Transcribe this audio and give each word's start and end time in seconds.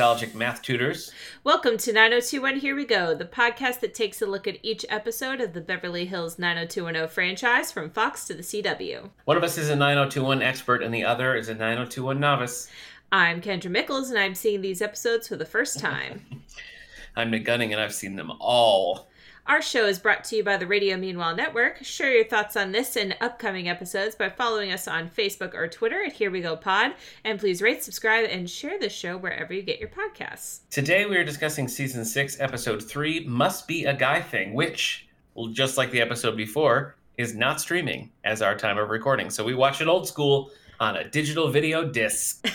nostalgic 0.00 0.34
math 0.34 0.62
tutors. 0.62 1.12
Welcome 1.44 1.76
to 1.76 1.92
90210 1.92 2.62
Here 2.62 2.74
We 2.74 2.86
Go, 2.86 3.14
the 3.14 3.26
podcast 3.26 3.80
that 3.80 3.92
takes 3.92 4.22
a 4.22 4.26
look 4.26 4.46
at 4.46 4.56
each 4.62 4.86
episode 4.88 5.42
of 5.42 5.52
the 5.52 5.60
Beverly 5.60 6.06
Hills 6.06 6.38
90210 6.38 7.06
franchise 7.06 7.70
from 7.70 7.90
Fox 7.90 8.26
to 8.26 8.32
the 8.32 8.42
CW. 8.42 9.10
One 9.26 9.36
of 9.36 9.44
us 9.44 9.58
is 9.58 9.68
a 9.68 9.76
9021 9.76 10.40
expert 10.40 10.82
and 10.82 10.94
the 10.94 11.04
other 11.04 11.36
is 11.36 11.50
a 11.50 11.54
9021 11.54 12.18
novice. 12.18 12.70
I'm 13.12 13.42
Kendra 13.42 13.70
Mickles, 13.70 14.08
and 14.08 14.18
I'm 14.18 14.34
seeing 14.34 14.62
these 14.62 14.80
episodes 14.80 15.28
for 15.28 15.36
the 15.36 15.44
first 15.44 15.78
time. 15.78 16.44
I'm 17.16 17.30
Nick 17.30 17.44
Gunning 17.44 17.74
and 17.74 17.82
I've 17.82 17.92
seen 17.92 18.16
them 18.16 18.32
all. 18.40 19.09
Our 19.46 19.62
show 19.62 19.86
is 19.86 19.98
brought 19.98 20.24
to 20.24 20.36
you 20.36 20.44
by 20.44 20.58
the 20.58 20.66
Radio 20.66 20.96
Meanwhile 20.96 21.34
Network. 21.34 21.82
Share 21.82 22.12
your 22.12 22.24
thoughts 22.24 22.56
on 22.56 22.72
this 22.72 22.94
and 22.94 23.16
upcoming 23.20 23.68
episodes 23.68 24.14
by 24.14 24.28
following 24.28 24.70
us 24.70 24.86
on 24.86 25.08
Facebook 25.08 25.54
or 25.54 25.66
Twitter 25.66 26.04
at 26.04 26.12
Here 26.12 26.30
We 26.30 26.42
Go 26.42 26.56
Pod. 26.56 26.92
And 27.24 27.40
please 27.40 27.62
rate, 27.62 27.82
subscribe, 27.82 28.28
and 28.30 28.48
share 28.48 28.78
the 28.78 28.90
show 28.90 29.16
wherever 29.16 29.54
you 29.54 29.62
get 29.62 29.80
your 29.80 29.88
podcasts. 29.88 30.60
Today 30.70 31.06
we 31.06 31.16
are 31.16 31.24
discussing 31.24 31.68
season 31.68 32.04
6, 32.04 32.38
episode 32.38 32.82
3, 32.82 33.26
Must 33.26 33.66
Be 33.66 33.86
a 33.86 33.94
Guy 33.94 34.20
Thing, 34.20 34.52
which, 34.52 35.08
just 35.52 35.78
like 35.78 35.90
the 35.90 36.02
episode 36.02 36.36
before, 36.36 36.96
is 37.16 37.34
not 37.34 37.60
streaming 37.60 38.10
as 38.24 38.42
our 38.42 38.54
time 38.54 38.76
of 38.76 38.90
recording. 38.90 39.30
So 39.30 39.42
we 39.42 39.54
watch 39.54 39.80
it 39.80 39.88
old 39.88 40.06
school 40.06 40.50
on 40.78 40.96
a 40.96 41.08
digital 41.08 41.48
video 41.48 41.88
disc. 41.88 42.46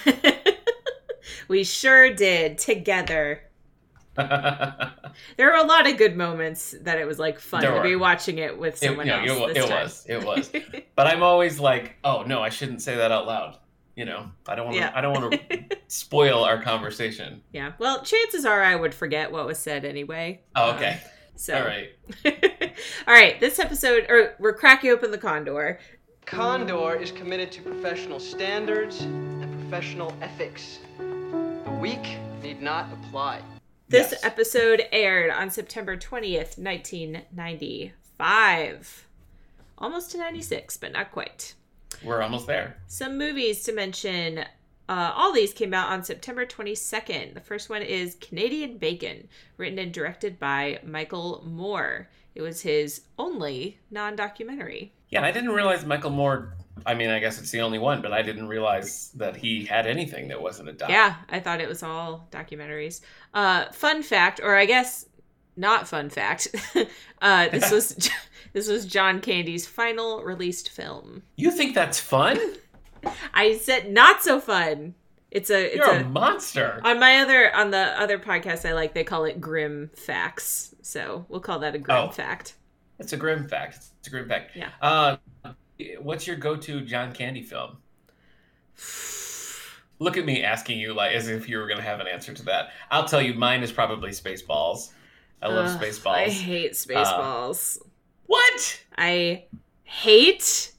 we 1.48 1.64
sure 1.64 2.14
did 2.14 2.60
together. 2.60 3.42
there 5.38 5.48
were 5.52 5.54
a 5.58 5.64
lot 5.64 5.88
of 5.90 5.98
good 5.98 6.16
moments 6.16 6.76
that 6.82 6.98
it 6.98 7.06
was 7.06 7.20
like 7.20 7.40
fun 7.40 7.62
There 7.62 7.74
to 7.76 7.82
be 7.84 7.96
watching 7.96 8.38
it 8.38 8.58
with 8.58 8.76
It, 8.82 8.88
someone 8.88 9.08
no, 9.08 9.16
else. 9.24 9.52
it, 9.52 9.54
this 9.56 9.66
it 9.66 9.70
time. 9.70 9.84
was. 9.84 10.06
It 10.08 10.24
was. 10.26 10.52
But 10.96 11.08
I'm 11.08 11.24
always 11.24 11.60
like, 11.60 11.96
oh 12.06 12.24
no, 12.24 12.42
I 12.42 12.50
shouldn't 12.50 12.82
say 12.82 12.96
that 12.96 13.12
out 13.12 13.28
loud. 13.28 13.58
You 13.98 14.06
know, 14.06 14.30
I 14.48 14.56
don't 14.56 14.66
want 14.66 14.76
to. 14.78 14.82
Yeah. 14.82 14.92
I 14.96 15.02
don't 15.02 15.14
want 15.22 15.34
to 15.50 15.78
spoil 15.88 16.44
our 16.44 16.62
conversation. 16.62 17.42
yeah. 17.52 17.74
Well, 17.80 18.02
chances 18.04 18.46
are 18.46 18.62
I 18.64 18.76
would 18.76 18.94
forget 18.94 19.32
what 19.32 19.46
was 19.46 19.58
said 19.60 19.84
anyway. 19.86 20.42
Oh, 20.56 20.72
Uh, 20.72 20.76
okay. 20.76 21.02
so 21.36 21.58
All 21.58 21.66
right. 21.66 21.90
All 23.08 23.14
right, 23.14 23.40
this 23.40 23.60
episode, 23.60 24.06
or 24.10 24.36
we're 24.40 24.54
cracking 24.54 24.92
open 24.92 25.12
the 25.12 25.18
condor. 25.18 25.80
Condor 26.26 26.96
is 26.96 27.12
committed 27.12 27.52
to 27.54 27.62
professional 27.62 28.20
standards 28.20 29.02
and 29.02 29.52
professional 29.70 30.14
ethics. 30.22 30.80
The 30.98 31.78
weak 31.82 32.18
need 32.42 32.62
not 32.62 32.88
apply. 32.94 33.42
This 33.88 34.14
Yes. 34.14 34.24
episode 34.24 34.82
aired 34.92 35.30
on 35.30 35.52
September 35.52 35.96
20th, 35.96 36.58
1995. 36.58 39.08
Almost 39.78 40.12
to 40.12 40.18
96, 40.18 40.78
but 40.78 40.92
not 40.92 41.12
quite. 41.12 41.54
We're 42.04 42.22
almost 42.22 42.48
there. 42.48 42.78
Some 42.88 43.18
movies 43.18 43.64
to 43.64 43.74
mention. 43.74 44.46
Uh, 44.88 45.12
all 45.16 45.34
these 45.34 45.54
came 45.54 45.74
out 45.74 45.92
on 45.92 46.04
September 46.04 46.46
22nd. 46.46 47.34
The 47.34 47.42
first 47.42 47.70
one 47.70 47.82
is 47.82 48.16
Canadian 48.16 48.78
Bacon, 48.78 49.28
written 49.58 49.80
and 49.80 49.94
directed 49.94 50.40
by 50.40 50.80
Michael 50.84 51.44
Moore. 51.46 52.10
It 52.36 52.42
was 52.42 52.62
his 52.62 53.02
only 53.18 53.80
non 53.90 54.16
documentary. 54.16 54.94
Yeah, 55.10 55.24
I 55.24 55.32
didn't 55.32 55.52
realize 55.52 55.86
Michael 55.86 56.12
Moore. 56.12 56.54
I 56.86 56.94
mean, 56.94 57.10
I 57.10 57.20
guess 57.20 57.40
it's 57.40 57.52
the 57.52 57.62
only 57.62 57.80
one, 57.80 58.02
but 58.02 58.12
I 58.14 58.22
didn't 58.22 58.48
realize 58.48 59.12
that 59.16 59.36
he 59.36 59.66
had 59.66 59.88
anything 59.88 60.28
that 60.30 60.42
wasn't 60.42 60.70
a 60.70 60.74
doc. 60.74 60.90
Yeah, 60.90 61.16
I 61.30 61.40
thought 61.40 61.62
it 61.62 61.68
was 61.70 61.84
all 61.84 62.28
documentaries. 62.32 63.02
Uh, 63.34 63.72
fun 63.72 64.02
fact, 64.04 64.40
or 64.44 64.56
I 64.56 64.66
guess 64.66 65.06
not 65.56 65.88
fun 65.88 66.10
fact, 66.10 66.48
uh, 67.22 67.48
this 67.50 67.72
was 67.72 68.10
this 68.54 68.68
was 68.68 68.86
John 68.86 69.22
Candy's 69.22 69.66
final 69.68 70.24
released 70.24 70.70
film. 70.70 71.24
You 71.38 71.52
think 71.52 71.76
that's 71.76 72.00
fun? 72.00 72.40
I 73.34 73.56
said 73.58 73.92
not 73.92 74.24
so 74.24 74.40
fun. 74.40 74.96
It's 75.32 75.50
a 75.50 75.66
it's 75.66 75.76
You're 75.76 75.96
a 75.98 76.02
a 76.02 76.04
monster. 76.06 76.80
on 76.84 77.00
my 77.00 77.20
other 77.20 77.54
on 77.56 77.70
the 77.72 77.78
other 78.02 78.18
podcast 78.18 78.68
I 78.68 78.74
like 78.74 78.94
they 78.94 79.04
call 79.04 79.26
it 79.26 79.40
grim 79.42 79.92
facts. 79.96 80.74
So 80.82 81.26
we'll 81.30 81.42
call 81.42 81.60
that 81.60 81.76
a 81.76 81.78
grim 81.80 81.98
Oh. 81.98 82.10
fact. 82.10 82.56
It's 83.00 83.12
a 83.14 83.18
grim 83.18 83.48
fact. 83.48 83.78
It's 84.00 84.08
a 84.08 84.12
grim 84.12 84.28
fact. 84.30 84.52
Yeah. 84.56 84.70
Uh, 84.82 85.18
what's 86.00 86.28
your 86.28 86.36
go-to 86.36 86.82
John 86.82 87.14
Candy 87.14 87.42
film? 87.42 87.78
Look 90.00 90.18
at 90.18 90.26
me 90.26 90.44
asking 90.44 90.80
you 90.80 90.94
like 90.94 91.14
as 91.14 91.30
if 91.30 91.48
you 91.48 91.58
were 91.58 91.68
going 91.68 91.78
to 91.80 91.84
have 91.84 92.00
an 92.00 92.08
answer 92.08 92.34
to 92.34 92.44
that. 92.46 92.70
I'll 92.92 93.06
tell 93.06 93.22
you, 93.22 93.34
mine 93.34 93.64
is 93.64 93.72
probably 93.72 94.10
Spaceballs. 94.12 94.92
I 95.42 95.48
love 95.48 95.68
Ugh, 95.68 95.82
Spaceballs. 95.82 96.14
I 96.14 96.30
hate 96.30 96.72
uh, 96.72 96.74
Spaceballs. 96.74 97.78
what? 98.26 98.84
I 98.98 99.46
hate 99.84 100.74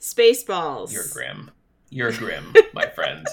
Spaceballs. 0.00 0.92
You're 0.92 1.04
grim. 1.12 1.50
You're 1.90 2.12
grim, 2.12 2.52
my 2.74 2.86
friend. 2.86 3.26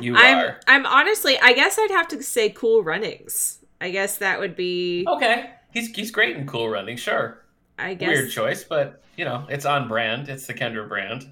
You 0.00 0.16
I'm 0.16 0.38
are. 0.38 0.60
I'm 0.66 0.86
honestly 0.86 1.38
I 1.38 1.52
guess 1.52 1.78
I'd 1.78 1.90
have 1.90 2.08
to 2.08 2.22
say 2.22 2.50
Cool 2.50 2.82
Runnings. 2.82 3.58
I 3.80 3.90
guess 3.90 4.18
that 4.18 4.40
would 4.40 4.56
be 4.56 5.04
Okay. 5.08 5.50
He's 5.72 5.94
he's 5.94 6.10
great 6.10 6.36
in 6.36 6.46
Cool 6.46 6.68
Running, 6.68 6.96
sure. 6.96 7.44
I 7.78 7.94
guess 7.94 8.08
Weird 8.08 8.30
choice, 8.30 8.64
but 8.64 9.02
you 9.16 9.24
know, 9.24 9.46
it's 9.48 9.64
on 9.66 9.88
brand. 9.88 10.28
It's 10.28 10.46
the 10.46 10.54
Kendra 10.54 10.88
brand. 10.88 11.26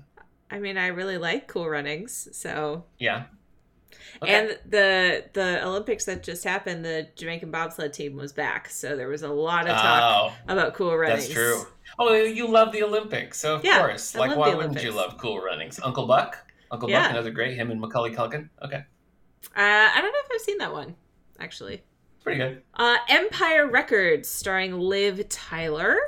I 0.50 0.58
mean 0.58 0.76
I 0.76 0.88
really 0.88 1.18
like 1.18 1.48
Cool 1.48 1.68
Runnings. 1.68 2.28
So 2.32 2.84
Yeah. 2.98 3.24
Okay. 4.22 4.32
and 4.32 4.58
the 4.68 5.24
the 5.32 5.64
Olympics 5.66 6.04
that 6.06 6.22
just 6.22 6.44
happened, 6.44 6.84
the 6.84 7.08
Jamaican 7.16 7.50
bobsled 7.50 7.92
team 7.92 8.16
was 8.16 8.32
back. 8.32 8.68
So 8.68 8.96
there 8.96 9.08
was 9.08 9.22
a 9.22 9.28
lot 9.28 9.66
of 9.68 9.76
talk 9.76 10.32
oh, 10.48 10.52
about 10.52 10.74
Cool 10.74 10.96
Runnings. 10.96 11.24
that's 11.24 11.32
true. 11.34 11.66
Oh, 11.98 12.12
you 12.14 12.48
love 12.48 12.72
the 12.72 12.82
Olympics, 12.82 13.38
so 13.40 13.56
of 13.56 13.64
Yeah, 13.64 13.78
course. 13.78 14.14
I 14.16 14.20
Like, 14.20 14.36
why 14.36 14.54
wouldn't 14.54 14.82
you 14.82 14.92
love 14.92 15.16
Cool 15.18 15.40
Runnings? 15.40 15.78
Uncle 15.82 16.06
Buck, 16.06 16.36
Uncle 16.70 16.88
Yeah. 16.88 17.02
Buck, 17.02 17.10
another 17.12 17.30
great. 17.30 17.56
Him 17.56 17.70
and 17.70 17.80
Macaulay 17.80 18.10
Culkin. 18.14 18.48
Okay, 18.62 18.84
Uh, 19.56 19.90
I 19.94 20.00
don't 20.00 20.12
know 20.12 20.18
if 20.24 20.30
I've 20.32 20.40
seen 20.40 20.58
that 20.58 20.72
one 20.72 20.96
actually. 21.38 21.82
pretty 22.22 22.38
good. 22.38 22.62
Uh, 22.74 22.96
Empire 23.08 23.68
Records, 23.70 24.28
starring 24.28 24.78
Liv 24.78 25.28
Tyler. 25.28 25.98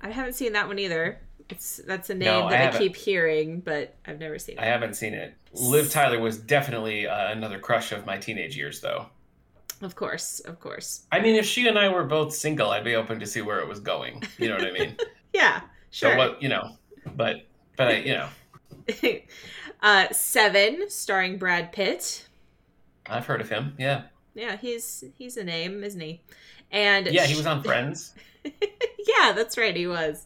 I 0.00 0.10
haven't 0.10 0.34
seen 0.34 0.52
that 0.54 0.66
one 0.68 0.78
either. 0.78 1.20
It's 1.48 1.76
that's 1.86 2.10
a 2.10 2.14
name 2.14 2.26
No, 2.26 2.48
that 2.48 2.54
I, 2.54 2.56
haven't. 2.56 2.80
keep 2.80 2.96
hearing, 2.96 3.60
but 3.60 3.94
I've 4.06 4.18
never 4.18 4.38
seen 4.38 4.58
it. 4.58 4.60
I 4.60 4.66
haven't 4.66 4.94
seen 4.94 5.14
it. 5.14 5.34
Liv 5.52 5.90
Tyler 5.90 6.18
was 6.20 6.38
definitely 6.38 7.06
uh, 7.06 7.30
another 7.30 7.58
crush 7.60 7.92
of 7.92 8.04
my 8.04 8.18
teenage 8.18 8.56
years, 8.56 8.80
though. 8.80 9.06
Of 9.82 9.94
course, 9.94 10.40
of 10.40 10.58
course. 10.58 11.04
I 11.12 11.20
mean, 11.20 11.36
if 11.36 11.46
she 11.46 11.68
and 11.68 11.78
I 11.78 11.88
were 11.88 12.04
both 12.04 12.34
single, 12.34 12.70
I'd 12.70 12.82
be 12.84 12.94
open 12.96 13.20
to 13.20 13.26
see 13.26 13.42
where 13.42 13.60
it 13.60 13.68
was 13.68 13.78
going. 13.78 14.22
You 14.38 14.48
know 14.48 14.56
what 14.56 14.66
I 14.66 14.72
mean? 14.72 14.96
Yeah, 15.32 15.60
sure. 15.90 16.12
So 16.12 16.16
what, 16.16 16.42
you 16.42 16.48
know, 16.48 16.76
but 17.14 17.46
but 17.76 17.88
I, 17.88 17.96
you 17.98 18.14
know, 18.14 18.28
uh, 19.82 20.06
Seven, 20.10 20.88
starring 20.88 21.36
Brad 21.36 21.72
Pitt. 21.72 22.26
I've 23.06 23.26
heard 23.26 23.42
of 23.42 23.50
him. 23.50 23.74
Yeah, 23.78 24.04
Yeah, 24.34 24.56
he's 24.56 25.04
he's 25.18 25.36
a 25.36 25.44
name, 25.44 25.84
isn't 25.84 26.00
he? 26.00 26.22
And 26.70 27.06
yeah, 27.08 27.26
he 27.26 27.36
was 27.36 27.44
on 27.46 27.62
Friends. 27.64 28.14
yeah, 28.44 29.32
that's 29.32 29.58
right, 29.58 29.76
he 29.76 29.86
was. 29.86 30.24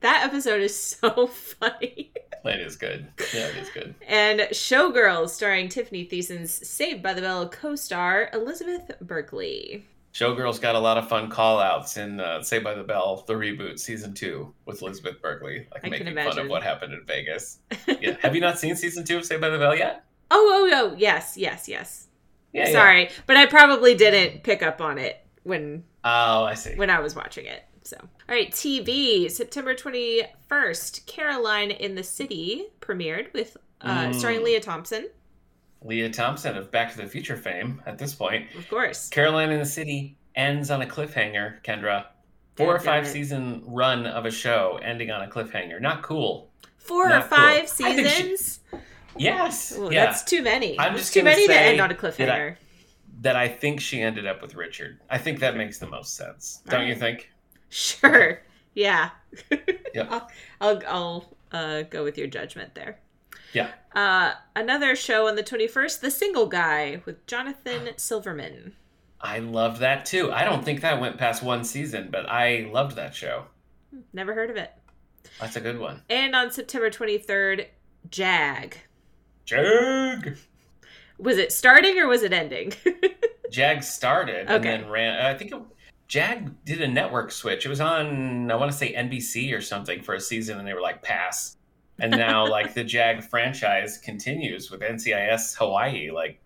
That 0.00 0.24
episode 0.24 0.60
is 0.60 0.78
so 0.80 1.26
funny. 1.26 2.12
That 2.44 2.60
is 2.60 2.76
good. 2.76 3.08
Yeah, 3.34 3.48
it 3.48 3.56
is 3.56 3.70
good. 3.70 3.94
And 4.06 4.40
Showgirls, 4.52 5.30
starring 5.30 5.68
Tiffani 5.68 6.08
Thiessen's 6.08 6.52
Saved 6.68 7.02
by 7.02 7.12
the 7.12 7.20
Bell 7.20 7.48
co-star 7.48 8.30
Elizabeth 8.32 8.92
Berkley. 9.00 9.84
Showgirls 10.14 10.60
got 10.60 10.74
a 10.74 10.78
lot 10.78 10.96
of 10.96 11.08
fun 11.08 11.28
call 11.28 11.58
outs 11.60 11.96
in 11.96 12.20
uh, 12.20 12.42
Saved 12.42 12.64
by 12.64 12.74
the 12.74 12.84
Bell, 12.84 13.24
the 13.26 13.34
reboot, 13.34 13.78
season 13.78 14.14
two, 14.14 14.54
with 14.64 14.80
Elizabeth 14.80 15.20
Berkley, 15.20 15.66
like 15.72 15.84
I 15.84 15.88
can 15.90 15.90
making 16.14 16.14
fun 16.24 16.38
of 16.38 16.48
what 16.48 16.62
happened 16.62 16.94
in 16.94 17.04
Vegas. 17.04 17.58
Yeah. 18.00 18.16
Have 18.22 18.34
you 18.34 18.40
not 18.40 18.58
seen 18.58 18.76
season 18.76 19.04
two 19.04 19.18
of 19.18 19.24
Saved 19.24 19.40
by 19.40 19.48
the 19.50 19.58
Bell 19.58 19.76
yet? 19.76 20.04
Oh, 20.30 20.68
oh, 20.72 20.90
oh, 20.92 20.94
yes, 20.96 21.36
yes, 21.36 21.68
yes. 21.68 22.06
Yeah. 22.52 22.66
yeah. 22.66 22.72
Sorry, 22.72 23.10
but 23.26 23.36
I 23.36 23.46
probably 23.46 23.94
didn't 23.94 24.42
pick 24.42 24.62
up 24.62 24.80
on 24.80 24.98
it 24.98 25.18
when 25.42 25.84
Oh, 26.04 26.44
I 26.44 26.54
see. 26.54 26.74
when 26.76 26.90
I 26.90 27.00
was 27.00 27.14
watching 27.14 27.46
it. 27.46 27.64
So, 27.82 27.96
all 28.28 28.34
right, 28.34 28.50
TV 28.50 29.30
September 29.30 29.74
twenty 29.74 30.22
first. 30.48 31.06
Caroline 31.06 31.70
in 31.70 31.94
the 31.94 32.02
City 32.02 32.66
premiered 32.80 33.32
with 33.32 33.56
uh, 33.80 34.06
Mm. 34.06 34.14
starring 34.14 34.42
Lea 34.44 34.58
Thompson, 34.60 35.08
Lea 35.82 36.08
Thompson 36.10 36.56
of 36.56 36.70
Back 36.70 36.90
to 36.92 36.96
the 36.98 37.06
Future 37.06 37.36
fame 37.36 37.82
at 37.86 37.98
this 37.98 38.14
point. 38.14 38.46
of 38.56 38.68
course. 38.68 39.08
Caroline 39.10 39.50
in 39.50 39.58
the 39.60 39.66
City 39.66 40.16
ends 40.34 40.70
on 40.70 40.82
a 40.82 40.86
cliffhanger, 40.86 41.62
Kendra. 41.62 42.06
Four 42.56 42.74
or 42.74 42.78
five 42.80 43.04
it. 43.04 43.08
season 43.08 43.62
run 43.66 44.06
of 44.06 44.24
a 44.24 44.30
show 44.30 44.80
ending 44.82 45.10
on 45.10 45.22
a 45.22 45.28
cliffhanger. 45.30 45.78
Not 45.80 46.02
cool. 46.02 46.50
Four 46.78 47.06
or 47.06 47.08
Not 47.10 47.28
cool. 47.28 47.36
five 47.36 47.62
I 47.64 47.66
think 47.66 48.08
she- 48.08 48.22
seasons. 48.22 48.60
Yes. 49.18 49.76
Ooh, 49.76 49.90
yeah. 49.92 50.06
That's 50.06 50.24
too 50.24 50.42
many. 50.42 50.78
I'm 50.80 50.96
just 50.96 51.12
too 51.12 51.22
many 51.22 51.46
to 51.46 51.54
end 51.54 51.80
on 51.80 51.90
a 51.90 51.94
that 51.94 52.02
I- 52.04 52.08
cliffhanger. 52.10 52.56
that 53.20 53.36
I 53.36 53.48
think 53.48 53.80
she 53.82 54.00
ended 54.00 54.26
up 54.26 54.40
with 54.40 54.54
Richard. 54.54 55.00
I 55.10 55.18
think 55.18 55.40
that 55.40 55.54
makes 55.56 55.78
the 55.78 55.86
most 55.86 56.16
sense. 56.16 56.62
Don't 56.68 56.86
you 56.86 56.94
think? 56.94 57.30
Sure. 57.68 58.40
Yeah. 58.74 59.10
Yep. 59.50 60.08
I'll 60.10 60.28
I'll, 60.60 60.82
I'll 60.86 61.36
uh, 61.52 61.82
go 61.82 62.04
with 62.04 62.18
your 62.18 62.26
judgment 62.26 62.74
there. 62.74 62.98
Yeah. 63.52 63.70
Uh, 63.94 64.34
another 64.54 64.94
show 64.94 65.28
on 65.28 65.36
the 65.36 65.42
21st, 65.42 66.00
The 66.00 66.10
Single 66.10 66.46
Guy 66.46 67.02
with 67.04 67.26
Jonathan 67.26 67.90
Silverman. 67.96 68.74
I 69.20 69.38
loved 69.38 69.80
that 69.80 70.04
too. 70.04 70.30
I 70.30 70.44
don't 70.44 70.64
think 70.64 70.82
that 70.82 71.00
went 71.00 71.16
past 71.16 71.42
one 71.42 71.64
season, 71.64 72.08
but 72.10 72.28
I 72.28 72.68
loved 72.70 72.96
that 72.96 73.14
show. 73.14 73.46
Never 74.12 74.34
heard 74.34 74.50
of 74.50 74.56
it. 74.56 74.72
That's 75.40 75.56
a 75.56 75.60
good 75.60 75.78
one. 75.78 76.02
And 76.10 76.36
on 76.36 76.50
September 76.50 76.90
23rd, 76.90 77.66
Jag. 78.10 78.76
Jag. 79.44 80.36
Was 81.18 81.38
it 81.38 81.50
starting 81.50 81.98
or 81.98 82.06
was 82.06 82.22
it 82.22 82.32
ending? 82.32 82.74
Jag 83.50 83.84
started 83.84 84.48
and 84.48 84.62
then 84.62 84.88
ran. 84.88 85.24
I 85.24 85.36
think 85.38 85.52
it, 85.52 85.62
Jag 86.08 86.64
did 86.64 86.80
a 86.80 86.88
network 86.88 87.32
switch. 87.32 87.66
It 87.66 87.68
was 87.68 87.80
on, 87.80 88.50
I 88.50 88.56
want 88.56 88.70
to 88.70 88.76
say 88.76 88.94
NBC 88.94 89.56
or 89.56 89.60
something 89.60 90.02
for 90.02 90.14
a 90.14 90.20
season, 90.20 90.58
and 90.58 90.66
they 90.66 90.74
were 90.74 90.80
like, 90.80 91.02
pass. 91.02 91.56
And 91.98 92.10
now, 92.12 92.46
like, 92.50 92.74
the 92.74 92.84
Jag 92.84 93.24
franchise 93.24 93.98
continues 93.98 94.70
with 94.70 94.80
NCIS 94.80 95.56
Hawaii, 95.56 96.10
like, 96.10 96.40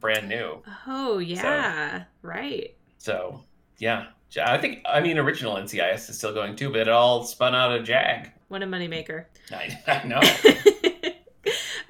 brand 0.00 0.28
new. 0.28 0.62
Oh 0.86 1.18
yeah, 1.18 2.04
right. 2.22 2.74
So, 2.98 3.44
yeah. 3.78 4.06
I 4.40 4.58
think, 4.58 4.82
I 4.86 5.00
mean, 5.00 5.18
original 5.18 5.54
NCIS 5.54 6.08
is 6.08 6.18
still 6.18 6.32
going 6.32 6.56
too, 6.56 6.70
but 6.70 6.80
it 6.80 6.88
all 6.88 7.24
spun 7.24 7.54
out 7.54 7.72
of 7.72 7.84
Jag. 7.84 8.30
What 8.48 8.62
a 8.62 8.66
moneymaker. 8.66 9.24
I, 9.52 9.78
I 9.86 10.06
know. 10.06 10.20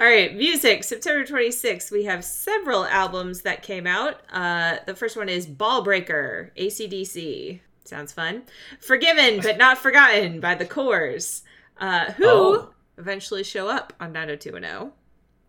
All 0.01 0.07
right, 0.07 0.35
music. 0.35 0.83
September 0.83 1.27
26th, 1.27 1.91
we 1.91 2.05
have 2.05 2.25
several 2.25 2.87
albums 2.87 3.43
that 3.43 3.63
came 3.63 3.87
out. 3.87 4.23
Uh, 4.33 4.77
the 4.87 4.95
first 4.95 5.15
one 5.15 5.29
is 5.29 5.47
Ballbreaker, 5.47 6.51
ACDC. 6.57 7.61
Sounds 7.85 8.11
fun. 8.11 8.45
Forgiven 8.81 9.41
but 9.43 9.59
Not 9.59 9.77
Forgotten 9.77 10.41
by 10.41 10.55
the 10.55 10.65
Corrs, 10.65 11.43
uh, 11.79 12.13
who 12.13 12.25
Oh. 12.27 12.71
eventually 12.97 13.45
show 13.45 13.69
up 13.69 13.93
on 14.01 14.13
90210. 14.13 14.93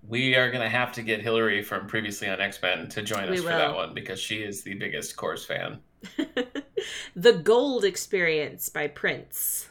we 0.07 0.36
are 0.36 0.50
going 0.51 0.63
to 0.63 0.68
have 0.69 0.92
to 0.94 1.01
get 1.03 1.21
Hillary 1.21 1.62
from 1.63 1.88
previously 1.88 2.27
on 2.27 2.42
X 2.42 2.59
Men 2.62 2.89
to 2.89 3.01
join 3.03 3.30
We 3.30 3.38
us 3.38 3.44
for 3.44 3.50
that 3.50 3.74
one 3.75 3.94
because 3.94 4.19
she 4.19 4.38
is 4.44 4.63
the 4.63 4.74
biggest 4.74 5.15
Corrs 5.15 5.45
fan. 5.45 5.80
the 7.15 7.33
Gold 7.33 7.86
Experience 7.86 8.68
by 8.68 8.88
Prince. 8.88 9.69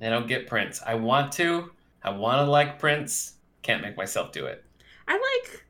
I 0.00 0.10
don't 0.10 0.28
get 0.28 0.46
Prince. 0.46 0.80
I 0.86 0.94
want 0.94 1.32
to. 1.32 1.70
I 2.04 2.10
want 2.10 2.44
to 2.44 2.50
like 2.50 2.78
Prince. 2.78 3.31
Can't 3.62 3.82
make 3.82 3.96
myself 3.96 4.32
do 4.32 4.46
it. 4.46 4.64
I 5.06 5.12
like 5.12 5.64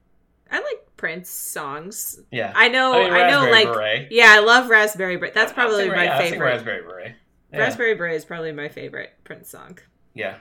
I 0.51 0.57
like 0.57 0.87
Prince 0.97 1.31
songs. 1.31 2.21
Yeah. 2.31 2.53
I 2.55 2.69
know 2.69 2.93
I 2.93 3.05
mean, 3.05 3.13
I, 3.13 3.31
know 3.31 3.51
like 3.51 3.73
Beret. 3.73 4.09
yeah, 4.11 4.29
I 4.29 4.41
love 4.41 4.69
Raspberry 4.69 5.17
Beret. 5.17 5.35
That's 5.35 5.53
probably 5.53 5.89
my 5.89 6.05
yeah, 6.05 6.19
favorite. 6.19 6.47
Raspberry 6.47 6.83
Beret. 6.83 7.15
Yeah. 7.53 7.59
Raspberry 7.59 7.95
Beret 7.95 8.17
is 8.17 8.25
probably 8.25 8.53
my 8.53 8.69
favorite 8.69 9.13
Prince 9.25 9.49
song. 9.49 9.79
Yeah. 10.15 10.37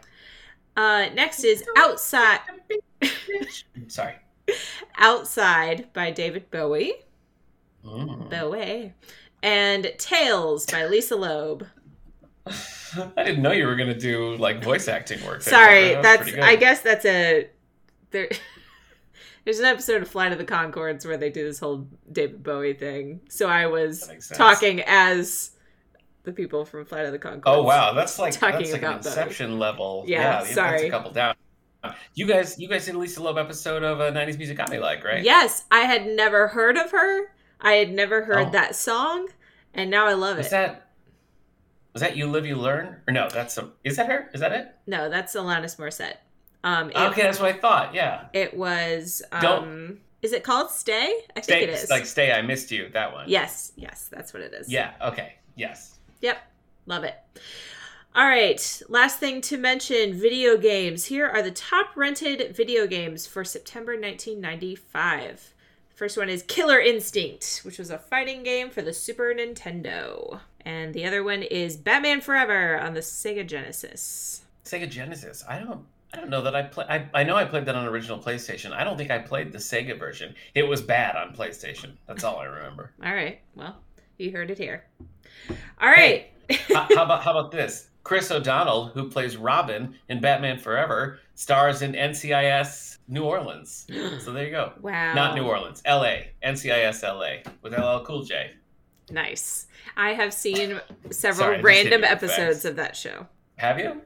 Uh, 0.75 1.07
next 1.13 1.43
is 1.43 1.63
Outside 1.77 2.39
Sorry. 3.87 4.15
Outside 4.97 5.91
by 5.93 6.11
David 6.11 6.51
Bowie. 6.51 6.93
Mm. 7.85 8.29
Bowie. 8.29 8.93
And 9.43 9.91
Tales 9.97 10.65
by 10.65 10.85
Lisa 10.85 11.15
Loeb. 11.15 11.65
I 13.17 13.23
didn't 13.23 13.41
know 13.41 13.51
you 13.51 13.65
were 13.65 13.75
gonna 13.75 13.97
do 13.97 14.35
like 14.37 14.63
voice 14.63 14.87
acting 14.87 15.23
work. 15.25 15.41
Sorry, 15.41 15.93
That 15.93 16.01
that's. 16.03 16.33
I 16.35 16.55
guess 16.55 16.81
that's 16.81 17.05
a 17.05 17.49
there 18.11 18.29
There's 19.43 19.57
an 19.59 19.65
episode 19.65 20.03
of 20.03 20.07
Flight 20.07 20.31
of 20.31 20.37
the 20.37 20.45
Conchords 20.45 21.03
where 21.05 21.17
they 21.17 21.31
do 21.31 21.43
this 21.43 21.57
whole 21.59 21.87
David 22.11 22.43
Bowie 22.43 22.73
thing. 22.75 23.21
So 23.27 23.47
I 23.47 23.65
was 23.65 24.01
That 24.01 24.09
makes 24.13 24.27
sense. 24.27 24.37
talking 24.37 24.81
as 24.85 25.51
the 26.23 26.31
people 26.31 26.63
from 26.63 26.85
Flight 26.85 27.05
of 27.05 27.11
the 27.11 27.17
Conchords. 27.19 27.41
Oh 27.47 27.63
wow, 27.63 27.93
that's 27.93 28.19
like 28.19 28.33
Talking 28.33 28.59
that's 28.59 28.71
like 28.73 28.81
about 28.83 29.03
Bowie. 29.03 29.47
Level. 29.47 30.03
Yeah, 30.07 30.41
that's 30.41 30.53
sorry. 30.53 30.87
a 30.87 30.91
couple 30.91 31.11
down. 31.11 31.35
You 32.13 32.27
guys, 32.27 32.59
you 32.59 32.67
guys 32.67 32.85
did 32.85 32.93
at 32.93 33.01
least 33.01 33.17
a 33.17 33.21
Lisa 33.21 33.23
Loeb 33.23 33.39
episode 33.39 33.81
of 33.81 33.99
a 33.99 34.11
'90s 34.11 34.37
music 34.37 34.55
got 34.57 34.69
me 34.69 34.77
like, 34.77 35.03
right? 35.03 35.23
Yes, 35.23 35.63
I 35.71 35.79
had 35.79 36.05
never 36.05 36.49
heard 36.49 36.77
of 36.77 36.91
her. 36.91 37.33
I 37.59 37.73
had 37.73 37.91
never 37.91 38.23
heard 38.25 38.49
Oh. 38.49 38.51
that 38.51 38.75
song, 38.75 39.29
and 39.73 39.89
now 39.89 40.05
I 40.05 40.13
love 40.13 40.37
Was 40.37 40.47
it. 40.47 40.51
that 40.51 40.90
was 41.93 42.01
that 42.01 42.15
you 42.15 42.27
live 42.27 42.45
you 42.45 42.55
learn 42.55 42.97
or 43.07 43.13
no? 43.13 43.29
That's 43.29 43.53
some. 43.53 43.73
Is 43.83 43.97
that 43.97 44.07
her? 44.07 44.29
Is 44.33 44.39
that 44.41 44.51
it? 44.51 44.75
No, 44.87 45.09
that's 45.09 45.35
Alanis 45.35 45.77
Morissette. 45.77 46.15
Um, 46.63 46.89
it, 46.91 46.97
Okay, 46.97 47.23
that's 47.23 47.39
what 47.39 47.53
I 47.55 47.57
thought. 47.57 47.93
Yeah. 47.95 48.25
it 48.33 48.55
was. 48.55 49.21
Um, 49.31 49.41
Don't- 49.41 49.99
Is 50.21 50.31
it 50.33 50.43
called 50.43 50.69
Stay? 50.69 51.11
I 51.35 51.41
Stay, 51.41 51.59
think 51.61 51.69
it 51.71 51.83
is. 51.83 51.89
like 51.89 52.05
stay. 52.05 52.31
I 52.31 52.41
missed 52.43 52.71
you. 52.71 52.89
That 52.93 53.11
one. 53.13 53.27
yes, 53.27 53.71
yes, 53.75 54.07
that's 54.11 54.33
what 54.33 54.43
it 54.43 54.53
is. 54.53 54.69
Yeah. 54.71 54.91
Okay. 55.01 55.33
Yes. 55.55 55.97
Yep. 56.21 56.37
Love 56.85 57.03
it. 57.03 57.15
All 58.13 58.27
right. 58.27 58.81
Last 58.89 59.19
thing 59.19 59.41
to 59.41 59.57
mention 59.57 60.13
video 60.13 60.57
games. 60.57 61.05
Here 61.05 61.27
are 61.27 61.41
the 61.41 61.51
top 61.51 61.95
rented 61.95 62.55
video 62.55 62.85
games 62.85 63.25
for 63.25 63.43
September 63.43 63.93
1995. 63.93 65.53
First 65.95 66.17
one 66.17 66.29
is 66.29 66.43
Killer 66.43 66.79
Instinct, 66.79 67.61
which 67.63 67.77
was 67.79 67.89
a 67.89 67.97
fighting 67.97 68.43
game 68.43 68.69
for 68.69 68.81
the 68.81 68.93
Super 68.93 69.33
Nintendo. 69.35 70.39
And 70.65 70.93
the 70.93 71.05
other 71.05 71.23
one 71.23 71.43
is 71.43 71.77
Batman 71.77 72.21
Forever 72.21 72.79
on 72.79 72.93
the 72.93 72.99
Sega 72.99 73.45
Genesis. 73.45 74.43
Sega 74.65 74.89
Genesis. 74.89 75.43
I 75.47 75.59
don't. 75.59 75.85
I 76.13 76.17
don't 76.17 76.29
know 76.29 76.41
that 76.41 76.53
I 76.55 76.63
play. 76.63 76.85
I, 76.89 77.07
I 77.13 77.23
know 77.23 77.37
I 77.37 77.45
played 77.45 77.65
that 77.67 77.75
on 77.75 77.87
original 77.87 78.19
PlayStation. 78.19 78.73
I 78.73 78.83
don't 78.83 78.97
think 78.97 79.11
I 79.11 79.19
played 79.19 79.53
the 79.53 79.57
Sega 79.59 79.97
version. 79.97 80.35
It 80.55 80.63
was 80.63 80.81
bad 80.81 81.15
on 81.15 81.33
PlayStation. 81.33 81.91
That's 82.05 82.25
all 82.25 82.37
I 82.37 82.45
remember. 82.45 82.91
All 83.05 83.13
right. 83.13 83.39
Well, 83.55 83.77
you 84.17 84.31
heard 84.31 84.51
it 84.51 84.57
here. 84.57 84.83
All 85.79 85.89
right. 85.89 86.27
how, 86.67 86.85
how 86.93 87.03
about 87.05 87.23
how 87.23 87.31
about 87.31 87.51
this? 87.51 87.87
Chris 88.03 88.29
O'Donnell, 88.31 88.87
who 88.87 89.09
plays 89.09 89.37
Robin 89.37 89.95
in 90.09 90.19
Batman 90.19 90.57
Forever, 90.57 91.19
stars 91.35 91.81
in 91.81 91.93
NCIS 91.93 92.97
New 93.07 93.23
Orleans. 93.23 93.87
So 94.19 94.31
there 94.33 94.45
you 94.45 94.51
go. 94.51 94.73
wow. 94.81 95.13
Not 95.13 95.35
New 95.35 95.43
Orleans, 95.45 95.81
L.A. 95.85 96.31
NCIS 96.43 97.03
L.A. 97.03 97.43
with 97.61 97.73
LL 97.73 98.03
Cool 98.05 98.23
J. 98.23 98.51
Nice. 99.11 99.67
I 99.97 100.13
have 100.13 100.33
seen 100.33 100.79
several 101.09 101.45
Sorry, 101.47 101.57
I 101.57 101.61
just 101.61 101.83
hit 101.83 101.91
random 101.91 102.03
episodes 102.03 102.65
of 102.65 102.75
that 102.77 102.95
show. 102.95 103.27
Have 103.57 103.77
you? 103.79 104.01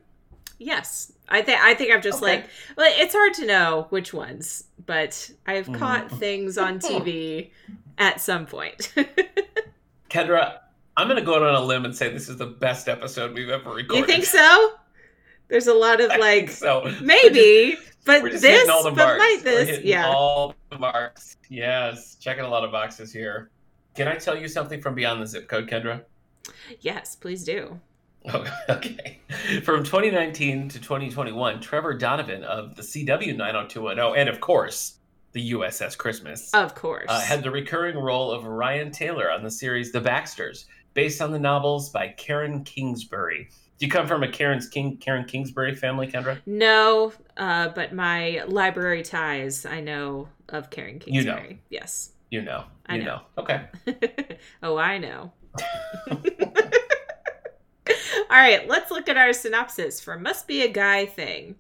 Yes, 0.58 1.12
I 1.30 1.42
think 1.42 1.60
I 1.62 1.74
think 1.74 1.94
I'm 1.94 2.02
just 2.02 2.24
Okay. 2.24 2.38
like, 2.38 2.46
well, 2.78 2.92
it's 2.98 3.14
hard 3.14 3.34
to 3.36 3.46
know 3.46 3.88
which 3.90 4.14
ones, 4.14 4.64
but 4.86 5.30
I've 5.46 5.68
Mhm. 5.68 5.78
caught 5.80 6.12
things 6.12 6.58
on 6.58 6.80
TV 6.80 7.52
at 7.98 8.20
some 8.22 8.46
point. 8.46 8.94
Kendra, 10.10 10.60
I'm 10.98 11.08
going 11.08 11.20
to 11.20 11.26
go 11.26 11.36
out 11.36 11.44
on 11.44 11.56
a 11.56 11.62
limb 11.62 11.84
and 11.86 11.96
say 11.96 12.10
this 12.10 12.30
is 12.30 12.38
the 12.38 12.46
best 12.46 12.88
episode 12.88 13.34
we've 13.34 13.50
ever 13.50 13.70
recorded. 13.72 13.98
you 14.00 14.06
think 14.06 14.24
so? 14.26 14.74
There's 15.50 15.68
a 15.68 15.74
lot 15.74 16.00
of 16.00 16.10
like 16.20 16.50
so. 16.50 16.90
maybe, 17.02 17.78
but 18.06 18.24
just 18.24 18.42
this, 18.42 18.70
all 18.70 18.84
the 18.84 18.92
but 18.92 19.18
marks. 19.20 19.44
this, 19.44 19.84
yeah. 19.84 20.08
all 20.08 20.56
the 20.70 20.80
marks. 20.80 21.38
Yes, 21.50 22.16
checking 22.16 22.46
a 22.46 22.50
lot 22.50 22.64
of 22.64 22.72
boxes 22.72 23.12
here. 23.12 23.50
Can 23.96 24.08
I 24.08 24.16
tell 24.16 24.38
you 24.38 24.48
something 24.48 24.82
from 24.82 24.96
beyond 24.96 25.22
the 25.22 25.28
zip 25.28 25.48
code, 25.48 25.68
Kendra? 25.70 26.02
Yes, 26.82 27.16
please 27.16 27.44
do. 27.44 27.80
Oh, 28.34 28.46
okay. 28.70 29.20
From 29.64 29.84
2019 29.84 30.70
to 30.70 30.80
2021, 30.80 31.62
Trevor 31.62 31.94
Donovan 31.94 32.44
of 32.44 32.76
the 32.76 32.82
CW 32.82 33.36
90210, 33.38 34.20
and 34.20 34.30
of 34.30 34.40
course, 34.42 34.98
the 35.32 35.52
USS 35.52 35.98
Christmas, 35.98 36.54
Of 36.54 36.76
course. 36.76 37.06
uh, 37.10 37.20
had 37.22 37.44
the 37.44 37.52
recurring 37.52 37.98
role 37.98 38.32
of 38.32 38.46
Ryan 38.46 38.92
Taylor 38.92 39.30
on 39.32 39.44
the 39.44 39.52
series 39.52 39.92
The 39.92 40.02
Baxters, 40.02 40.66
based 40.94 41.22
on 41.22 41.32
the 41.32 41.40
novels 41.40 41.90
by 41.90 42.08
Karen 42.10 42.64
Kingsbury. 42.64 43.50
Do 43.78 43.86
you 43.86 43.92
come 43.92 44.08
from 44.08 44.24
a 44.24 44.30
Karen's 44.32 44.68
King, 44.70 44.96
Karen 44.98 45.26
Kingsbury 45.26 45.76
family, 45.76 46.08
Kendra? 46.08 46.40
no, 46.46 47.12
uh, 47.38 47.68
but 47.70 47.94
my 47.94 48.44
library 48.48 49.04
ties, 49.04 49.66
I 49.66 49.82
know 49.82 50.30
of 50.50 50.70
Karen 50.70 51.02
You 51.06 51.24
know. 51.26 51.34
Kingsbury. 51.36 51.62
Yes. 51.70 52.12
You 52.30 52.42
know. 52.42 52.66
I 52.86 52.96
You 52.96 53.04
know. 53.04 53.22
know. 53.38 53.44
Okay. 53.44 53.62
oh, 54.64 54.78
I 54.78 54.98
know. 54.98 55.32
All 58.30 58.42
right, 58.42 58.68
let's 58.68 58.92
look 58.92 59.08
at 59.08 59.18
our 59.18 59.34
synopsis 59.34 60.02
for 60.02 60.18
Must 60.20 60.48
Be 60.48 60.64
a 60.64 60.68
Guy 60.68 61.06
Thing. 61.06 61.56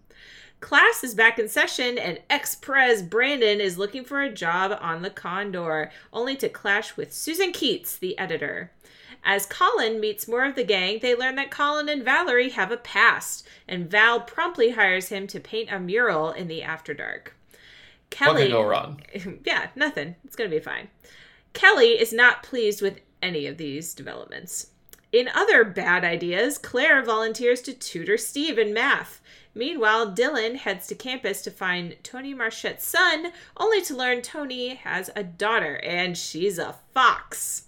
Class 0.59 1.03
is 1.03 1.13
back 1.13 1.37
in 1.37 1.47
session, 1.47 1.97
and 1.97 2.19
ex 2.29 2.55
Prez 2.55 3.03
Brandon 3.03 3.61
is 3.61 3.77
looking 3.77 4.03
for 4.03 4.21
a 4.21 4.31
job 4.33 4.77
on 4.81 5.01
the 5.01 5.09
Condor, 5.11 5.91
only 6.11 6.35
to 6.37 6.49
clash 6.49 6.97
with 6.97 7.13
Susan 7.13 7.51
Keats, 7.51 7.97
the 7.97 8.17
editor. 8.17 8.71
As 9.23 9.45
Colin 9.45 9.99
meets 9.99 10.27
more 10.27 10.45
of 10.45 10.55
the 10.55 10.63
gang, 10.63 10.99
they 11.01 11.15
learn 11.15 11.35
that 11.35 11.51
Colin 11.51 11.89
and 11.89 12.03
Valerie 12.03 12.49
have 12.49 12.71
a 12.71 12.77
past, 12.77 13.47
and 13.67 13.89
Val 13.89 14.21
promptly 14.21 14.71
hires 14.71 15.09
him 15.09 15.27
to 15.27 15.39
paint 15.39 15.71
a 15.71 15.79
mural 15.79 16.31
in 16.31 16.47
the 16.47 16.63
After 16.63 16.93
Dark. 16.93 17.35
What 18.17 18.27
Kelly, 18.27 18.43
could 18.43 18.51
go 18.51 18.63
wrong? 18.63 19.01
yeah, 19.45 19.67
nothing. 19.75 20.15
It's 20.23 20.35
going 20.35 20.49
to 20.49 20.55
be 20.55 20.61
fine. 20.61 20.87
Kelly 21.53 21.99
is 21.99 22.13
not 22.13 22.43
pleased 22.43 22.81
with 22.81 22.99
any 23.21 23.45
of 23.45 23.57
these 23.57 23.93
developments. 23.93 24.67
In 25.11 25.29
other 25.33 25.63
bad 25.63 26.03
ideas, 26.03 26.57
Claire 26.57 27.03
volunteers 27.03 27.61
to 27.61 27.73
tutor 27.73 28.17
Steve 28.17 28.57
in 28.57 28.73
math. 28.73 29.21
Meanwhile, 29.53 30.11
Dylan 30.13 30.57
heads 30.57 30.87
to 30.87 30.95
campus 30.95 31.41
to 31.43 31.51
find 31.51 31.95
Tony 32.03 32.33
Marchette's 32.33 32.85
son, 32.85 33.31
only 33.55 33.81
to 33.83 33.95
learn 33.95 34.21
Tony 34.21 34.75
has 34.75 35.09
a 35.15 35.23
daughter 35.23 35.77
and 35.77 36.17
she's 36.17 36.59
a 36.59 36.75
fox. 36.93 37.63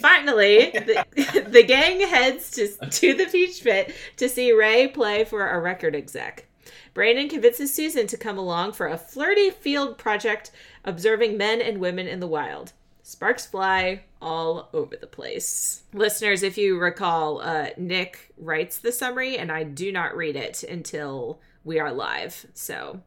Finally, 0.00 0.70
the, 0.70 1.46
the 1.48 1.64
gang 1.64 2.00
heads 2.00 2.50
to, 2.52 2.68
to 2.90 3.14
the 3.14 3.26
Peach 3.26 3.64
Pit 3.64 3.94
to 4.16 4.28
see 4.28 4.52
Ray 4.52 4.86
play 4.86 5.24
for 5.24 5.48
a 5.48 5.60
record 5.60 5.96
exec. 5.96 6.47
Brandon 6.94 7.28
convinces 7.28 7.72
Susan 7.74 8.06
to 8.06 8.16
come 8.16 8.38
along 8.38 8.72
for 8.72 8.86
a 8.88 8.98
flirty 8.98 9.50
field 9.50 9.98
project 9.98 10.50
observing 10.84 11.36
men 11.36 11.60
and 11.60 11.78
women 11.78 12.06
in 12.06 12.20
the 12.20 12.26
wild. 12.26 12.72
Sparks 13.02 13.46
fly 13.46 14.02
all 14.20 14.68
over 14.74 14.94
the 14.96 15.06
place. 15.06 15.82
Listeners, 15.94 16.42
if 16.42 16.58
you 16.58 16.78
recall, 16.78 17.40
uh, 17.40 17.68
Nick 17.78 18.34
writes 18.36 18.78
the 18.78 18.92
summary, 18.92 19.38
and 19.38 19.50
I 19.50 19.62
do 19.64 19.90
not 19.92 20.14
read 20.16 20.36
it 20.36 20.62
until 20.62 21.40
we 21.64 21.78
are 21.78 21.92
live. 21.92 22.44
So 22.52 23.00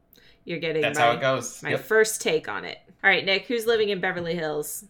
you're 0.44 0.58
getting 0.58 0.82
That's 0.82 0.98
my, 0.98 1.04
how 1.04 1.12
it 1.12 1.20
goes. 1.20 1.62
my 1.62 1.70
Yep. 1.70 1.80
first 1.80 2.20
take 2.20 2.48
on 2.48 2.64
it. 2.64 2.78
All 3.04 3.10
right, 3.10 3.24
Nick, 3.24 3.46
who's 3.46 3.66
living 3.66 3.90
in 3.90 4.00
Beverly 4.00 4.34
Hills? 4.34 4.84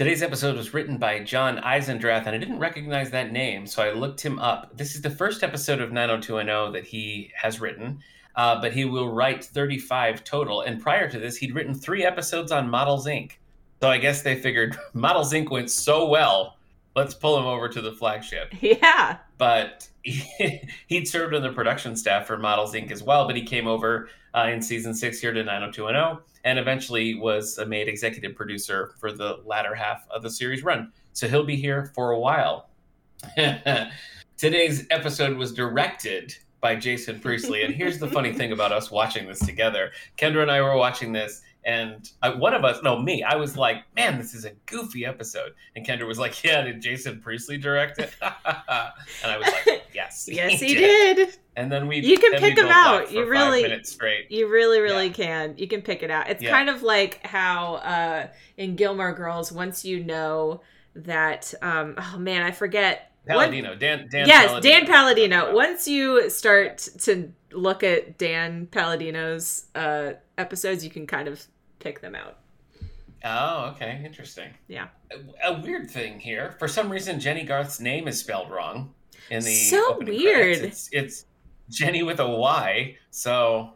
Today's 0.00 0.22
episode 0.22 0.56
was 0.56 0.72
written 0.72 0.96
by 0.96 1.18
John 1.18 1.58
Eisendrath, 1.58 2.24
and 2.24 2.34
I 2.34 2.38
didn't 2.38 2.58
recognize 2.58 3.10
that 3.10 3.32
name, 3.32 3.66
so 3.66 3.82
I 3.82 3.92
looked 3.92 4.22
him 4.22 4.38
up. 4.38 4.74
This 4.74 4.94
is 4.94 5.02
the 5.02 5.10
first 5.10 5.42
episode 5.42 5.78
of 5.78 5.92
90210 5.92 6.72
that 6.72 6.88
he 6.88 7.30
has 7.34 7.60
written, 7.60 7.98
uh, 8.34 8.58
but 8.62 8.72
he 8.72 8.86
will 8.86 9.12
write 9.12 9.44
35 9.44 10.24
total. 10.24 10.62
And 10.62 10.80
prior 10.80 11.06
to 11.10 11.18
this, 11.18 11.36
he'd 11.36 11.54
written 11.54 11.74
three 11.74 12.02
episodes 12.02 12.50
on 12.50 12.70
Models 12.70 13.06
Inc. 13.06 13.32
So 13.82 13.90
I 13.90 13.98
guess 13.98 14.22
they 14.22 14.36
figured 14.36 14.74
Models 14.94 15.34
Inc. 15.34 15.50
went 15.50 15.70
so 15.70 16.08
well, 16.08 16.56
let's 16.96 17.12
pull 17.12 17.38
him 17.38 17.44
over 17.44 17.68
to 17.68 17.82
the 17.82 17.92
flagship. 17.92 18.54
Yeah. 18.62 19.18
But 19.36 19.86
he, 20.02 20.66
he'd 20.86 21.08
served 21.08 21.34
on 21.34 21.42
the 21.42 21.52
production 21.52 21.94
staff 21.94 22.26
for 22.26 22.38
Models 22.38 22.72
Inc. 22.72 22.90
as 22.90 23.02
well, 23.02 23.26
but 23.26 23.36
he 23.36 23.42
came 23.42 23.66
over 23.66 24.08
uh, 24.34 24.48
in 24.50 24.62
season 24.62 24.94
six 24.94 25.20
here 25.20 25.34
to 25.34 25.44
90210 25.44 26.24
and 26.44 26.58
eventually 26.58 27.14
was 27.14 27.58
made 27.66 27.88
executive 27.88 28.34
producer 28.34 28.94
for 28.98 29.12
the 29.12 29.40
latter 29.44 29.74
half 29.74 30.06
of 30.10 30.22
the 30.22 30.30
series 30.30 30.62
run. 30.62 30.92
So 31.12 31.28
he'll 31.28 31.44
be 31.44 31.56
here 31.56 31.90
for 31.94 32.12
a 32.12 32.18
while. 32.18 32.68
Today's 34.36 34.86
episode 34.90 35.36
was 35.36 35.52
directed 35.52 36.34
by 36.60 36.76
Jason 36.76 37.20
Priestley. 37.20 37.62
And 37.62 37.74
here's 37.74 37.98
the 37.98 38.08
funny 38.08 38.32
thing 38.32 38.52
about 38.52 38.72
us 38.72 38.90
watching 38.90 39.26
this 39.26 39.38
together 39.40 39.90
Kendra 40.16 40.42
and 40.42 40.50
I 40.50 40.60
were 40.62 40.76
watching 40.76 41.12
this, 41.12 41.42
and 41.64 42.10
I, 42.22 42.30
one 42.30 42.54
of 42.54 42.64
us, 42.64 42.82
no, 42.82 42.98
me, 42.98 43.22
I 43.22 43.36
was 43.36 43.56
like, 43.56 43.84
man, 43.94 44.18
this 44.18 44.34
is 44.34 44.44
a 44.44 44.52
goofy 44.66 45.04
episode. 45.04 45.52
And 45.76 45.86
Kendra 45.86 46.06
was 46.06 46.18
like, 46.18 46.42
yeah, 46.42 46.62
did 46.62 46.80
Jason 46.80 47.20
Priestley 47.20 47.58
direct 47.58 47.98
it? 47.98 48.12
and 48.22 48.32
I 49.24 49.36
was 49.36 49.46
like, 49.66 49.79
yes. 50.00 50.28
Yes, 50.40 50.60
he, 50.60 50.74
did. 50.74 51.16
did. 51.16 51.36
And 51.56 51.70
then 51.70 51.86
we 51.88 51.98
you 52.00 52.18
can 52.18 52.32
pick 52.38 52.56
him 52.56 52.68
out. 52.68 53.12
You 53.12 53.26
really- 53.26 53.82
straight. 53.84 54.30
You 54.30 54.48
really, 54.48 54.80
really 54.80 55.08
Yeah. 55.08 55.12
can. 55.24 55.54
You 55.58 55.68
can 55.68 55.82
pick 55.82 56.02
it 56.02 56.10
out. 56.10 56.28
It's 56.30 56.42
Yeah. 56.42 56.50
kind 56.50 56.68
of 56.70 56.82
like 56.82 57.24
how 57.26 57.74
uh, 57.76 58.28
in 58.56 58.76
Gilmore 58.76 59.12
Girls, 59.12 59.52
once 59.52 59.84
you 59.84 60.02
know 60.04 60.62
that, 60.94 61.52
um, 61.62 61.96
oh 61.98 62.18
man, 62.18 62.42
I 62.42 62.50
forget. 62.50 63.06
Palladino, 63.26 63.74
Dan, 63.74 64.08
Dan 64.10 64.26
yes, 64.26 64.46
Palladino. 64.48 64.78
Dan 64.78 64.86
Palladino. 64.86 65.54
Once 65.54 65.86
you 65.86 66.30
start 66.30 66.78
to 67.00 67.30
look 67.52 67.82
at 67.84 68.16
Dan 68.18 68.66
Palladino's 68.66 69.66
uh, 69.74 70.12
episodes, 70.38 70.82
you 70.84 70.90
can 70.90 71.06
kind 71.06 71.28
of 71.28 71.44
pick 71.78 72.00
them 72.00 72.14
out. 72.14 72.38
Oh, 73.22 73.72
okay, 73.74 74.00
interesting. 74.04 74.48
Yeah. 74.66 74.88
A, 75.44 75.52
a 75.52 75.60
weird 75.60 75.90
thing 75.90 76.18
here. 76.18 76.56
For 76.58 76.66
some 76.66 76.90
reason, 76.90 77.20
Jennie 77.20 77.44
Garth's 77.44 77.78
name 77.78 78.08
is 78.08 78.18
spelled 78.18 78.50
wrong 78.50 78.94
in 79.30 79.42
the 79.42 79.54
So 79.54 79.98
weird. 80.00 80.58
It's, 80.58 80.88
it's 80.92 81.26
Jenny 81.68 82.02
with 82.02 82.20
a 82.20 82.28
Y. 82.28 82.96
So 83.10 83.74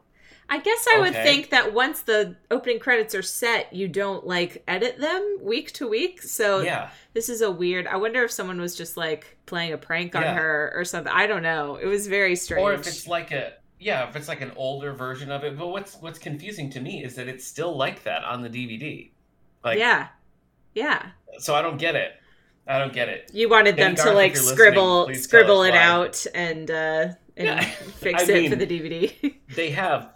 I 0.48 0.58
guess 0.58 0.86
I 0.92 0.98
would 1.00 1.14
think 1.14 1.50
that 1.50 1.72
once 1.72 2.02
the 2.02 2.36
opening 2.50 2.78
credits 2.78 3.14
are 3.14 3.22
set, 3.22 3.72
you 3.72 3.88
don't 3.88 4.26
like 4.26 4.62
edit 4.68 4.98
them 4.98 5.38
week 5.40 5.72
to 5.72 5.88
week. 5.88 6.22
So 6.22 6.60
yeah, 6.60 6.90
this 7.14 7.28
is 7.28 7.40
a 7.40 7.50
weird. 7.50 7.86
I 7.86 7.96
wonder 7.96 8.22
if 8.24 8.30
someone 8.30 8.60
was 8.60 8.76
just 8.76 8.96
like 8.96 9.38
playing 9.46 9.72
a 9.72 9.78
prank 9.78 10.14
on 10.14 10.22
Yeah. 10.22 10.34
her 10.34 10.72
or 10.74 10.84
something. 10.84 11.12
I 11.12 11.26
don't 11.26 11.42
know. 11.42 11.76
It 11.76 11.86
was 11.86 12.06
very 12.06 12.36
strange. 12.36 12.62
or 12.62 12.74
if 12.74 12.86
it's 12.86 13.06
like 13.06 13.30
a 13.32 13.54
yeah, 13.78 14.08
if 14.08 14.16
it's 14.16 14.28
like 14.28 14.40
an 14.40 14.52
older 14.56 14.92
version 14.92 15.30
of 15.30 15.44
it. 15.44 15.58
But 15.58 15.68
what's 15.68 15.96
what's 15.96 16.18
confusing 16.18 16.70
to 16.70 16.80
me 16.80 17.02
is 17.04 17.14
that 17.14 17.28
it's 17.28 17.46
still 17.46 17.76
like 17.76 18.02
that 18.04 18.24
on 18.24 18.42
the 18.42 18.50
DVD. 18.50 19.10
Like, 19.64 19.78
yeah, 19.78 20.08
yeah. 20.74 21.06
so 21.38 21.54
I 21.54 21.62
don't 21.62 21.78
get 21.78 21.94
it. 21.94 22.12
I 22.66 22.78
don't 22.78 22.92
get 22.92 23.08
it. 23.08 23.30
You 23.32 23.48
wanted 23.48 23.76
them 23.76 23.94
Danny 23.94 24.08
to 24.08 24.14
like 24.14 24.32
if 24.32 24.36
you're 24.36 24.42
listening, 24.44 24.56
scribble 24.56 25.14
scribble 25.14 25.62
it 25.64 25.70
why. 25.72 25.78
out 25.78 26.26
and 26.34 26.70
uh 26.70 27.08
and 27.36 27.46
Yeah. 27.46 27.60
fix 28.00 28.28
I 28.28 28.32
it 28.32 28.50
for 28.50 28.56
the 28.56 28.66
DVD. 28.66 29.34
They 29.54 29.70
have. 29.70 30.10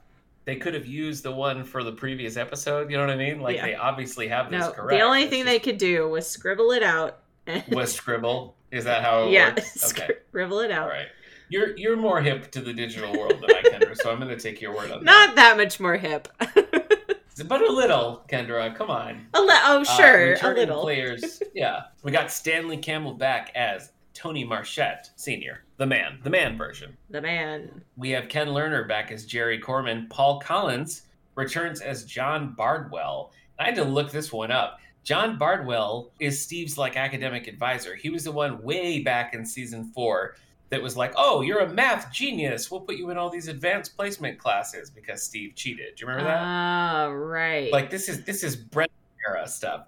They 0.45 0.57
could 0.57 0.73
have 0.73 0.87
used 0.87 1.25
the 1.25 1.33
one 1.33 1.62
for 1.64 1.85
the 1.85 1.93
previous 1.93 2.37
episode. 2.38 2.90
You 2.90 2.97
know 2.97 3.05
what 3.05 3.12
I 3.12 3.17
mean? 3.17 3.40
Like 3.40 3.57
Yeah. 3.57 3.67
they 3.67 3.75
obviously 3.75 4.28
have 4.28 4.50
this 4.50 4.61
no, 4.61 4.71
correct. 4.73 4.99
the 4.99 5.05
only 5.05 5.23
It's 5.23 5.31
thing 5.31 5.45
just- 5.45 5.52
they 5.52 5.59
could 5.59 5.78
do 5.78 6.09
was 6.09 6.26
scribble 6.28 6.73
it 6.73 6.83
out. 6.83 7.19
and- 7.47 7.64
was 7.69 7.93
scribble. 8.00 8.55
Is 8.71 8.85
that 8.85 9.02
how 9.02 9.25
it 9.25 9.31
yeah, 9.33 9.49
works? 9.50 9.93
Okay. 9.93 10.09
scribble 10.28 10.61
it 10.61 10.71
out. 10.71 10.83
All 10.85 10.88
right. 10.88 11.09
You're 11.50 11.75
you're 11.78 11.97
more 11.97 12.21
hip 12.21 12.50
to 12.52 12.61
the 12.61 12.73
digital 12.75 13.11
world 13.19 13.40
than 13.40 13.50
I, 13.57 13.62
Kendra, 13.62 13.97
so 13.97 14.11
I'm 14.11 14.19
going 14.21 14.28
to 14.28 14.38
take 14.38 14.61
your 14.61 14.75
word 14.75 14.90
on 14.90 14.99
that. 14.99 15.05
Not 15.05 15.37
that 15.37 15.57
much 15.57 15.81
more 15.81 15.97
hip. 15.97 16.28
But 17.42 17.61
a 17.62 17.73
little, 17.73 18.25
Kendra. 18.28 18.75
Come 18.75 18.90
on. 18.90 19.26
a 19.35 19.40
li- 19.40 19.49
oh, 19.64 19.80
Uh, 19.80 19.85
sure, 19.85 20.26
a 20.26 20.30
returning 20.30 20.68
little. 20.68 20.83
players. 20.83 21.42
Yeah, 21.54 21.83
we 22.02 22.12
got 22.12 22.30
Stanley 22.30 22.76
Kamel 22.76 23.14
back 23.14 23.50
as 23.54 23.92
Tony 24.14 24.45
Marchette 24.45 25.11
Senior, 25.16 25.64
the 25.76 25.87
man, 25.87 26.18
the 26.25 26.30
man 26.30 26.57
version. 26.59 26.97
The 27.11 27.21
man. 27.21 27.83
We 27.97 28.11
have 28.11 28.28
Ken 28.28 28.49
Lerner 28.49 28.87
back 28.88 29.11
as 29.12 29.25
Jerry 29.26 29.59
Corman. 29.59 30.07
Paul 30.11 30.40
Collins 30.40 31.02
returns 31.37 31.80
as 31.80 32.04
John 32.04 32.54
Bardwell. 32.57 33.33
I 33.59 33.66
had 33.66 33.75
to 33.76 33.85
look 33.85 34.11
this 34.11 34.33
one 34.33 34.50
up. 34.50 34.78
John 35.04 35.38
Bardwell 35.38 36.11
is 36.21 36.42
Steve's 36.42 36.76
like 36.76 36.97
academic 36.97 37.47
advisor. 37.47 37.95
He 37.95 38.11
was 38.11 38.25
the 38.25 38.33
one 38.33 38.61
way 38.62 39.00
back 39.02 39.35
in 39.35 39.45
season 39.47 39.90
four 39.95 40.35
that 40.71 40.83
was 40.83 40.97
like, 40.97 41.13
"Oh, 41.17 41.41
you're 41.41 41.61
a 41.61 41.69
math 41.69 42.13
genius. 42.13 42.71
We'll 42.71 42.81
put 42.81 42.97
you 42.97 43.11
in 43.11 43.17
all 43.17 43.31
these 43.31 43.49
advanced 43.49 43.97
placement 43.97 44.39
classes 44.39 44.91
because 44.91 45.23
Steve 45.23 45.55
cheated." 45.55 45.97
Do 45.97 46.03
you 46.03 46.09
remember 46.09 46.31
that? 46.31 46.43
Ah, 46.43 47.07
right. 47.07 47.73
like 47.73 47.91
this 47.91 48.09
is 48.09 48.25
this 48.25 48.43
is 48.43 48.57
Brent 48.57 48.91
era 49.27 49.47
stuff. 49.49 49.87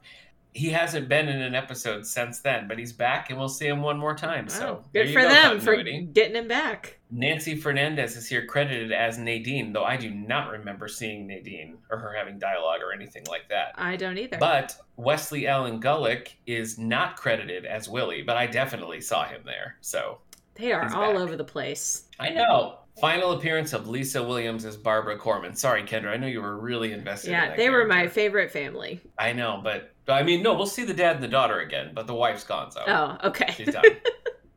He 0.53 0.71
hasn't 0.71 1.09
been 1.09 1.29
in 1.29 1.41
an 1.41 1.55
episode 1.55 2.05
since 2.05 2.41
then, 2.41 2.67
but 2.67 2.77
he's 2.77 2.93
back, 2.93 3.31
and 3.31 3.39
we'll 3.39 3.49
see 3.49 3.69
him 3.69 3.83
one 3.83 3.99
more 3.99 4.17
time. 4.17 4.47
Wow, 4.47 4.53
So 4.53 4.85
good 4.93 5.13
for 5.13 5.21
go, 5.21 5.29
them 5.29 5.61
for 5.61 5.77
getting 5.77 6.35
him 6.35 6.49
back. 6.49 6.99
Nancy 7.13 7.55
Fernandez 7.55 8.17
is 8.17 8.27
here 8.27 8.47
credited 8.47 8.91
as 8.91 9.17
Nadine, 9.17 9.73
though 9.73 9.85
I 9.85 9.97
do 9.97 10.11
not 10.11 10.51
remember 10.51 10.89
seeing 10.89 11.29
Nadine 11.29 11.79
or 11.89 11.99
her 11.99 12.13
having 12.17 12.41
dialogue 12.41 12.81
or 12.83 12.93
anything 12.93 13.25
like 13.29 13.49
that. 13.49 13.75
I 13.77 13.95
don't 13.95 14.19
either. 14.19 14.39
But 14.39 14.77
Wesley 14.97 15.47
Allen 15.47 15.81
Gullick 15.81 16.31
is 16.47 16.79
not 16.79 17.17
credited 17.17 17.65
as 17.65 17.89
Willie, 17.89 18.23
but 18.23 18.37
I 18.37 18.47
definitely 18.47 19.01
saw 19.01 19.27
him 19.27 19.43
there. 19.45 19.77
So 19.81 20.19
they 20.61 20.73
are 20.73 20.85
he's 20.85 20.95
all 20.95 21.13
back. 21.13 21.23
over 21.23 21.37
the 21.37 21.45
place. 21.45 22.05
I 22.19 22.31
know. 22.31 22.77
Final 23.01 23.33
appearance 23.33 23.73
of 23.73 23.89
Lisa 23.89 24.23
Williams 24.23 24.65
as 24.67 24.77
Barbara 24.77 25.17
Corman. 25.17 25.55
Sorry, 25.55 25.83
Kendra, 25.85 26.09
I 26.09 26.17
know 26.19 26.27
you 26.27 26.43
were 26.43 26.59
really 26.59 26.93
invested. 26.93 27.29
in 27.29 27.33
Yeah, 27.33 27.49
that 27.49 27.57
they 27.57 27.71
were 27.71 27.87
my 27.87 28.07
favorite 28.09 28.51
family. 28.51 29.01
I 29.19 29.33
know, 29.33 29.61
but 29.65 29.95
I 30.09 30.23
mean, 30.23 30.43
no, 30.43 30.53
we'll 30.55 30.67
see 30.67 30.85
the 30.85 30.93
dad 30.93 31.15
and 31.15 31.25
the 31.25 31.29
daughter 31.29 31.61
again, 31.61 31.93
but 31.95 32.07
the 32.07 32.15
wife's 32.15 32.45
gone, 32.45 32.71
so 32.71 32.83
Oh, 32.87 33.17
okay. 33.29 33.53
she's 33.57 33.73
done. 33.73 33.85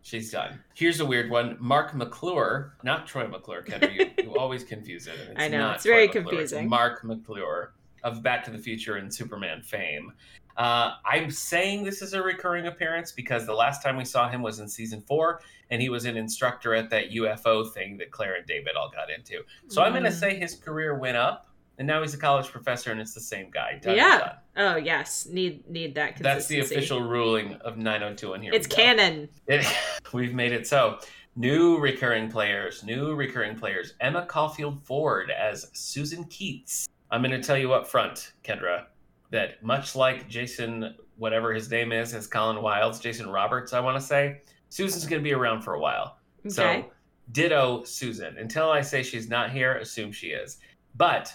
She's 0.06 0.32
done. 0.32 0.60
Here's 0.74 1.00
a 1.00 1.06
weird 1.06 1.30
one. 1.32 1.56
Marc 1.62 1.96
McClure, 1.96 2.74
not 2.84 3.08
Troy 3.08 3.26
McClure, 3.26 3.64
Kendra. 3.64 3.96
You, 3.96 4.12
you 4.22 4.36
always 4.38 4.66
confuse 4.66 5.08
it. 5.08 5.14
It's 5.18 5.32
I 5.42 5.48
know, 5.48 5.72
it's 5.72 5.86
very 5.86 6.10
Troy 6.10 6.22
McClure, 6.24 6.42
it's 6.42 6.52
confusing. 6.52 6.70
Marc 6.70 7.06
McClure 7.06 7.72
of 8.04 8.22
Back 8.22 8.44
to 8.44 8.52
the 8.52 8.58
Future 8.58 8.96
and 8.98 9.12
Superman 9.14 9.62
fame. 9.62 10.12
Uh, 10.58 10.94
I'm 11.06 11.32
saying 11.32 11.84
this 11.84 12.02
is 12.02 12.14
a 12.14 12.22
recurring 12.22 12.68
appearance 12.68 13.12
because 13.12 13.46
the 13.46 13.54
last 13.54 13.82
time 13.82 13.98
we 13.98 14.06
saw 14.06 14.30
him 14.30 14.42
was 14.42 14.60
in 14.60 14.68
season 14.68 15.02
four, 15.02 15.42
and 15.72 15.82
he 15.82 15.90
was 15.90 16.06
an 16.06 16.16
instructor 16.18 16.76
at 16.76 16.90
that 16.92 17.12
UFO 17.12 17.72
thing 17.74 17.98
that 17.98 18.12
Claire 18.12 18.36
and 18.36 18.46
David 18.46 18.76
all 18.78 18.90
got 18.92 19.10
into. 19.10 19.42
So 19.68 19.82
I'm 19.82 19.92
going 19.94 20.04
to 20.04 20.10
Mm. 20.10 20.20
say 20.20 20.36
his 20.36 20.56
career 20.56 20.96
went 20.98 21.18
up, 21.18 21.48
and 21.80 21.88
now 21.88 22.02
he's 22.02 22.14
a 22.14 22.18
college 22.18 22.48
professor, 22.48 22.92
and 22.92 23.02
it's 23.02 23.16
the 23.16 23.20
same 23.22 23.50
guy. 23.50 23.80
Yeah. 23.84 24.34
Oh 24.56 24.76
yes, 24.76 25.26
need 25.26 25.68
need 25.68 25.96
that 25.96 26.10
because 26.10 26.22
That's 26.24 26.46
the 26.48 26.60
official 26.60 27.02
ruling 27.02 27.56
of 27.56 27.78
902, 27.78 28.34
and 28.34 28.44
here 28.44 28.54
It's 28.54 28.68
canon. 28.68 29.30
It, 29.48 29.66
we've 30.14 30.36
made 30.36 30.52
it 30.52 30.68
so. 30.68 31.00
New 31.36 31.80
recurring 31.80 32.30
players, 32.30 32.84
new 32.84 33.16
recurring 33.16 33.56
players. 33.58 33.96
Emma 34.00 34.24
Caulfield 34.28 34.84
Ford 34.84 35.32
as 35.32 35.68
Susan 35.74 36.26
Keats. 36.26 36.88
I'm 37.10 37.24
going 37.24 37.32
to 37.32 37.42
tell 37.42 37.58
you 37.58 37.74
up 37.74 37.88
front, 37.88 38.34
Kendra, 38.44 38.86
that 39.34 39.62
much 39.64 39.96
like 39.96 40.30
Jason, 40.30 40.96
whatever 41.18 41.52
his 41.54 41.70
name 41.70 41.92
is, 41.92 42.14
as 42.14 42.28
Colin 42.28 42.62
Wilds, 42.62 43.00
Jason 43.00 43.28
Roberts, 43.30 43.74
I 43.74 43.80
want 43.80 44.00
to 44.00 44.06
say, 44.06 44.42
Susan's 44.70 45.08
going 45.08 45.22
to 45.22 45.24
be 45.24 45.34
around 45.34 45.64
for 45.64 45.74
a 45.74 45.80
while. 45.80 46.18
Okay. 46.46 46.50
So, 46.54 46.86
ditto 47.32 47.84
Susan. 47.84 48.38
Until 48.38 48.70
I 48.70 48.82
say 48.82 49.02
she's 49.02 49.28
not 49.28 49.52
here, 49.52 49.74
assume 49.78 50.12
she 50.12 50.28
is. 50.28 50.60
But 50.96 51.34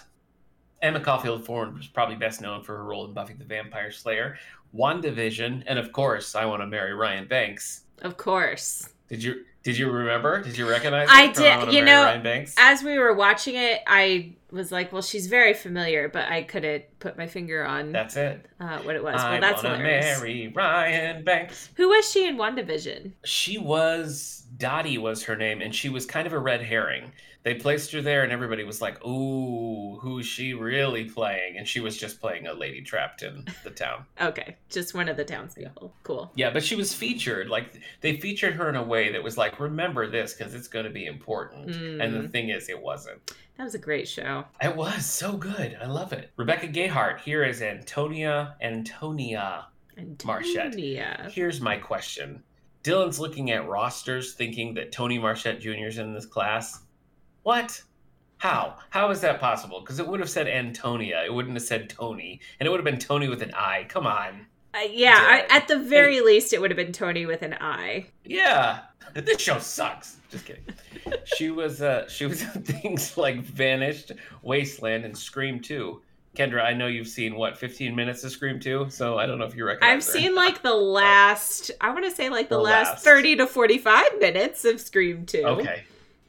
Emma 0.81 1.01
Caulfield 1.01 1.45
Ford 1.45 1.75
was 1.75 1.87
probably 1.87 2.15
best 2.15 2.41
known 2.41 2.63
for 2.63 2.77
her 2.77 2.85
role 2.85 3.05
in 3.05 3.13
Buffy 3.13 3.33
the 3.33 3.43
Vampire 3.43 3.91
Slayer, 3.91 4.37
WandaVision, 4.73 5.63
and 5.67 5.77
of 5.77 5.91
course, 5.91 6.35
I 6.35 6.45
Want 6.45 6.61
to 6.61 6.67
Marry 6.67 6.93
Ryan 6.93 7.27
Banks. 7.27 7.81
of 8.01 8.15
course. 8.15 8.89
Did 9.09 9.23
you 9.23 9.43
did 9.63 9.77
you 9.77 9.91
remember? 9.91 10.41
Did 10.41 10.57
you 10.57 10.69
recognize? 10.69 11.09
I 11.11 11.27
did- 11.27 11.73
you 11.73 11.83
know, 11.83 12.03
Ryan 12.03 12.23
Banks. 12.23 12.55
As 12.57 12.81
we 12.81 12.97
were 12.97 13.13
watching 13.13 13.55
it, 13.55 13.81
I 13.85 14.35
was 14.51 14.71
like, 14.71 14.93
"Well, 14.93 15.01
she's 15.01 15.27
very 15.27 15.53
familiar," 15.53 16.07
but 16.07 16.29
I 16.29 16.43
couldn't 16.43 16.85
put 16.99 17.17
my 17.17 17.27
finger 17.27 17.65
on 17.65 17.91
That's 17.91 18.15
it. 18.15 18.45
uh, 18.59 18.79
what 18.79 18.95
it 18.95 19.03
was. 19.03 19.15
I 19.21 19.31
well, 19.33 19.41
that's 19.41 19.63
wanna 19.63 19.77
hilarious. 19.77 20.19
marry 20.19 20.47
Ryan 20.55 21.23
Banks. 21.25 21.69
Who 21.75 21.89
was 21.89 22.09
she 22.09 22.25
in 22.25 22.37
WandaVision? 22.37 23.11
She 23.25 23.57
was 23.57 24.45
Dottie 24.57 24.97
was 24.97 25.23
her 25.23 25.35
name, 25.35 25.61
and 25.61 25.75
she 25.75 25.89
was 25.89 26.05
kind 26.05 26.25
of 26.25 26.33
a 26.33 26.39
red 26.39 26.61
herring. 26.61 27.11
They 27.43 27.55
placed 27.55 27.93
her 27.93 28.01
there, 28.01 28.23
and 28.23 28.33
everybody 28.33 28.63
was 28.65 28.81
like, 28.81 29.03
"Ooh, 29.05 29.97
who's 30.01 30.25
she 30.25 30.53
really 30.53 31.05
playing?" 31.05 31.57
And 31.57 31.65
she 31.67 31.79
was 31.79 31.95
just 31.97 32.19
playing 32.19 32.47
a 32.47 32.53
lady 32.53 32.81
trapped 32.81 33.23
in 33.23 33.45
the 33.63 33.69
town. 33.69 34.05
Okay, 34.21 34.57
just 34.69 34.93
one 34.93 35.07
of 35.07 35.15
the 35.15 35.23
townspeople. 35.23 35.93
Cool. 36.03 36.31
Yeah, 36.35 36.49
but 36.49 36.63
she 36.63 36.75
was 36.75 36.93
featured. 36.93 37.47
Like 37.49 37.79
they 38.01 38.17
featured 38.17 38.53
her 38.55 38.67
in 38.69 38.75
a 38.75 38.83
way 38.83 39.11
that 39.13 39.23
was 39.23 39.37
like, 39.37 39.59
"Remember 39.59 40.05
this 40.07 40.33
because 40.33 40.53
it's 40.53 40.67
going 40.67 40.85
to 40.85 40.91
be 40.91 41.05
important." 41.05 41.73
And 41.75 42.13
the 42.13 42.27
Mm. 42.27 42.31
thing 42.31 42.49
is, 42.49 42.67
it 42.69 42.81
wasn't. 42.81 43.25
That 43.57 43.63
was 43.63 43.75
a 43.75 43.79
great 43.79 44.07
show. 44.07 44.45
It 44.61 44.75
was 44.75 45.05
so 45.05 45.37
good. 45.37 45.77
I 45.81 45.85
love 45.85 46.11
it. 46.13 46.31
Rebecca 46.37 46.67
Gayhart 46.67 47.19
here 47.21 47.43
is 47.43 47.61
Antonia 47.61 48.55
Antonia. 48.61 49.67
Marchette. 50.25 50.65
Antonia. 50.67 51.29
Here's 51.31 51.59
my 51.61 51.75
question. 51.77 52.43
Dylan's 52.83 53.19
looking 53.19 53.51
at 53.51 53.67
rosters 53.67 54.33
thinking 54.33 54.73
that 54.75 54.91
Tony 54.93 55.19
Marchette 55.19 55.59
Jr. 55.59 55.87
is 55.87 55.97
in 55.97 56.13
this 56.13 56.25
class. 56.25 56.83
What? 57.43 57.81
How? 58.37 58.75
How 58.89 59.09
is 59.11 59.21
that 59.21 59.39
possible? 59.39 59.81
Because 59.81 59.99
it 59.99 60.07
would 60.07 60.19
have 60.19 60.29
said 60.29 60.47
Antonia. 60.47 61.23
It 61.25 61.33
wouldn't 61.33 61.55
have 61.55 61.63
said 61.63 61.89
Tony. 61.89 62.39
And 62.59 62.67
it 62.67 62.69
would 62.69 62.77
have 62.79 62.85
been 62.85 62.99
Tony 62.99 63.27
with 63.27 63.41
an 63.41 63.53
I. 63.53 63.85
Come 63.89 64.07
on. 64.07 64.45
Uh, 64.73 64.79
yeah, 64.91 65.17
I, 65.17 65.55
at 65.55 65.67
the 65.67 65.79
very 65.79 66.21
least, 66.21 66.53
it 66.53 66.61
would 66.61 66.69
have 66.71 66.77
been 66.77 66.93
Tony 66.93 67.25
with 67.25 67.41
an 67.41 67.55
I. 67.59 68.07
Yeah. 68.23 68.79
This 69.15 69.41
show 69.41 69.57
sucks. 69.57 70.17
Just 70.29 70.45
kidding. 70.45 70.63
she 71.35 71.49
was 71.49 71.81
uh 71.81 72.07
she 72.07 72.27
was 72.27 72.43
in 72.43 72.61
things 72.61 73.17
like 73.17 73.39
Vanished, 73.41 74.11
Wasteland, 74.43 75.03
and 75.03 75.17
Scream 75.17 75.59
2. 75.59 75.99
Kendra, 76.37 76.63
I 76.63 76.73
know 76.73 76.85
you've 76.85 77.07
seen 77.07 77.35
what, 77.35 77.57
15 77.57 77.95
minutes 77.95 78.23
of 78.23 78.31
Scream 78.31 78.59
2? 78.59 78.87
So 78.91 79.17
I 79.17 79.25
don't 79.25 79.39
know 79.39 79.45
if 79.45 79.55
you 79.55 79.65
recognize 79.65 79.91
I've 79.91 80.03
seen 80.03 80.35
like 80.35 80.61
the 80.61 80.75
last, 80.75 81.71
I 81.81 81.89
want 81.89 82.05
to 82.05 82.11
say 82.11 82.29
like 82.29 82.49
the, 82.49 82.57
The 82.57 82.61
last, 82.61 82.89
last. 82.91 83.03
30 83.03 83.37
to 83.37 83.47
45 83.47 84.19
minutes 84.19 84.63
of 84.63 84.79
Scream 84.79 85.25
2. 85.25 85.39
Okay. 85.43 85.83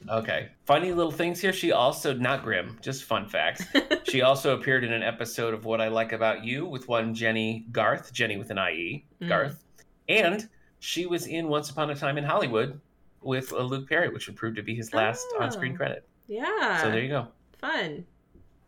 Okay. 0.09 0.49
Funny 0.64 0.92
little 0.92 1.12
things 1.12 1.40
here. 1.40 1.52
She 1.52 1.73
also, 1.73 2.14
not 2.14 2.42
grim, 2.42 2.78
just 2.80 3.04
fun 3.04 3.26
facts. 3.28 3.64
she 4.04 4.23
also 4.23 4.57
appeared 4.57 4.83
in 4.85 4.92
an 4.92 5.02
episode 5.02 5.52
of 5.54 5.64
What 5.64 5.80
I 5.80 5.88
Like 5.88 6.12
About 6.12 6.45
You 6.45 6.64
with 6.66 6.88
one 6.88 7.14
Jennie 7.14 7.66
Garth, 7.73 8.12
Jennie 8.12 8.37
with 8.38 8.50
an 8.50 8.59
IE, 8.59 9.04
Mm. 9.21 9.28
Garth. 9.28 9.64
And 10.09 10.49
she 10.78 11.04
was 11.07 11.26
in 11.26 11.49
Once 11.49 11.69
Upon 11.71 11.90
a 11.90 11.95
Time 11.95 12.16
in 12.19 12.25
Hollywood 12.25 12.80
with 13.21 13.52
uh, 13.52 13.59
Luke 13.62 13.88
Perry, 13.88 14.09
which 14.09 14.26
would 14.26 14.37
prove 14.37 14.54
to 14.57 14.62
be 14.62 14.75
his 14.75 14.95
last 14.95 15.26
Oh. 15.35 15.42
on 15.42 15.52
screen 15.52 15.76
credit. 15.76 16.07
Yeah. 16.26 16.83
So 16.83 16.90
there 16.90 17.00
you 17.02 17.09
go. 17.09 17.28
Fun. 17.59 18.07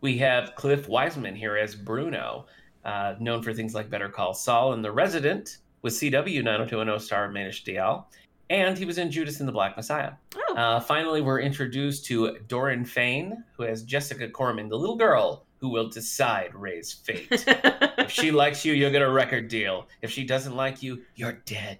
We 0.01 0.17
have 0.19 0.53
Cliff 0.55 0.87
Wiseman 0.87 1.35
here 1.35 1.57
as 1.57 1.73
Bruno, 1.75 2.45
uh, 2.85 3.15
known 3.19 3.41
for 3.41 3.53
things 3.53 3.73
like 3.73 3.89
Better 3.89 4.09
Call 4.09 4.33
Saul 4.33 4.73
and 4.73 4.83
The 4.85 4.91
Resident 4.91 5.57
with 5.81 5.93
CW 5.93 6.43
90210 6.43 6.99
star 6.99 7.29
Manish 7.29 7.63
Dayal. 7.63 8.05
And 8.49 8.77
he 8.77 8.85
was 8.85 8.97
in 8.97 9.09
Judas 9.09 9.39
and 9.39 9.47
the 9.47 9.53
Black 9.53 9.75
Messiah. 9.77 10.11
Oh. 10.35 10.55
Uh, 10.55 10.79
finally, 10.79 11.21
we're 11.21 11.39
introduced 11.39 12.05
to 12.05 12.37
Doran 12.47 12.85
Fane, 12.85 13.43
who 13.57 13.63
has 13.63 13.83
Jessica 13.83 14.29
Corman, 14.29 14.69
the 14.69 14.77
little 14.77 14.95
girl 14.97 15.45
who 15.59 15.69
will 15.69 15.87
decide 15.89 16.53
Ray's 16.53 16.91
fate. 16.91 17.27
if 17.31 18.11
she 18.11 18.31
likes 18.31 18.65
you, 18.65 18.73
you'll 18.73 18.91
get 18.91 19.01
a 19.01 19.09
record 19.09 19.47
deal. 19.47 19.87
If 20.01 20.11
she 20.11 20.25
doesn't 20.25 20.55
like 20.55 20.83
you, 20.83 21.01
you're 21.15 21.41
dead. 21.45 21.79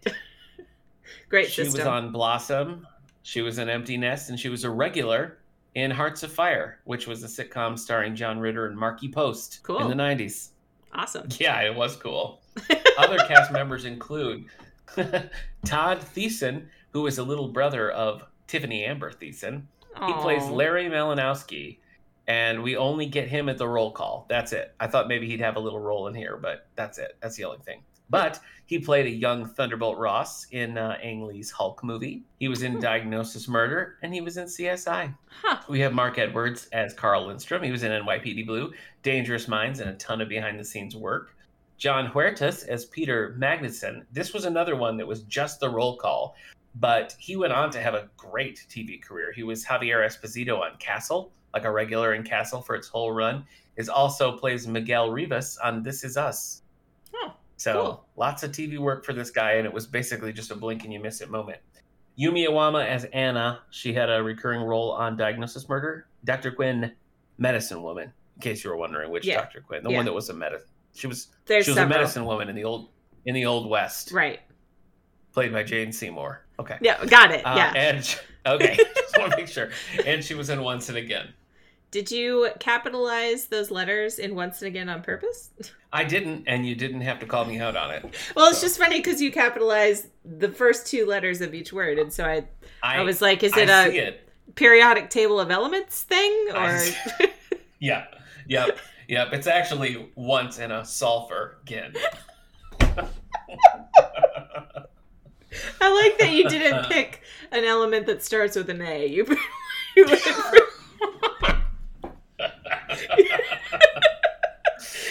Great 1.29 1.47
she 1.51 1.65
system. 1.65 1.79
was 1.79 1.87
on 1.87 2.11
Blossom, 2.11 2.87
she 3.23 3.41
was 3.41 3.57
an 3.57 3.69
Empty 3.69 3.97
Nest, 3.97 4.29
and 4.29 4.39
she 4.39 4.49
was 4.49 4.63
a 4.63 4.69
regular 4.69 5.39
in 5.75 5.91
Hearts 5.91 6.23
Afire, 6.23 6.79
which 6.85 7.07
was 7.07 7.23
a 7.23 7.27
sitcom 7.27 7.77
starring 7.77 8.15
John 8.15 8.39
Ritter 8.39 8.67
and 8.67 8.77
Markie 8.77 9.09
Post 9.09 9.59
Cool. 9.63 9.79
in 9.79 9.89
the 9.97 10.01
90s. 10.01 10.49
awesome. 10.93 11.27
Yeah, 11.39 11.59
it 11.61 11.75
was 11.75 11.95
cool. 11.95 12.41
Other 12.97 13.17
cast 13.27 13.51
members 13.51 13.85
include 13.85 14.45
Todd 15.65 15.99
Thiessen, 16.15 16.65
who 16.91 17.07
is 17.07 17.17
a 17.17 17.23
little 17.23 17.47
brother 17.49 17.91
of 17.91 18.23
Tiffani 18.47 18.87
Amber 18.87 19.11
Thiessen. 19.11 19.63
He 20.05 20.13
plays 20.13 20.43
Larry 20.49 20.85
Malinowski, 20.89 21.77
and 22.27 22.63
we 22.63 22.75
only 22.75 23.05
get 23.05 23.27
him 23.27 23.47
at 23.47 23.57
the 23.59 23.67
roll 23.67 23.91
call. 23.91 24.25
That's 24.27 24.51
it. 24.51 24.73
I 24.79 24.87
thought 24.87 25.07
maybe 25.07 25.27
he'd 25.27 25.39
have 25.39 25.55
a 25.55 25.59
little 25.59 25.79
role 25.79 26.07
in 26.07 26.15
here, 26.15 26.37
but 26.41 26.67
that's 26.75 26.97
it. 26.97 27.15
That's 27.21 27.35
the 27.35 27.43
only 27.45 27.59
thing. 27.59 27.83
But 28.09 28.39
he 28.65 28.79
played 28.79 29.05
a 29.05 29.09
young 29.09 29.45
Thunderbolt 29.45 29.97
Ross 29.97 30.47
in 30.51 30.77
uh, 30.77 30.97
Ang 31.01 31.25
Lee's 31.25 31.51
Hulk 31.51 31.83
movie. 31.83 32.23
He 32.39 32.47
was 32.47 32.63
in 32.63 32.73
Hmm. 32.73 32.79
Diagnosis 32.79 33.47
Murder, 33.47 33.97
and 34.01 34.13
he 34.13 34.21
was 34.21 34.37
in 34.37 34.45
CSI. 34.45 35.13
Huh. 35.41 35.59
We 35.69 35.79
have 35.81 35.93
Mark 35.93 36.17
Edwards 36.17 36.67
as 36.73 36.93
Carl 36.93 37.27
Lindstrom. 37.27 37.63
He 37.63 37.71
was 37.71 37.83
in 37.83 37.91
NYPD 37.91 38.45
Blue, 38.45 38.71
Dangerous 39.03 39.47
Minds, 39.47 39.79
and 39.79 39.89
a 39.89 39.93
ton 39.93 40.21
of 40.21 40.29
behind 40.29 40.59
the 40.59 40.65
scenes 40.65 40.95
work. 40.95 41.32
Jon 41.77 42.07
Huertas 42.09 42.67
as 42.67 42.85
Peter 42.85 43.35
Magnuson. 43.37 44.05
This 44.11 44.33
was 44.33 44.45
another 44.45 44.75
one 44.75 44.97
that 44.97 45.07
was 45.07 45.23
just 45.23 45.59
the 45.59 45.69
roll 45.69 45.97
call, 45.97 46.35
but 46.75 47.15
he 47.19 47.35
went 47.35 47.53
on 47.53 47.69
to 47.71 47.81
have 47.81 47.93
a 47.93 48.09
great 48.17 48.65
TV 48.69 49.01
career. 49.01 49.31
He 49.33 49.43
was 49.43 49.65
Javier 49.65 50.05
Esposito 50.05 50.59
on 50.61 50.77
Castle, 50.77 51.31
like 51.53 51.65
a 51.65 51.71
regular 51.71 52.13
in 52.13 52.23
Castle 52.23 52.61
for 52.61 52.75
its 52.75 52.87
whole 52.87 53.11
run. 53.11 53.45
Is 53.75 53.89
also 53.89 54.37
plays 54.37 54.67
Miguel 54.67 55.09
Rivas 55.09 55.57
on 55.63 55.81
This 55.81 56.03
Is 56.03 56.15
Us. 56.15 56.61
Oh, 57.15 57.33
So 57.57 57.73
cool. 57.73 58.05
lots 58.17 58.43
of 58.43 58.51
TV 58.51 58.77
work 58.77 59.03
for 59.03 59.13
this 59.13 59.31
guy, 59.31 59.53
and 59.53 59.65
it 59.65 59.73
was 59.73 59.87
basically 59.87 60.31
just 60.31 60.51
a 60.51 60.55
blink 60.55 60.83
and 60.83 60.93
you 60.93 60.99
miss 60.99 61.21
it 61.21 61.29
moment. 61.31 61.57
Yumi 62.19 62.47
Awama 62.47 62.85
as 62.85 63.05
Anna. 63.05 63.61
She 63.71 63.91
had 63.91 64.11
a 64.11 64.21
recurring 64.21 64.61
role 64.61 64.91
on 64.91 65.17
Diagnosis 65.17 65.67
Murder. 65.67 66.05
Dr. 66.23 66.51
Quinn, 66.51 66.91
Medicine 67.39 67.81
Woman. 67.81 68.13
In 68.35 68.41
case 68.41 68.63
you 68.63 68.69
were 68.69 68.77
wondering 68.77 69.09
which 69.09 69.25
Yeah. 69.25 69.41
Dr. 69.41 69.61
Quinn, 69.61 69.83
the 69.83 69.89
Yeah. 69.89 69.97
one 69.97 70.05
that 70.05 70.13
was 70.13 70.29
a 70.29 70.33
medicine. 70.35 70.67
She 70.93 71.07
was 71.07 71.27
There's 71.45 71.65
she 71.65 71.71
was 71.71 71.75
several. 71.77 71.95
a 71.97 71.99
medicine 72.01 72.25
woman 72.25 72.49
in 72.49 72.55
the 72.55 72.63
old 72.63 72.89
in 73.25 73.33
the 73.35 73.45
old 73.45 73.69
West, 73.69 74.11
Right. 74.11 74.39
played 75.33 75.51
by 75.53 75.63
Jane 75.63 75.91
Seymour. 75.91 76.41
Okay. 76.59 76.77
Yeah, 76.81 77.03
got 77.05 77.31
it. 77.31 77.41
Uh, 77.45 77.55
yeah. 77.57 77.73
And 77.75 78.03
she- 78.05 78.19
okay, 78.45 78.75
just 78.95 79.17
want 79.17 79.31
to 79.31 79.37
make 79.37 79.47
sure. 79.47 79.69
And 80.05 80.23
she 80.23 80.33
was 80.35 80.49
in 80.49 80.61
Once 80.61 80.89
and 80.89 80.97
Again. 80.97 81.33
Did 81.91 82.09
you 82.11 82.49
capitalize 82.59 83.45
those 83.45 83.69
letters 83.69 84.17
in 84.17 84.33
once 84.33 84.63
and 84.63 84.67
again 84.67 84.89
on 84.89 85.03
purpose? 85.03 85.51
I 85.91 86.03
didn't, 86.03 86.45
and 86.47 86.65
you 86.65 86.73
didn't 86.73 87.01
have 87.01 87.19
to 87.19 87.27
call 87.27 87.45
me 87.45 87.59
out 87.59 87.75
on 87.75 87.91
it. 87.91 88.03
Well, 88.35 88.49
it's 88.49 88.57
So- 88.57 88.65
just 88.65 88.79
funny 88.79 88.97
because 88.99 89.21
you 89.21 89.31
capitalized 89.31 90.07
the 90.25 90.49
first 90.49 90.87
two 90.87 91.05
letters 91.05 91.39
of 91.41 91.53
each 91.53 91.71
word, 91.71 91.99
and 91.99 92.11
so 92.11 92.25
I, 92.25 92.45
I, 92.81 92.97
I, 92.97 93.01
was 93.01 93.21
like, 93.21 93.43
is 93.43 93.51
it 93.55 93.67
see 93.67 93.99
a 93.99 94.07
it. 94.07 94.27
periodic 94.55 95.11
table 95.11 95.39
of 95.39 95.51
elements 95.51 96.01
thing, 96.01 96.47
or 96.51 96.57
I 96.57 96.77
see- 96.79 97.27
Yeah. 97.79 98.05
Yep. 99.07 99.33
It's 99.33 99.47
actually 99.47 100.09
once 100.15 100.59
in 100.59 100.71
a 100.71 100.85
sulfur 100.85 101.57
gin. 101.65 101.93
I 105.81 105.93
like 105.93 106.17
that 106.19 106.31
you 106.31 106.49
didn't 106.49 106.85
pick 106.89 107.21
an 107.51 107.63
element 107.63 108.05
that 108.07 108.23
starts 108.23 108.55
with 108.55 108.69
an 108.69 108.81
A. 108.81 109.05
You, 109.05 109.25
you 109.95 110.05
went 110.05 110.19
for, 110.19 110.57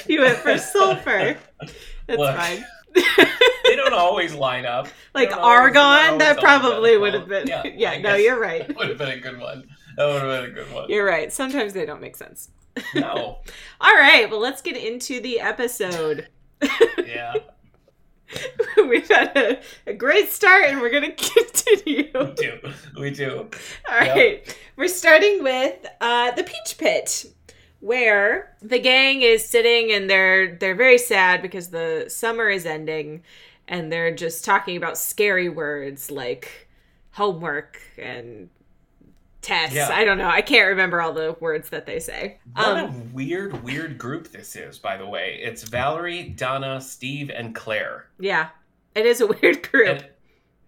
you 0.08 0.20
went 0.20 0.38
for 0.38 0.58
sulfur. 0.58 1.36
That's 2.06 2.18
Look. 2.18 2.36
fine. 2.36 2.64
they 3.64 3.76
don't 3.76 3.94
always 3.94 4.34
line 4.34 4.66
up. 4.66 4.88
like 5.14 5.34
argon, 5.36 6.18
that 6.18 6.38
probably 6.38 6.98
would 6.98 7.14
have 7.14 7.28
been. 7.28 7.46
Yeah, 7.46 7.62
Yeah, 7.64 7.98
no, 8.00 8.16
you're 8.16 8.38
right. 8.40 8.74
Would 8.76 8.88
have 8.88 8.98
been 8.98 9.10
a 9.10 9.20
good 9.20 9.38
one. 9.38 9.68
That 9.96 10.06
would 10.06 10.22
have 10.22 10.42
been 10.42 10.50
a 10.50 10.54
good 10.54 10.72
one. 10.72 10.90
You're 10.90 11.06
right. 11.06 11.32
Sometimes 11.32 11.72
they 11.72 11.86
don't 11.86 12.00
make 12.00 12.16
sense. 12.16 12.50
No. 12.94 13.38
All 13.80 13.94
right, 13.94 14.30
well, 14.30 14.40
let's 14.40 14.62
get 14.62 14.76
into 14.76 15.20
the 15.20 15.40
episode. 15.40 16.28
Yeah. 17.04 17.34
We've 18.76 19.08
had 19.08 19.36
a, 19.36 19.60
a 19.86 19.92
great 19.92 20.30
start 20.30 20.64
and 20.66 20.80
we're 20.80 20.90
going 20.90 21.12
to 21.16 21.30
continue. 21.34 22.10
We 22.14 22.32
do. 22.34 22.58
We 22.98 23.10
do. 23.10 23.48
All 23.90 23.98
right. 23.98 24.58
We're 24.76 24.88
starting 24.88 25.42
with 25.42 25.84
uh, 26.00 26.30
the 26.30 26.44
Peach 26.44 26.78
Pit, 26.78 27.26
where 27.80 28.56
the 28.62 28.78
gang 28.78 29.22
is 29.22 29.46
sitting 29.46 29.92
and 29.92 30.08
they're 30.08 30.56
they're 30.56 30.74
very 30.74 30.98
sad 30.98 31.42
because 31.42 31.68
the 31.68 32.06
summer 32.08 32.48
is 32.48 32.64
ending, 32.64 33.22
and 33.68 33.92
they're 33.92 34.14
just 34.14 34.44
talking 34.44 34.76
about 34.76 34.96
scary 34.96 35.48
words 35.48 36.10
like 36.10 36.68
homework 37.10 37.80
and 37.98 38.48
tests. 39.42 39.76
Yeah. 39.76 39.88
I 39.92 40.04
don't 40.04 40.18
know. 40.18 40.28
I 40.28 40.40
can't 40.40 40.68
remember 40.68 41.00
all 41.02 41.12
the 41.12 41.36
words 41.40 41.68
that 41.70 41.84
they 41.86 42.00
say. 42.00 42.38
What 42.54 42.66
Um, 42.66 42.78
a 42.78 43.14
weird, 43.14 43.62
weird 43.62 43.98
group 43.98 44.28
this 44.28 44.56
is, 44.56 44.78
by 44.78 44.96
the 44.96 45.06
way. 45.06 45.40
It's 45.42 45.62
Valerie, 45.64 46.22
Donna, 46.30 46.80
Steve, 46.80 47.30
and 47.30 47.54
Claire. 47.54 48.06
yeah, 48.18 48.48
it 48.94 49.04
is 49.06 49.20
a 49.20 49.26
weird 49.42 49.68
group. 49.70 49.98
And, 49.98 50.06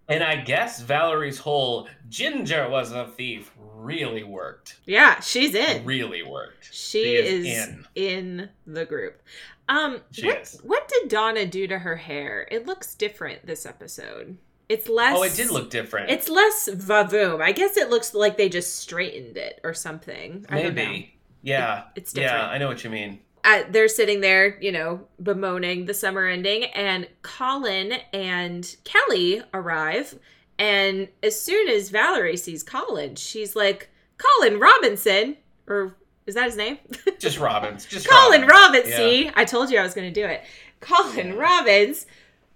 and 0.09 0.23
I 0.25 0.37
guess 0.37 0.81
Valerie's 0.83 1.39
whole 1.39 1.89
Ginger 2.11 2.69
was 2.69 2.93
a 2.93 3.07
thief 3.07 3.51
really 3.77 4.25
worked. 4.25 4.79
yeah, 4.87 5.21
she's 5.21 5.55
in. 5.55 5.85
Really 5.85 6.23
worked. 6.23 6.65
She, 6.73 7.03
She 7.05 7.15
is, 7.17 7.47
is 7.47 7.69
in. 7.69 7.87
in 7.95 8.49
the 8.67 8.85
group. 8.85 9.23
Um, 9.69 10.01
She 10.11 10.27
what, 10.27 10.43
is. 10.43 10.61
what 10.63 10.89
did 10.89 11.09
Donna 11.09 11.47
do 11.47 11.67
to 11.67 11.79
her 11.79 11.97
hair? 11.97 12.47
It 12.51 12.67
looks 12.67 12.95
different 12.95 13.47
this 13.47 13.65
episode. 13.65 14.37
It's 14.69 14.89
less. 14.89 15.17
Oh, 15.17 15.23
it 15.23 15.35
did 15.35 15.51
look 15.51 15.71
different. 15.71 16.11
It's 16.11 16.29
less 16.29 16.69
vavoom. 16.73 17.43
I 17.43 17.53
guess 17.53 17.77
it 17.77 17.91
looks 17.91 18.15
like 18.15 18.37
they 18.37 18.49
just 18.49 18.79
straightened 18.79 19.37
it 19.37 19.61
or 19.63 19.75
something. 19.75 20.47
I. 20.49 20.63
Maybe. 20.63 21.15
Yeah. 21.43 21.85
It's 21.95 22.13
different. 22.13 22.39
Yeah. 22.39 22.49
I 22.49 22.59
know 22.59 22.69
what 22.69 22.83
you 22.85 22.91
mean. 22.91 23.21
Uh, 23.45 23.63
they're 23.69 23.89
sitting 23.89 24.23
there, 24.23 24.59
you 24.63 24.73
know, 24.73 25.07
bemoaning 25.23 25.85
the 25.85 25.93
summer 25.93 26.27
ending, 26.27 26.65
and 26.65 27.07
Colin 27.21 27.93
and 28.15 28.75
Kelly 28.85 29.43
arrive. 29.53 30.19
And 30.59 31.09
as 31.23 31.39
soon 31.39 31.69
as 31.69 31.91
Valerie 31.91 32.39
sees 32.39 32.63
Colin, 32.63 33.17
she's 33.17 33.55
like, 33.55 33.91
"Colin 34.17 34.59
Robinson," 34.59 35.37
or 35.67 35.95
is 36.27 36.35
that 36.37 36.47
his 36.47 36.57
name? 36.57 36.79
Just 37.19 37.39
Robbins. 37.39 37.85
Just 37.85 38.09
Colin 38.11 38.47
Robbins. 38.47 38.89
Yeah. 38.89 38.97
See, 38.97 39.31
I 39.35 39.45
told 39.45 39.71
you 39.71 39.79
I 39.79 39.83
was 39.83 39.93
going 39.93 40.11
to 40.11 40.21
do 40.21 40.27
it. 40.27 40.43
Colin 40.81 41.37
Robbins. 41.37 42.07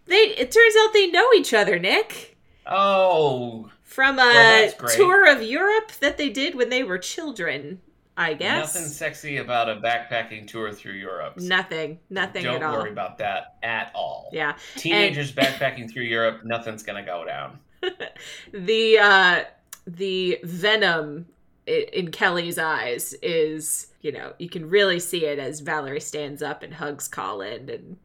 They. 0.08 0.34
It 0.36 0.50
turns 0.50 0.74
out 0.80 0.92
they 0.92 1.06
know 1.10 1.32
each 1.34 1.54
other, 1.54 1.78
Nick, 1.78 2.36
Oh, 2.66 3.70
from 3.82 4.18
a 4.18 4.72
Well, 4.80 4.88
tour 4.94 5.30
of 5.30 5.42
Europe 5.42 5.92
that 6.00 6.18
they 6.18 6.28
did 6.28 6.54
when 6.54 6.68
they 6.68 6.82
were 6.82 6.98
children. 6.98 7.80
I 8.16 8.34
guess. 8.34 8.74
Nothing 8.74 8.88
sexy 8.90 9.36
about 9.36 9.68
a 9.68 9.76
backpacking 9.76 10.48
tour 10.48 10.72
through 10.72 10.94
Europe. 10.94 11.36
Nothing. 11.36 12.00
Nothing 12.10 12.42
Don't 12.42 12.56
at 12.56 12.62
all. 12.64 12.78
worry 12.78 12.90
about 12.90 13.18
that 13.18 13.54
at 13.62 13.92
all. 13.94 14.30
Yeah. 14.32 14.56
Teenagers 14.74 15.30
backpacking 15.40 15.88
through 15.88 16.02
Europe, 16.02 16.40
nothing's 16.44 16.82
gonna 16.82 17.04
go 17.06 17.24
down. 17.24 17.60
the 18.52 18.98
uh 18.98 19.44
the 19.86 20.40
venom 20.42 21.26
in 21.68 22.10
Kelly's 22.10 22.58
eyes 22.58 23.14
is, 23.22 23.88
you 24.00 24.10
know, 24.10 24.32
you 24.38 24.48
can 24.48 24.68
really 24.68 24.98
see 24.98 25.24
it 25.24 25.38
as 25.38 25.60
Valerie 25.60 26.00
stands 26.00 26.42
up 26.42 26.64
and 26.64 26.74
hugs 26.74 27.06
Colin 27.06 27.68
and 27.70 27.98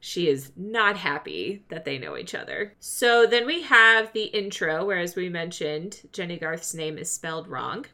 she 0.00 0.28
is 0.28 0.52
not 0.56 0.96
happy 0.96 1.64
that 1.68 1.84
they 1.84 1.98
know 1.98 2.16
each 2.16 2.34
other. 2.34 2.74
So 2.78 3.26
then 3.26 3.46
we 3.46 3.62
have 3.62 4.12
the 4.12 4.24
intro, 4.24 4.84
where 4.84 4.98
as 4.98 5.16
we 5.16 5.28
mentioned, 5.28 6.08
Jennie 6.12 6.38
Garth's 6.38 6.74
name 6.74 6.98
is 6.98 7.10
spelled 7.10 7.48
wrong. 7.48 7.86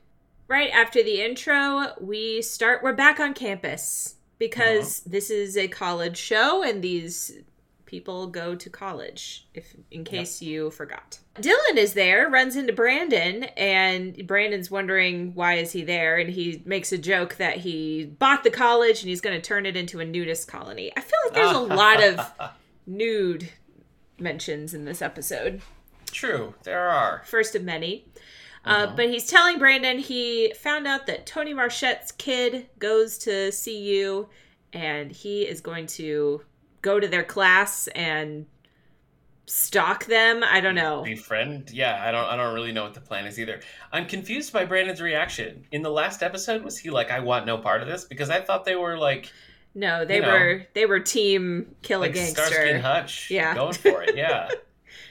Right 0.47 0.71
after 0.71 1.03
the 1.03 1.23
intro, 1.23 1.95
we 2.01 2.43
start, 2.43 2.83
we're 2.83 2.93
back 2.93 3.19
on 3.19 3.33
campus 3.33 4.17
because 4.39 5.01
uh-huh. 5.01 5.11
this 5.13 5.31
is 5.31 5.57
a 5.57 5.69
college 5.69 6.19
show 6.19 6.63
and 6.63 6.83
these 6.83 7.39
people 7.87 8.27
go 8.27 8.55
to 8.55 8.71
college, 8.71 9.47
if 9.55 9.75
in 9.91 10.05
case 10.05 10.41
you 10.43 10.71
forgot. 10.71 11.19
Dylan 11.37 11.77
is 11.77 11.95
there, 11.95 12.29
runs 12.29 12.57
into 12.57 12.73
Brandon, 12.73 13.45
and 13.57 14.27
Brandon's 14.27 14.71
wondering 14.71 15.35
why 15.35 15.55
is 15.55 15.73
he 15.73 15.83
there, 15.83 16.17
and 16.17 16.31
he 16.31 16.63
makes 16.65 16.93
a 16.93 16.99
joke 16.99 17.37
that 17.37 17.59
he 17.59 18.05
bought 18.19 18.45
the 18.45 18.51
college 18.51 19.01
and 19.03 19.09
he's 19.09 19.21
going 19.21 19.37
to 19.37 19.43
turn 19.47 19.67
it 19.67 19.77
into 19.77 20.01
a 20.01 20.05
nudist 20.05 20.49
colony. 20.49 20.93
I 20.97 21.01
feel 21.01 21.19
like 21.27 21.35
there's 21.35 21.57
a 21.57 21.59
lot 21.75 22.03
of 22.03 22.51
nude 22.87 23.49
mentions 24.19 24.75
in 24.75 24.85
this 24.85 25.03
episode 25.03 25.61
True, 26.13 26.55
there 26.63 26.89
are. 26.89 27.23
first 27.27 27.55
of 27.55 27.63
many. 27.65 28.07
Uh, 28.65 28.69
Uh-huh. 28.85 28.93
but 28.97 29.09
he's 29.11 29.27
telling 29.29 29.59
Brandon 29.59 29.99
he 29.99 30.55
found 30.59 30.87
out 30.87 31.07
that 31.07 31.27
Tony 31.27 31.53
Marchette's 31.53 32.13
kid 32.13 32.67
goes 32.79 33.19
to 33.19 33.51
CU 33.53 34.29
and 34.73 35.11
he 35.13 35.43
is 35.43 35.61
going 35.61 35.87
to 35.89 36.43
go 36.85 37.01
to 37.01 37.09
their 37.09 37.25
class 37.25 37.89
and 37.89 38.47
stalk 39.47 40.05
them. 40.07 40.43
I 40.45 40.61
don't 40.61 40.75
know. 40.75 41.03
Befriend? 41.03 41.71
Yeah, 41.71 42.03
I 42.07 42.11
don't 42.13 42.25
I 42.27 42.37
don't 42.37 42.55
really 42.55 42.73
know 42.73 42.85
what 42.85 42.95
the 42.95 43.01
plan 43.01 43.27
is 43.27 43.39
either. 43.41 43.61
I'm 43.93 44.07
confused 44.07 44.53
by 44.53 44.65
Brandon's 44.65 45.01
reaction. 45.01 45.67
In 45.73 45.83
the 45.83 45.91
last 45.91 46.23
episode, 46.23 46.63
was 46.63 46.79
he 46.79 46.91
like, 46.91 47.11
I 47.11 47.21
want 47.21 47.47
no 47.47 47.59
part 47.59 47.83
of 47.83 47.89
this? 47.89 48.05
Because 48.05 48.31
I 48.31 48.41
thought 48.41 48.65
they 48.65 48.77
were 48.77 48.97
like 48.99 49.33
No, 49.75 50.05
they 50.05 50.17
You 50.17 50.23
know. 50.23 50.29
were 50.29 50.67
they 50.75 50.87
were 50.87 51.01
team 51.01 51.75
kill 51.83 52.03
a 52.03 52.09
gangster. 52.09 52.45
Starsky 52.45 52.71
and 52.71 52.83
Hutch 52.83 53.31
Yeah. 53.31 53.55
going 53.55 53.75
for 53.75 54.03
it, 54.03 54.17
yeah. 54.17 54.49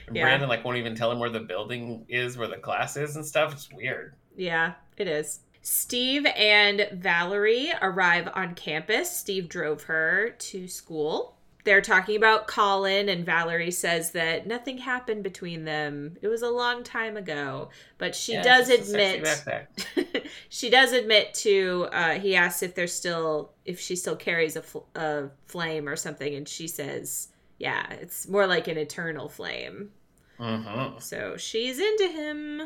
And 0.06 0.16
Yeah. 0.16 0.24
Brandon 0.24 0.48
like 0.50 0.64
won't 0.64 0.76
even 0.78 0.94
tell 0.94 1.10
him 1.10 1.18
where 1.18 1.30
the 1.30 1.40
building 1.40 2.04
is, 2.08 2.36
where 2.36 2.48
the 2.48 2.56
class 2.58 2.96
is 2.96 3.16
and 3.16 3.24
stuff. 3.24 3.52
It's 3.52 3.70
weird. 3.72 4.14
Yeah, 4.36 4.74
it 4.98 5.08
is. 5.08 5.40
Steve 5.62 6.26
and 6.26 6.88
Valerie 6.92 7.72
arrive 7.80 8.28
on 8.34 8.54
campus. 8.54 9.10
Steve 9.16 9.48
drove 9.48 9.84
her 9.84 10.34
to 10.38 10.68
school. 10.68 11.33
They're 11.64 11.80
talking 11.80 12.16
about 12.16 12.46
Colin, 12.46 13.08
and 13.08 13.24
Valerie 13.24 13.70
says 13.70 14.12
that 14.12 14.46
nothing 14.46 14.78
happened 14.78 15.22
between 15.22 15.64
them. 15.64 16.16
It 16.20 16.28
was 16.28 16.42
a 16.42 16.50
long 16.50 16.82
time 16.84 17.16
ago. 17.16 17.70
But 17.98 18.14
she 18.14 18.34
Yeah, 18.34 18.42
does 18.42 18.68
just 18.68 18.82
a 18.82 18.84
sexy 18.84 19.50
admit 19.50 20.26
she 20.50 20.68
does 20.70 20.92
admit 20.92 21.32
to 21.34 21.88
uh, 21.92 22.12
he 22.18 22.36
asks 22.36 22.62
if 22.62 22.74
there's 22.74 22.92
still 22.92 23.52
if 23.64 23.80
she 23.80 23.96
still 23.96 24.16
carries 24.16 24.56
a, 24.56 24.62
fl- 24.62 24.80
a 24.94 25.28
flame 25.46 25.88
or 25.88 25.96
something 25.96 26.34
and 26.34 26.46
she 26.48 26.68
says 26.68 27.28
yeah 27.58 27.86
it's 27.92 28.28
more 28.28 28.46
like 28.46 28.68
an 28.68 28.76
eternal 28.78 29.28
flame 29.28 29.90
Mm-hmm. 30.38 30.98
so 30.98 31.36
she's 31.36 31.78
into 31.78 32.08
him 32.08 32.62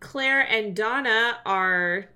claire 0.00 0.40
and 0.40 0.74
donna 0.74 1.38
are 1.46 2.06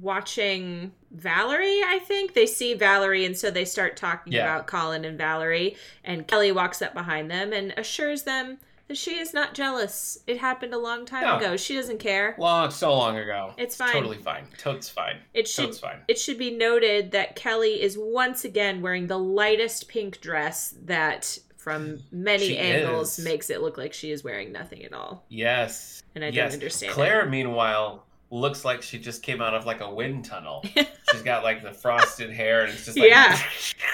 watching 0.00 0.92
valerie 1.14 1.80
i 1.86 1.98
think 2.04 2.34
they 2.34 2.46
see 2.46 2.74
valerie 2.74 3.24
and 3.24 3.36
so 3.36 3.50
they 3.50 3.64
start 3.64 3.96
talking 3.96 4.32
Yeah. 4.32 4.42
about 4.42 4.66
colin 4.66 5.04
and 5.04 5.16
valerie 5.16 5.76
and 6.02 6.26
kelly 6.26 6.50
walks 6.52 6.82
up 6.82 6.92
behind 6.92 7.30
them 7.30 7.52
and 7.52 7.72
assures 7.76 8.24
them 8.24 8.58
that 8.88 8.96
she 8.98 9.12
is 9.18 9.32
not 9.32 9.54
jealous 9.54 10.18
it 10.26 10.38
happened 10.38 10.74
a 10.74 10.78
long 10.78 11.06
time 11.06 11.22
No. 11.22 11.36
ago 11.38 11.56
she 11.56 11.74
doesn't 11.76 11.98
care 12.00 12.34
Long, 12.38 12.70
so 12.70 12.92
long 12.92 13.16
ago. 13.16 13.54
It's 13.56 13.74
fine. 13.76 13.92
Totally 13.92 14.18
fine. 14.18 14.44
Totes 14.58 14.90
fine. 14.90 15.16
it 15.32 15.48
should 15.48 15.66
Totes 15.66 15.78
fine. 15.78 16.00
It 16.08 16.18
should 16.18 16.36
be 16.36 16.50
noted 16.50 17.12
that 17.12 17.34
Kelly 17.34 17.80
is 17.80 17.96
once 17.96 18.44
again 18.44 18.82
wearing 18.82 19.06
the 19.06 19.18
lightest 19.18 19.88
pink 19.88 20.20
dress 20.20 20.74
that, 20.84 21.38
from 21.56 22.00
many 22.12 22.48
She 22.48 22.58
angles, 22.58 23.18
is. 23.18 23.24
makes 23.24 23.48
it 23.48 23.62
look 23.62 23.78
like 23.78 23.94
she 23.94 24.10
is 24.10 24.22
wearing 24.22 24.52
nothing 24.52 24.84
at 24.84 24.92
all. 24.92 25.24
Yes. 25.30 26.02
And 26.14 26.22
I 26.22 26.28
yes. 26.28 26.50
don't 26.50 26.52
understand. 26.60 26.90
it. 26.90 26.94
Claire, 26.94 27.24
meanwhile, 27.26 28.04
looks 28.34 28.64
like 28.64 28.82
she 28.82 28.98
just 28.98 29.22
came 29.22 29.40
out 29.40 29.54
of 29.54 29.64
like 29.64 29.80
a 29.80 29.88
wind 29.94 30.24
tunnel. 30.24 30.64
She's 31.12 31.22
got 31.22 31.44
like 31.44 31.62
the 31.62 31.72
frosted 31.72 32.30
hair 32.32 32.62
and 32.64 32.72
it's 32.72 32.84
just 32.84 32.98
like 32.98 33.08
Yeah. 33.08 33.38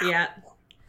Yeah. 0.03 0.27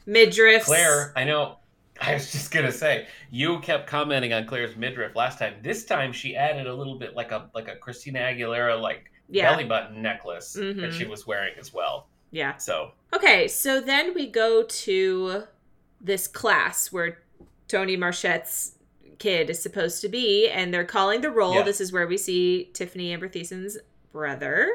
midriff. 0.06 0.64
Claire, 0.64 1.12
I 1.16 1.24
know. 1.24 1.58
I 2.00 2.14
was 2.14 2.32
just 2.32 2.50
gonna 2.50 2.72
say, 2.72 3.06
you 3.30 3.60
kept 3.60 3.86
commenting 3.86 4.32
on 4.32 4.46
Claire's 4.46 4.74
midriff 4.76 5.14
last 5.14 5.38
time. 5.38 5.54
This 5.62 5.84
time, 5.84 6.12
she 6.12 6.34
added 6.34 6.66
a 6.66 6.74
little 6.74 6.96
bit 6.98 7.14
like 7.14 7.30
a 7.30 7.50
like 7.54 7.68
a 7.68 7.76
Christina 7.76 8.20
Aguilera 8.20 8.80
like 8.80 9.10
Yeah. 9.28 9.50
belly 9.50 9.64
button 9.64 10.00
necklace 10.02 10.56
Mhm. 10.58 10.80
that 10.80 10.92
she 10.94 11.04
was 11.04 11.26
wearing 11.26 11.52
as 11.60 11.72
well. 11.72 12.08
Yeah. 12.30 12.56
So 12.56 12.92
Okay, 13.14 13.46
so 13.46 13.80
then 13.80 14.14
we 14.14 14.26
go 14.28 14.62
to 14.64 15.44
this 16.00 16.26
class 16.26 16.90
where 16.90 17.18
Tony 17.68 17.96
Marchette's 17.96 18.76
kid 19.22 19.48
is 19.48 19.62
supposed 19.62 20.00
to 20.02 20.08
be, 20.08 20.48
and 20.48 20.74
they're 20.74 20.84
calling 20.84 21.20
the 21.20 21.30
roll. 21.30 21.54
Yeah. 21.54 21.62
This 21.62 21.80
is 21.80 21.92
where 21.92 22.06
we 22.06 22.18
see 22.18 22.70
Tiffani 22.74 23.12
Amber 23.12 23.28
Thiessen's 23.28 23.78
brother. 24.10 24.68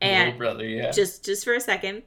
And 0.00 0.26
little 0.26 0.38
brother, 0.38 0.66
yeah, 0.66 0.90
just 0.90 1.24
just 1.24 1.44
for 1.44 1.54
a 1.54 1.60
second. 1.60 2.02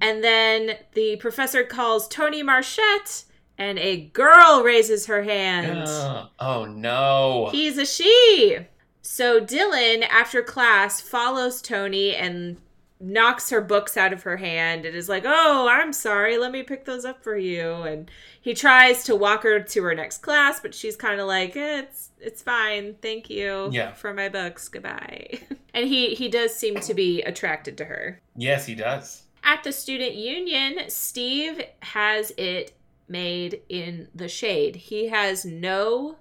And 0.00 0.24
then 0.24 0.76
the 0.94 1.16
professor 1.16 1.62
calls 1.62 2.08
Tony 2.08 2.42
Marchette 2.42 3.24
and 3.56 3.78
a 3.78 4.06
girl 4.06 4.62
raises 4.64 5.06
her 5.06 5.22
hand. 5.22 5.84
oh, 5.86 6.28
oh 6.40 6.64
no, 6.64 7.48
He's 7.52 7.78
a 7.78 7.86
she. 7.86 8.58
So 9.02 9.40
Dylan 9.40 10.04
after 10.08 10.42
class 10.42 11.00
follows 11.00 11.62
Tony 11.62 12.16
and 12.16 12.56
knocks 12.98 13.50
her 13.50 13.60
books 13.60 13.96
out 13.96 14.12
of 14.12 14.22
her 14.22 14.38
hand 14.38 14.84
and 14.86 14.96
is 14.96 15.08
like, 15.08 15.24
"Oh, 15.26 15.68
I'm 15.70 15.92
sorry. 15.92 16.38
Let 16.38 16.52
me 16.52 16.62
pick 16.62 16.86
those 16.86 17.04
up 17.04 17.22
for 17.22 17.36
you." 17.36 17.70
And 17.82 18.10
he 18.44 18.52
tries 18.52 19.04
to 19.04 19.16
walk 19.16 19.42
her 19.42 19.58
to 19.58 19.82
her 19.84 19.94
next 19.94 20.18
class, 20.18 20.60
but 20.60 20.74
she's 20.74 20.96
kind 20.96 21.18
of 21.18 21.26
like, 21.26 21.56
eh, 21.56 21.78
"It's 21.80 22.10
it's 22.20 22.42
fine. 22.42 22.96
Thank 23.00 23.30
you 23.30 23.70
Yeah. 23.72 23.94
for 23.94 24.12
my 24.12 24.28
books. 24.28 24.68
Goodbye." 24.68 25.40
and 25.74 25.88
he 25.88 26.14
he 26.14 26.28
does 26.28 26.54
seem 26.54 26.78
to 26.80 26.92
be 26.92 27.22
attracted 27.22 27.78
to 27.78 27.86
her. 27.86 28.20
yes, 28.36 28.66
he 28.66 28.74
does. 28.74 29.22
At 29.42 29.64
the 29.64 29.72
student 29.72 30.14
union, 30.14 30.88
Steve 30.88 31.62
has 31.80 32.32
it 32.36 32.72
made 33.08 33.62
in 33.70 34.08
the 34.14 34.28
shade. 34.28 34.76
He 34.76 35.08
has 35.08 35.44
no 35.46 36.16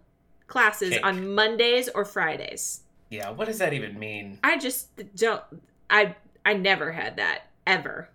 classes 0.48 0.92
Cake. 0.92 1.06
on 1.06 1.34
Mondays 1.34 1.90
or 1.90 2.06
Fridays. 2.06 2.82
Yeah, 3.10 3.32
what 3.32 3.48
does 3.48 3.60
that 3.60 3.74
even 3.74 4.00
mean? 4.00 4.40
I 4.44 4.58
just 4.58 4.90
don't 5.16 5.44
I 5.90 6.16
I 6.46 6.54
never 6.54 6.92
had 6.94 7.18
that 7.18 7.44
ever. 7.68 8.10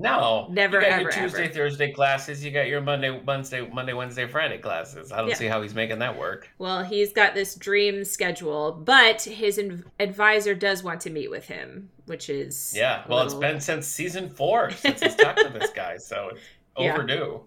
No, 0.00 0.46
Never, 0.50 0.76
You 0.78 0.82
got 0.82 0.92
ever, 0.92 1.02
your 1.02 1.10
Tuesday, 1.12 1.44
ever. 1.44 1.52
Thursday 1.52 1.92
classes. 1.92 2.44
You 2.44 2.50
got 2.50 2.66
your 2.68 2.80
Monday, 2.80 3.10
Wednesday, 3.10 3.68
Monday, 3.68 3.92
Wednesday, 3.92 4.26
Friday 4.26 4.58
classes. 4.58 5.12
I 5.12 5.18
don't 5.18 5.28
Yeah. 5.28 5.34
see 5.34 5.46
how 5.46 5.60
he's 5.62 5.74
making 5.74 5.98
that 6.00 6.16
work. 6.18 6.48
Well, 6.58 6.82
he's 6.82 7.12
got 7.12 7.34
this 7.34 7.54
dream 7.54 8.04
schedule, 8.04 8.72
but 8.72 9.22
his 9.22 9.58
in- 9.58 9.84
advisor 10.00 10.54
does 10.54 10.82
want 10.82 11.00
to 11.02 11.10
meet 11.10 11.30
with 11.30 11.46
him, 11.46 11.90
which 12.06 12.30
is 12.30 12.72
Yeah, 12.76 13.02
well, 13.08 13.22
it's 13.22 13.34
been 13.34 13.60
since 13.60 13.86
season 13.86 14.30
four 14.30 14.70
since 14.70 15.00
he's 15.02 15.14
talked 15.16 15.38
to 15.40 15.48
this 15.58 15.70
guy, 15.70 15.96
so 15.98 16.28
it's 16.32 16.40
Yeah. 16.78 16.92
overdue. 16.94 17.42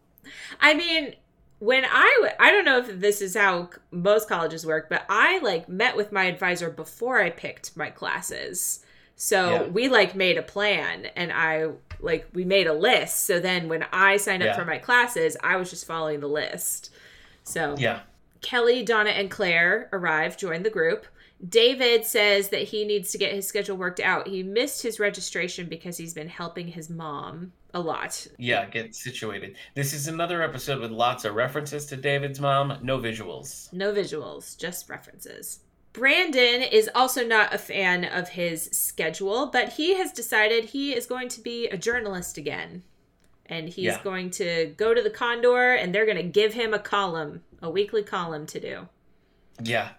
I 0.61 0.73
mean, 0.73 1.15
when 1.59 1.85
I 1.85 2.13
w- 2.21 2.35
I 2.39 2.51
don't 2.51 2.65
know 2.65 2.77
if 2.79 2.99
this 2.99 3.21
is 3.21 3.35
how 3.35 3.69
c- 3.73 3.77
most 3.91 4.27
colleges 4.29 4.65
work, 4.65 4.89
but 4.89 5.05
I 5.09 5.39
like 5.39 5.67
met 5.69 5.95
with 5.95 6.11
my 6.11 6.25
advisor 6.25 6.69
before 6.69 7.21
I 7.21 7.29
picked 7.29 7.75
my 7.77 7.89
classes. 7.89 8.85
So 9.15 9.49
Yeah. 9.49 9.63
we 9.63 9.87
like 9.89 10.15
made 10.15 10.37
a 10.37 10.41
plan 10.41 11.05
and 11.15 11.31
I 11.31 11.67
like 12.03 12.27
we 12.33 12.45
made 12.45 12.67
a 12.67 12.73
list. 12.73 13.25
So 13.25 13.39
then 13.39 13.69
when 13.69 13.85
I 13.91 14.17
signed 14.17 14.43
up 14.43 14.47
Yeah. 14.47 14.55
for 14.55 14.65
my 14.65 14.77
classes, 14.77 15.35
I 15.43 15.55
was 15.55 15.69
just 15.69 15.85
following 15.85 16.19
the 16.19 16.27
list. 16.27 16.91
So 17.43 17.75
Yeah, 17.77 18.01
Kelly, 18.41 18.83
Donna, 18.83 19.11
and 19.11 19.31
Claire 19.31 19.89
arrived, 19.93 20.39
joined 20.39 20.65
the 20.65 20.69
group. 20.69 21.05
David 21.49 22.05
says 22.05 22.49
that 22.49 22.61
he 22.63 22.85
needs 22.85 23.11
to 23.11 23.17
get 23.17 23.33
his 23.33 23.45
schedule 23.45 23.75
worked 23.75 23.99
out. 23.99 24.27
He 24.29 24.43
missed 24.43 24.81
his 24.81 24.97
registration 24.99 25.67
because 25.67 25.97
he's 25.97 26.13
been 26.13 26.29
helping 26.29 26.67
his 26.69 26.89
mom 26.89 27.51
a 27.73 27.79
lot. 27.81 28.27
yeah, 28.37 28.65
get 28.67 28.93
situated. 28.95 29.55
This 29.75 29.93
is 29.93 30.07
another 30.07 30.41
episode 30.43 30.79
with 30.79 30.91
lots 30.91 31.25
of 31.25 31.33
references 31.35 31.85
to 31.87 31.97
David's 31.97 32.39
mom, 32.39 32.77
no 32.83 32.97
visuals. 32.99 33.73
No 33.73 33.91
visuals, 33.91 34.55
just 34.57 34.89
references. 34.89 35.59
Brandon 35.93 36.63
is 36.63 36.89
also 36.95 37.25
not 37.25 37.53
a 37.53 37.57
fan 37.59 38.03
of 38.03 38.29
his 38.29 38.63
schedule, 38.71 39.47
but 39.47 39.73
he 39.73 39.93
has 39.95 40.11
decided 40.11 40.65
he 40.65 40.93
is 40.95 41.05
going 41.05 41.29
to 41.29 41.39
be 41.41 41.67
a 41.67 41.77
journalist 41.77 42.37
again. 42.37 42.83
And 43.45 43.69
he's 43.69 43.85
Yeah. 43.85 44.03
going 44.03 44.31
to 44.31 44.73
go 44.77 44.93
to 44.93 45.01
the 45.01 45.09
Condor 45.11 45.73
and 45.75 45.93
they're 45.93 46.05
going 46.05 46.17
to 46.17 46.23
give 46.23 46.53
him 46.55 46.73
a 46.73 46.79
column, 46.79 47.43
a 47.61 47.69
weekly 47.69 48.01
column 48.03 48.45
to 48.47 48.59
do. 48.59 48.87
Yeah, 49.61 49.89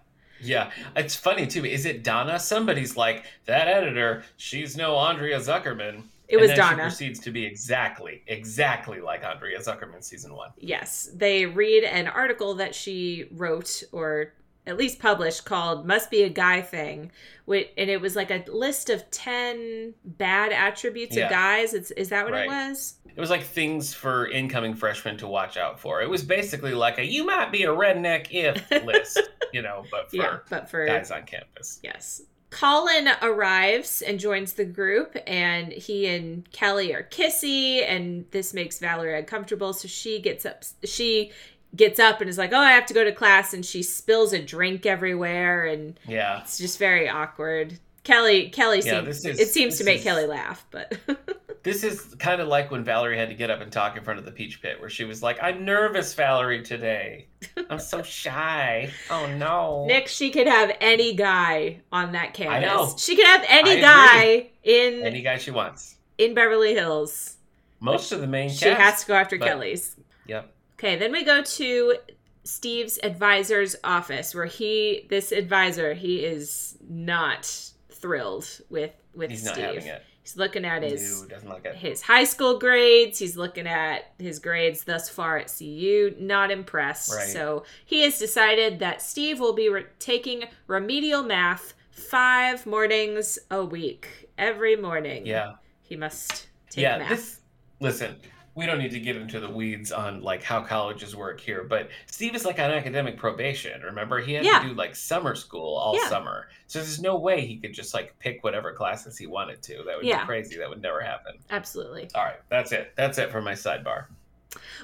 Yeah, 0.41 0.71
it's 0.97 1.15
funny 1.15 1.47
too. 1.47 1.63
Is 1.63 1.85
it 1.85 2.03
Donna? 2.03 2.37
Somebody's 2.39 2.97
like 2.97 3.23
that 3.45 3.69
editor. 3.69 4.25
She's 4.35 4.75
no 4.75 4.97
Andrea 4.97 5.39
Zuckerman. 5.39 6.03
It 6.27 6.35
was 6.37 6.49
and 6.51 6.59
then 6.59 6.69
Donna. 6.71 6.75
She 6.75 6.81
proceeds 6.81 7.19
to 7.21 7.31
be 7.31 7.45
exactly, 7.45 8.21
exactly 8.27 8.99
like 8.99 9.23
Andrea 9.23 9.59
Zuckerman 9.59 10.03
season 10.03 10.35
one. 10.35 10.49
Yes, 10.57 11.09
they 11.15 11.45
read 11.45 11.85
an 11.85 12.07
article 12.07 12.53
that 12.55 12.75
she 12.75 13.27
wrote 13.31 13.81
or 13.93 14.33
at 14.67 14.77
least 14.77 14.99
published 14.99 15.45
called 15.45 15.85
"Must 15.85 16.09
Be 16.11 16.23
a 16.23 16.29
Guy 16.29 16.61
Thing," 16.61 17.11
and 17.47 17.89
it 17.89 18.01
was 18.01 18.15
like 18.15 18.31
a 18.31 18.43
list 18.51 18.89
of 18.89 19.09
ten 19.11 19.93
bad 20.03 20.51
attributes 20.51 21.15
Yeah. 21.15 21.25
of 21.25 21.31
guys. 21.31 21.73
It's 21.73 21.91
is 21.91 22.09
that 22.09 22.25
what 22.25 22.33
Right. 22.33 22.45
it 22.45 22.47
was? 22.49 22.95
It 23.15 23.19
was 23.21 23.29
like 23.29 23.43
things 23.43 23.93
for 23.93 24.27
incoming 24.27 24.73
freshmen 24.73 25.17
to 25.17 25.27
watch 25.27 25.55
out 25.55 25.79
for. 25.79 26.01
It 26.01 26.09
was 26.09 26.23
basically 26.23 26.73
like 26.73 26.97
a 26.97 27.05
"you 27.05 27.25
might 27.25 27.51
be 27.51 27.63
a 27.63 27.69
redneck 27.69 28.27
if" 28.31 28.69
list, 28.85 29.21
you 29.53 29.61
know, 29.61 29.85
but 29.91 30.09
for 30.09 30.15
yeah, 30.17 30.37
but 30.49 30.69
for 30.69 30.85
guys 30.85 31.11
on 31.11 31.23
campus. 31.23 31.79
Yes. 31.83 32.21
Colin 32.51 33.09
arrives 33.21 34.01
and 34.01 34.17
joins 34.17 34.53
the 34.53 34.63
group, 34.63 35.17
and 35.27 35.73
he 35.73 36.07
and 36.07 36.49
Kelly 36.51 36.93
are 36.93 37.03
kissy, 37.03 37.83
and 37.85 38.25
this 38.31 38.53
makes 38.53 38.79
Valerie 38.79 39.17
uncomfortable. 39.17 39.73
So 39.73 39.87
she 39.89 40.21
gets 40.21 40.45
up. 40.45 40.63
She 40.85 41.31
gets 41.75 41.99
up 41.99 42.21
and 42.21 42.29
is 42.29 42.37
like, 42.37 42.53
"Oh, 42.53 42.59
I 42.59 42.71
have 42.71 42.85
to 42.87 42.93
go 42.93 43.03
to 43.03 43.11
class," 43.11 43.53
and 43.53 43.65
she 43.65 43.83
spills 43.83 44.33
a 44.33 44.41
drink 44.41 44.85
everywhere, 44.85 45.65
and 45.65 45.99
Yeah, 46.07 46.41
it's 46.41 46.57
just 46.57 46.79
very 46.79 47.07
awkward. 47.09 47.79
Kelly, 48.03 48.49
Kelly, 48.49 48.81
Yeah, 48.85 49.01
seems, 49.03 49.25
is- 49.25 49.39
it 49.39 49.47
seems 49.49 49.77
to 49.79 49.83
make 49.83 49.97
is- 49.97 50.03
Kelly 50.03 50.27
laugh, 50.27 50.63
but 50.69 50.95
this 51.63 51.83
is 51.83 52.13
kind 52.19 52.39
of 52.39 52.47
like 52.47 52.69
when 52.69 52.83
Valerie 52.83 53.17
had 53.17 53.29
to 53.29 53.33
get 53.35 53.49
up 53.49 53.61
and 53.61 53.71
talk 53.71 53.97
in 53.97 54.03
front 54.03 54.19
of 54.19 54.25
the 54.25 54.31
peach 54.31 54.61
pit, 54.61 54.79
where 54.79 54.89
she 54.91 55.05
was 55.05 55.23
like, 55.23 55.39
"I'm 55.41 55.65
nervous, 55.65 56.13
Valerie, 56.13 56.61
today. 56.61 57.25
I'm 57.69 57.79
so 57.79 58.03
shy. 58.03 58.91
Oh 59.09 59.25
no." 59.37 59.85
Nick, 59.87 60.07
she 60.07 60.29
could 60.29 60.45
have 60.45 60.75
any 60.79 61.15
guy 61.15 61.79
on 61.91 62.11
that 62.11 62.35
campus. 62.35 62.61
know. 62.69 62.95
She 62.97 63.15
could 63.15 63.25
have 63.25 63.43
any 63.49 63.77
I 63.77 63.81
guy 63.81 64.47
in 64.63 65.01
Any 65.01 65.21
guy 65.23 65.39
she 65.39 65.49
wants. 65.49 65.95
in 66.19 66.35
Beverly 66.35 66.75
Hills. 66.75 67.37
Most 67.79 68.11
of 68.11 68.21
the 68.21 68.27
main 68.27 68.49
She 68.49 68.65
cast. 68.65 68.79
has 68.81 69.01
to 69.01 69.07
go 69.07 69.13
after 69.15 69.37
Kelly's. 69.39 69.95
Yep. 70.27 70.51
Okay, 70.77 70.97
then 70.97 71.11
we 71.11 71.23
go 71.23 71.41
to 71.41 71.95
Steve's 72.43 72.99
advisor's 73.01 73.75
office 73.83 74.35
where 74.35 74.45
he 74.45 75.07
this 75.09 75.31
advisor, 75.31 75.93
he 75.93 76.17
is 76.17 76.77
not 76.87 77.71
thrilled 77.89 78.47
with 78.69 78.91
with 79.15 79.31
He's 79.31 79.41
Steve. 79.41 79.57
not 79.57 79.75
having 79.75 79.87
it. 79.87 80.03
He's 80.21 80.37
looking 80.37 80.65
at 80.65 80.81
his 80.81 81.27
No, 81.29 81.49
like 81.51 81.75
his 81.75 82.01
high 82.01 82.23
school 82.23 82.57
grades, 82.57 83.19
he's 83.19 83.37
looking 83.37 83.67
at 83.67 84.11
his 84.17 84.39
grades 84.39 84.83
thus 84.83 85.07
far 85.07 85.37
at 85.37 85.53
CU, 85.55 86.15
not 86.19 86.49
impressed. 86.49 87.13
Right. 87.13 87.29
So, 87.29 87.63
he 87.85 88.01
has 88.01 88.17
decided 88.17 88.79
that 88.79 89.03
Steve 89.03 89.39
will 89.39 89.53
be 89.53 89.69
re- 89.69 89.85
taking 89.99 90.45
remedial 90.65 91.21
math 91.21 91.75
5 91.91 92.65
mornings 92.65 93.37
a 93.51 93.63
week. 93.63 94.27
Every 94.35 94.75
morning. 94.75 95.27
Yeah. 95.27 95.53
He 95.83 95.95
must 95.95 96.47
take 96.71 96.81
yeah. 96.81 96.97
math. 96.97 97.09
This. 97.09 97.39
Listen, 97.79 98.15
we 98.55 98.65
don't 98.65 98.77
need 98.79 98.91
to 98.91 98.99
get 99.01 99.17
into 99.17 99.39
the 99.41 99.49
weeds 99.49 99.91
on 99.91 100.21
like 100.21 100.41
how 100.41 100.61
colleges 100.63 101.13
work 101.15 101.41
here, 101.41 101.63
but 101.63 101.89
Steve 102.07 102.33
is 102.35 102.45
like 102.45 102.57
on 102.57 102.71
academic 102.71 103.17
probation. 103.17 103.81
Remember, 103.81 104.19
he 104.21 104.33
had 104.33 104.45
Yeah. 104.45 104.59
to 104.61 104.69
do 104.69 104.73
like 104.73 104.95
summer 104.95 105.35
school 105.35 105.75
all 105.75 105.95
Yeah. 105.95 106.07
summer, 106.07 106.47
so 106.67 106.79
there's 106.79 107.01
no 107.01 107.17
way 107.17 107.45
he 107.45 107.57
could 107.57 107.73
just 107.73 107.93
like 107.93 108.17
pick 108.19 108.43
whatever 108.45 108.71
classes 108.71 109.17
he 109.17 109.27
wanted 109.27 109.61
to. 109.63 109.83
That 109.85 109.97
would 109.97 110.05
Yeah. 110.05 110.21
be 110.21 110.25
crazy. 110.25 110.57
That 110.57 110.69
would 110.69 110.81
never 110.81 111.01
happen. 111.01 111.37
Absolutely. 111.49 112.09
All 112.15 112.23
right, 112.23 112.39
that's 112.49 112.71
it. 112.71 112.93
That's 112.95 113.17
it 113.17 113.29
for 113.29 113.41
my 113.41 113.53
sidebar. 113.53 114.05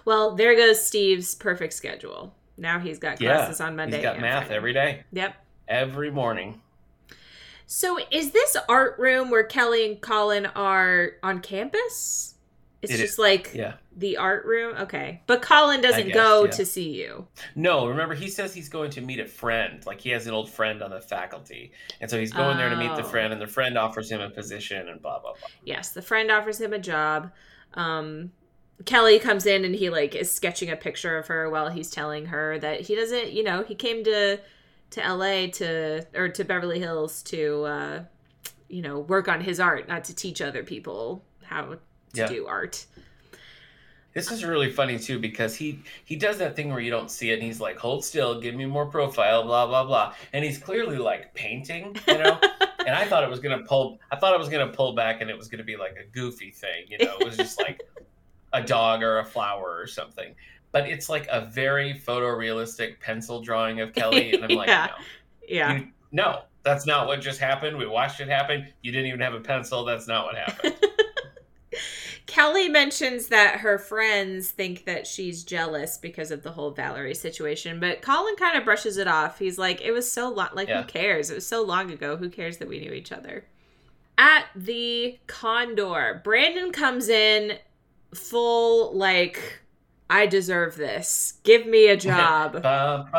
Well, 0.03 0.35
there 0.35 0.53
goes 0.55 0.85
Steve's 0.85 1.33
perfect 1.33 1.71
schedule. 1.73 2.35
Now 2.57 2.77
he's 2.77 2.99
got 2.99 3.17
classes 3.19 3.61
on 3.61 3.77
Monday. 3.77 3.97
He's 3.97 4.03
got 4.03 4.19
math 4.19 4.43
Friday. 4.47 4.55
every 4.57 4.73
day, 4.73 5.03
Yep. 5.13 5.33
every 5.69 6.11
morning. 6.11 6.61
So 7.65 7.97
is 8.11 8.31
this 8.31 8.57
art 8.67 8.99
room 8.99 9.29
where 9.29 9.45
Kelly 9.45 9.85
and 9.89 10.01
Colin 10.01 10.45
are 10.47 11.11
on 11.23 11.39
campus? 11.39 12.30
It's 12.81 12.91
It 12.93 12.97
just 12.97 13.19
like 13.19 13.51
Yeah. 13.53 13.73
the 13.95 14.17
art 14.17 14.43
room? 14.45 14.75
Okay. 14.75 15.21
But 15.27 15.41
Colin 15.41 15.81
doesn't 15.81 16.07
guess, 16.07 16.15
go 16.15 16.45
yeah. 16.45 16.51
to 16.51 16.65
see 16.65 16.89
you. 16.89 17.27
No, 17.55 17.87
remember 17.87 18.15
he 18.15 18.27
says 18.27 18.53
he's 18.53 18.69
going 18.69 18.89
to 18.91 19.01
meet 19.01 19.19
a 19.19 19.25
friend. 19.27 19.85
Like 19.85 20.01
he 20.01 20.09
has 20.09 20.25
an 20.27 20.33
old 20.33 20.49
friend 20.49 20.81
on 20.81 20.89
the 20.89 20.99
faculty, 21.01 21.71
and 21.99 22.09
so 22.09 22.19
he's 22.19 22.33
going 22.33 22.57
there 22.57 22.69
to 22.69 22.75
meet 22.75 22.95
the 22.95 23.03
Oh. 23.03 23.07
friend, 23.07 23.31
and 23.33 23.41
the 23.41 23.47
friend 23.47 23.77
offers 23.77 24.11
him 24.11 24.19
a 24.21 24.29
position, 24.29 24.87
and 24.89 25.01
blah 25.01 25.19
blah 25.19 25.33
blah. 25.33 25.49
Yes, 25.63 25.89
the 25.91 26.01
friend 26.01 26.31
offers 26.31 26.59
him 26.59 26.73
a 26.73 26.79
job. 26.79 27.31
Um 27.75 28.31
Kelly 28.85 29.19
comes 29.19 29.45
in 29.45 29.63
and 29.63 29.75
he 29.75 29.91
like 29.91 30.15
is 30.15 30.31
sketching 30.31 30.71
a 30.71 30.75
picture 30.75 31.15
of 31.15 31.27
her 31.27 31.49
while 31.51 31.69
he's 31.69 31.91
telling 31.91 32.25
her 32.25 32.57
that 32.57 32.81
he 32.81 32.95
doesn't, 32.95 33.31
you 33.31 33.43
know, 33.43 33.63
he 33.63 33.75
came 33.75 34.03
to 34.05 34.39
to 34.89 35.01
LA 35.01 35.47
to 35.51 36.03
or 36.15 36.29
to 36.29 36.43
Beverly 36.43 36.79
Hills 36.79 37.21
to 37.23 37.63
uh 37.65 38.03
you 38.69 38.81
know, 38.81 38.99
work 39.01 39.27
on 39.27 39.41
his 39.41 39.59
art, 39.59 39.87
not 39.89 40.05
to 40.05 40.15
teach 40.15 40.41
other 40.41 40.63
people 40.63 41.23
how 41.43 41.75
to 42.13 42.21
Yeah. 42.21 42.27
do 42.27 42.47
art. 42.47 42.85
This 44.13 44.29
is 44.29 44.43
really 44.43 44.69
funny 44.69 44.99
too 44.99 45.19
because 45.19 45.55
he 45.55 45.79
he 46.03 46.17
does 46.17 46.37
that 46.39 46.55
thing 46.55 46.69
where 46.69 46.81
you 46.81 46.91
don't 46.91 47.09
see 47.09 47.29
it, 47.31 47.35
and 47.35 47.43
he's 47.43 47.61
like, 47.61 47.77
"Hold 47.77 48.03
still, 48.03 48.41
give 48.41 48.55
me 48.55 48.65
more 48.65 48.85
profile, 48.85 49.43
blah 49.43 49.65
blah 49.67 49.85
blah," 49.85 50.13
and 50.33 50.43
he's 50.43 50.57
clearly 50.57 50.97
like 50.97 51.33
painting, 51.33 51.95
you 52.07 52.17
know. 52.17 52.37
and 52.85 52.89
I 52.93 53.05
thought 53.05 53.23
it 53.23 53.29
was 53.29 53.39
gonna 53.39 53.63
pull. 53.63 53.99
I 54.11 54.17
thought 54.17 54.33
it 54.33 54.39
was 54.39 54.49
gonna 54.49 54.67
pull 54.73 54.93
back, 54.95 55.21
and 55.21 55.29
it 55.29 55.37
was 55.37 55.47
gonna 55.47 55.63
be 55.63 55.77
like 55.77 55.95
a 55.97 56.03
goofy 56.13 56.51
thing, 56.51 56.87
you 56.89 56.97
know. 56.97 57.15
It 57.21 57.25
was 57.25 57.37
just 57.37 57.57
like 57.61 57.81
a 58.51 58.61
dog 58.61 59.01
or 59.01 59.19
a 59.19 59.25
flower 59.25 59.77
or 59.79 59.87
something. 59.87 60.35
But 60.73 60.89
it's 60.89 61.07
like 61.07 61.27
a 61.31 61.45
very 61.45 61.93
photorealistic 61.93 62.99
pencil 62.99 63.41
drawing 63.41 63.79
of 63.79 63.93
Kelly, 63.93 64.33
and 64.33 64.43
I'm 64.43 64.51
like, 64.57 64.67
Yeah. 64.67 64.87
no, 64.89 65.03
Yeah. 65.47 65.73
You, 65.77 65.87
no, 66.11 66.41
that's 66.63 66.85
not 66.85 67.07
what 67.07 67.21
just 67.21 67.39
happened. 67.39 67.77
We 67.77 67.87
watched 67.87 68.19
it 68.19 68.27
happen. 68.27 68.67
You 68.81 68.91
didn't 68.91 69.07
even 69.07 69.21
have 69.21 69.33
a 69.35 69.39
pencil. 69.39 69.85
That's 69.85 70.05
not 70.09 70.25
what 70.25 70.35
happened. 70.35 70.75
Kelly 72.25 72.67
mentions 72.69 73.27
that 73.27 73.61
her 73.61 73.77
friends 73.77 74.51
think 74.51 74.85
that 74.85 75.07
she's 75.07 75.43
jealous 75.43 75.97
because 75.97 76.31
of 76.31 76.43
the 76.43 76.51
whole 76.51 76.71
Valerie 76.71 77.15
situation, 77.15 77.79
but 77.79 78.01
Colin 78.01 78.35
kind 78.35 78.57
of 78.57 78.65
brushes 78.65 78.97
it 78.97 79.07
off. 79.07 79.39
He's 79.39 79.57
like, 79.57 79.81
it 79.81 79.91
was 79.91 80.09
so 80.11 80.29
long, 80.29 80.49
like, 80.53 80.67
Yeah. 80.67 80.81
who 80.81 80.87
cares? 80.87 81.29
It 81.29 81.35
was 81.35 81.47
so 81.47 81.61
long 81.63 81.91
ago. 81.91 82.17
Who 82.17 82.29
cares 82.29 82.57
that 82.57 82.67
we 82.67 82.79
knew 82.79 82.91
each 82.91 83.11
other? 83.11 83.45
At 84.17 84.45
the 84.55 85.17
Condor, 85.27 86.21
Brandon 86.23 86.71
comes 86.71 87.09
in 87.09 87.57
full, 88.13 88.93
like, 88.95 89.59
I 90.09 90.25
deserve 90.25 90.75
this. 90.75 91.35
Give 91.43 91.65
me 91.65 91.87
a 91.87 91.97
job. 92.09 92.61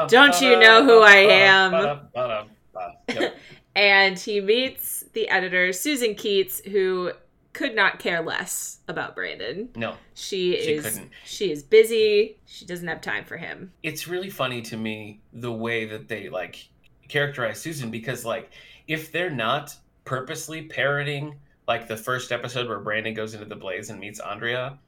Don't 0.08 0.40
you 0.40 0.58
know 0.60 0.84
who 0.84 1.00
I 1.00 1.16
am? 1.16 1.98
Yep. 2.14 3.34
and 3.74 4.18
he 4.18 4.40
meets 4.40 5.04
the 5.14 5.28
editor, 5.28 5.72
Susan 5.72 6.14
Keats, 6.14 6.60
who 6.66 7.12
could 7.52 7.74
not 7.74 7.98
care 7.98 8.22
less 8.22 8.78
about 8.88 9.14
Brandon. 9.14 9.68
No, 9.76 9.94
She, 10.14 10.56
She 10.56 10.72
is 10.72 10.84
couldn't. 10.84 11.10
she 11.24 11.50
is 11.52 11.62
busy. 11.62 12.38
She 12.46 12.64
doesn't 12.64 12.88
have 12.88 13.00
time 13.00 13.24
for 13.24 13.36
him. 13.36 13.72
it's 13.82 14.08
really 14.08 14.30
funny 14.30 14.62
to 14.62 14.76
me 14.76 15.20
the 15.32 15.52
way 15.52 15.84
that 15.86 16.08
they 16.08 16.28
like 16.28 16.68
characterize 17.08 17.60
Susan 17.60 17.90
because 17.90 18.24
like 18.24 18.50
if 18.88 19.12
they're 19.12 19.30
not 19.30 19.76
purposely 20.04 20.62
parroting 20.62 21.34
like 21.68 21.86
the 21.88 21.96
first 21.96 22.32
episode 22.32 22.68
where 22.68 22.80
Brandon 22.80 23.14
goes 23.14 23.34
into 23.34 23.46
the 23.46 23.54
blaze 23.56 23.90
and 23.90 24.00
meets 24.00 24.18
Andrea, 24.18 24.78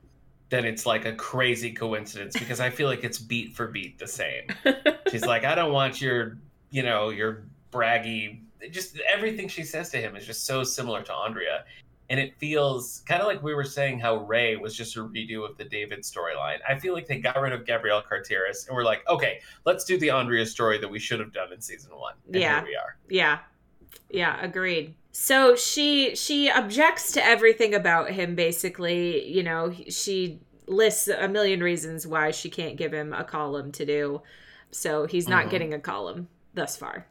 then 0.49 0.65
it's 0.65 0.87
like 0.87 1.05
a 1.05 1.15
crazy 1.15 1.73
coincidence 1.73 2.37
because 2.39 2.61
I 2.61 2.71
feel 2.71 2.89
like 2.89 3.05
it's 3.05 3.19
beat 3.19 3.55
for 3.55 3.69
beat 3.69 3.99
the 3.99 4.07
same. 4.09 4.45
She's 5.11 5.25
like, 5.25 5.45
I 5.45 5.55
don't 5.55 5.73
want 5.73 6.01
your, 6.01 6.39
you 6.71 6.83
know, 6.83 7.11
your 7.11 7.45
braggy. 7.73 8.41
Just 8.71 8.99
everything 9.13 9.47
she 9.49 9.63
says 9.63 9.91
to 9.91 9.99
him 9.99 10.17
is 10.17 10.27
just 10.27 10.47
so 10.47 10.65
similar 10.65 11.03
to 11.03 11.13
Andrea. 11.13 11.65
And 12.11 12.21
it 12.21 12.37
feels 12.37 13.03
kind 13.07 13.21
of 13.23 13.27
like 13.27 13.43
we 13.43 13.55
were 13.55 13.65
saying 13.65 13.99
how 13.99 14.17
Ray 14.25 14.57
was 14.57 14.77
just 14.77 14.97
a 14.97 15.01
redo 15.01 15.49
of 15.49 15.57
the 15.57 15.65
David 15.65 16.01
storyline. 16.01 16.59
I 16.69 16.79
feel 16.79 16.93
like 16.93 17.07
they 17.07 17.19
got 17.19 17.41
rid 17.41 17.53
of 17.55 17.65
Gabrielle 17.65 18.03
Carteris 18.03 18.67
and 18.69 18.77
we're 18.77 18.85
like, 18.85 19.03
okay, 19.09 19.41
let's 19.65 19.85
do 19.85 19.99
the 19.99 20.11
Andrea 20.11 20.45
story 20.45 20.77
that 20.79 20.89
we 20.89 20.99
should 20.99 21.19
have 21.19 21.33
done 21.33 21.53
in 21.53 21.61
season 21.63 21.93
one. 21.97 22.15
And 22.27 22.35
Yeah. 22.37 22.61
here 22.61 22.69
we 22.69 22.77
are. 22.77 22.97
yeah. 23.09 23.39
Yeah, 24.11 24.39
agreed. 24.45 24.95
So 25.13 25.55
she 25.57 26.15
she 26.17 26.51
objects 26.51 27.13
to 27.13 27.25
everything 27.25 27.75
about 27.75 28.11
him 28.11 28.35
basically, 28.35 29.27
you 29.27 29.43
know, 29.43 29.73
she 29.89 30.41
lists 30.67 31.09
a 31.09 31.29
million 31.29 31.63
reasons 31.63 32.07
why 32.07 32.31
she 32.33 32.51
can't 32.51 32.77
give 32.77 32.93
him 32.93 33.13
a 33.13 33.23
column 33.25 33.71
to 33.73 33.87
do. 33.87 34.21
So 34.73 35.07
he's 35.07 35.29
not 35.29 35.47
Mhm. 35.47 35.51
getting 35.51 35.75
a 35.75 35.79
column 35.79 36.29
thus 36.55 36.77
far. 36.77 37.07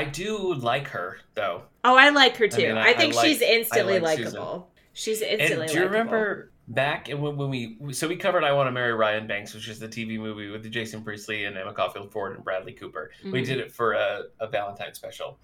I 0.00 0.04
do 0.04 0.54
like 0.54 0.88
her 0.88 1.18
though. 1.34 1.62
Oh, 1.84 1.96
I 1.96 2.10
like 2.10 2.36
her 2.36 2.48
too. 2.48 2.64
I, 2.64 2.68
mean, 2.68 2.76
I- 2.78 2.88
I 2.90 2.92
think 2.94 3.14
like- 3.14 3.26
she's 3.26 3.40
instantly 3.42 3.96
I 3.96 3.98
like 3.98 4.18
likable. 4.18 4.70
She's 4.92 5.20
instantly 5.22 5.64
And 5.64 5.72
do 5.72 5.78
you 5.78 5.80
likable. 5.84 5.98
remember 5.98 6.52
back 6.68 7.08
when, 7.08 7.36
when 7.36 7.48
we 7.50 7.76
so 7.92 8.06
we 8.08 8.16
covered 8.16 8.44
I 8.44 8.52
Want 8.52 8.66
to 8.68 8.72
Marry 8.72 8.92
Ryan 8.92 9.26
Banks, 9.26 9.54
which 9.54 9.68
is 9.68 9.78
the 9.78 9.88
TV 9.88 10.18
movie 10.18 10.48
with 10.50 10.70
Jason 10.70 11.02
Priestley 11.02 11.44
and 11.44 11.56
Emma 11.56 11.72
Caulfield 11.72 12.12
Ford 12.12 12.34
and 12.36 12.44
Bradley 12.44 12.72
Cooper. 12.72 13.10
We 13.24 13.42
Mhm. 13.42 13.46
did 13.46 13.58
it 13.58 13.72
for 13.72 13.92
a, 13.92 14.24
a 14.40 14.46
Valentine 14.48 14.94
special. 14.94 15.38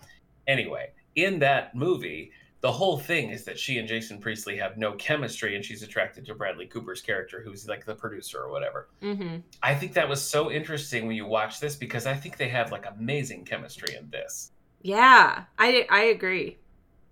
Anyway, 0.46 0.90
in 1.16 1.38
that 1.40 1.74
movie, 1.74 2.30
the 2.62 2.72
whole 2.72 2.98
thing 2.98 3.30
is 3.30 3.44
that 3.44 3.58
she 3.58 3.78
and 3.78 3.86
Jason 3.86 4.18
Priestley 4.18 4.56
have 4.56 4.76
no 4.76 4.92
chemistry, 4.92 5.54
and 5.56 5.64
she's 5.64 5.82
attracted 5.82 6.24
to 6.26 6.34
Bradley 6.34 6.66
Cooper's 6.66 7.00
character, 7.00 7.42
who's 7.44 7.68
like 7.68 7.84
the 7.84 7.94
producer 7.94 8.40
or 8.40 8.50
whatever. 8.50 8.88
Mm-hmm. 9.02 9.36
I 9.62 9.74
think 9.74 9.92
that 9.92 10.08
was 10.08 10.22
so 10.22 10.50
interesting 10.50 11.06
when 11.06 11.16
you 11.16 11.26
watch 11.26 11.60
this 11.60 11.76
because 11.76 12.06
I 12.06 12.14
think 12.14 12.36
they 12.36 12.48
have 12.48 12.72
like 12.72 12.86
amazing 12.86 13.44
chemistry 13.44 13.94
in 13.94 14.08
this. 14.10 14.52
Yeah, 14.82 15.44
I 15.58 15.86
I 15.90 16.04
agree. 16.04 16.58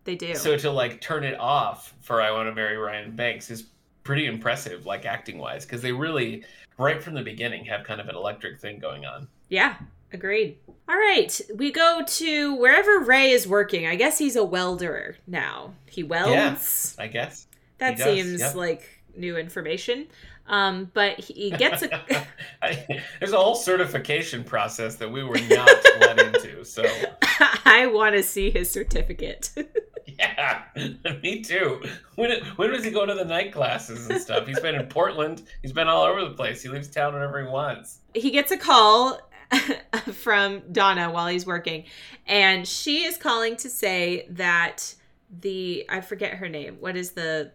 They 0.04 0.16
do. 0.16 0.34
So 0.34 0.56
to 0.56 0.70
like 0.70 1.00
turn 1.00 1.24
it 1.24 1.38
off 1.38 1.94
for 2.00 2.20
I 2.20 2.30
Want 2.30 2.48
to 2.48 2.54
Marry 2.54 2.76
Ryan 2.76 3.14
Banks 3.16 3.50
is 3.50 3.66
pretty 4.02 4.26
impressive, 4.26 4.86
like 4.86 5.06
acting 5.06 5.38
wise, 5.38 5.64
because 5.64 5.82
they 5.82 5.92
really 5.92 6.44
right 6.78 7.02
from 7.02 7.14
the 7.14 7.22
beginning 7.22 7.64
have 7.64 7.84
kind 7.84 8.00
of 8.00 8.08
an 8.08 8.16
electric 8.16 8.60
thing 8.60 8.78
going 8.78 9.04
on. 9.04 9.28
yeah, 9.48 9.76
agreed. 10.14 10.58
All 10.88 10.96
right, 10.96 11.40
we 11.54 11.72
go 11.72 12.02
to 12.06 12.54
wherever 12.56 13.00
Ray 13.00 13.30
is 13.30 13.48
working. 13.48 13.86
I 13.86 13.96
guess 13.96 14.18
he's 14.18 14.36
a 14.36 14.44
welder 14.44 15.16
now. 15.26 15.74
He 15.90 16.02
welds. 16.02 16.94
I 16.98 17.08
guess. 17.08 17.46
that 17.78 17.96
does, 17.96 18.04
seems 18.04 18.40
yep. 18.40 18.54
like 18.54 18.88
new 19.16 19.36
information. 19.36 20.06
Um, 20.46 20.90
but 20.92 21.18
he 21.18 21.50
gets 21.50 21.82
a 21.82 22.26
I, 22.62 23.02
there's 23.18 23.32
a 23.32 23.38
whole 23.38 23.54
certification 23.54 24.44
process 24.44 24.96
that 24.96 25.10
we 25.10 25.24
were 25.24 25.38
not 25.48 25.70
let 26.00 26.20
into. 26.20 26.64
So 26.64 26.84
I 27.64 27.86
want 27.86 28.14
to 28.16 28.22
see 28.22 28.50
his 28.50 28.70
certificate. 28.70 29.54
yeah, 30.06 30.64
me 31.22 31.40
too. 31.40 31.82
When 32.16 32.44
when 32.56 32.70
was 32.70 32.84
he 32.84 32.90
going 32.90 33.08
to 33.08 33.14
the 33.14 33.24
night 33.24 33.52
classes 33.52 34.06
and 34.08 34.20
stuff? 34.20 34.46
He's 34.46 34.60
been 34.60 34.74
in 34.74 34.86
Portland. 34.86 35.42
He's 35.62 35.72
been 35.72 35.88
all 35.88 36.02
over 36.02 36.22
the 36.22 36.34
place. 36.34 36.62
He 36.62 36.68
leaves 36.68 36.88
town 36.88 37.14
whenever 37.14 37.42
he 37.42 37.48
wants. 37.48 38.00
he 38.12 38.30
gets 38.30 38.50
a 38.52 38.58
call 38.58 39.18
from 40.12 40.62
Donna 40.72 41.10
while 41.10 41.26
he's 41.28 41.46
working, 41.46 41.84
and 42.26 42.66
she 42.66 43.04
is 43.04 43.16
calling 43.16 43.56
to 43.56 43.70
say 43.70 44.26
that 44.30 44.94
the 45.40 45.84
I 45.88 46.00
forget 46.00 46.34
her 46.34 46.48
name. 46.48 46.76
What 46.80 46.96
is 46.96 47.12
the 47.12 47.52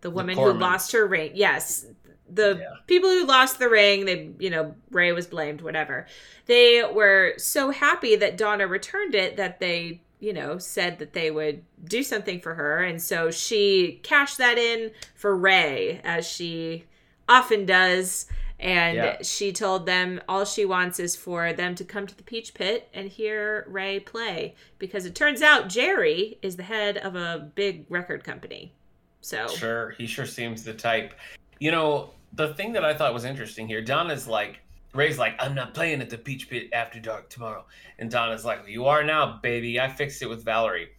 the 0.00 0.10
woman 0.10 0.36
who 0.36 0.52
lost 0.52 0.92
her 0.92 1.06
ring? 1.06 1.32
Yes, 1.34 1.86
the 2.28 2.58
Yeah. 2.60 2.66
people 2.86 3.10
who 3.10 3.24
lost 3.26 3.58
the 3.58 3.68
ring. 3.68 4.04
They, 4.04 4.30
you 4.38 4.50
know, 4.50 4.74
Ray 4.90 5.12
was 5.12 5.26
blamed. 5.26 5.60
Whatever. 5.62 6.06
They 6.46 6.82
were 6.82 7.34
so 7.38 7.70
happy 7.70 8.16
that 8.16 8.36
Donna 8.36 8.66
returned 8.66 9.14
it 9.14 9.36
that 9.36 9.60
they. 9.60 10.02
You 10.20 10.32
know, 10.32 10.56
said 10.58 11.00
that 11.00 11.14
they 11.14 11.32
would 11.32 11.64
do 11.82 12.04
something 12.04 12.40
for 12.40 12.54
her. 12.54 12.78
And 12.78 13.02
so 13.02 13.32
she 13.32 13.98
cashed 14.04 14.38
that 14.38 14.56
in 14.56 14.92
for 15.16 15.36
Ray, 15.36 16.00
as 16.04 16.24
she 16.28 16.84
often 17.28 17.66
does. 17.66 18.26
And 18.62 18.96
Yeah. 18.96 19.16
she 19.22 19.52
told 19.52 19.86
them 19.86 20.20
all 20.28 20.44
she 20.44 20.64
wants 20.64 21.00
is 21.00 21.16
for 21.16 21.52
them 21.52 21.74
to 21.74 21.84
come 21.84 22.06
to 22.06 22.16
the 22.16 22.22
Peach 22.22 22.54
Pit 22.54 22.88
and 22.94 23.08
hear 23.08 23.66
Ray 23.68 23.98
play. 23.98 24.54
Because 24.78 25.04
it 25.04 25.16
turns 25.16 25.42
out 25.42 25.68
Jerry 25.68 26.38
is 26.42 26.56
the 26.56 26.62
head 26.62 26.96
of 26.98 27.16
a 27.16 27.50
big 27.56 27.86
record 27.88 28.22
company. 28.22 28.72
So, 29.20 29.48
Sure, 29.48 29.90
he 29.90 30.06
sure 30.06 30.26
seems 30.26 30.62
the 30.62 30.74
type. 30.74 31.14
You 31.58 31.72
know, 31.72 32.14
the 32.32 32.54
thing 32.54 32.72
that 32.72 32.84
I 32.84 32.94
thought 32.94 33.12
was 33.12 33.24
interesting 33.24 33.66
here, 33.66 33.82
Donna's 33.82 34.28
like, 34.28 34.60
Ray's 34.94 35.18
like, 35.18 35.34
I'm 35.40 35.54
not 35.54 35.74
playing 35.74 36.00
at 36.00 36.10
the 36.10 36.18
Peach 36.18 36.48
Pit 36.48 36.68
after 36.72 37.00
dark 37.00 37.30
tomorrow. 37.30 37.64
And 37.98 38.10
Donna's 38.10 38.44
like, 38.44 38.60
You 38.68 38.86
are 38.86 39.02
now, 39.02 39.40
baby. 39.42 39.80
I 39.80 39.88
fixed 39.88 40.22
it 40.22 40.28
with 40.28 40.44
Valerie. 40.44 40.90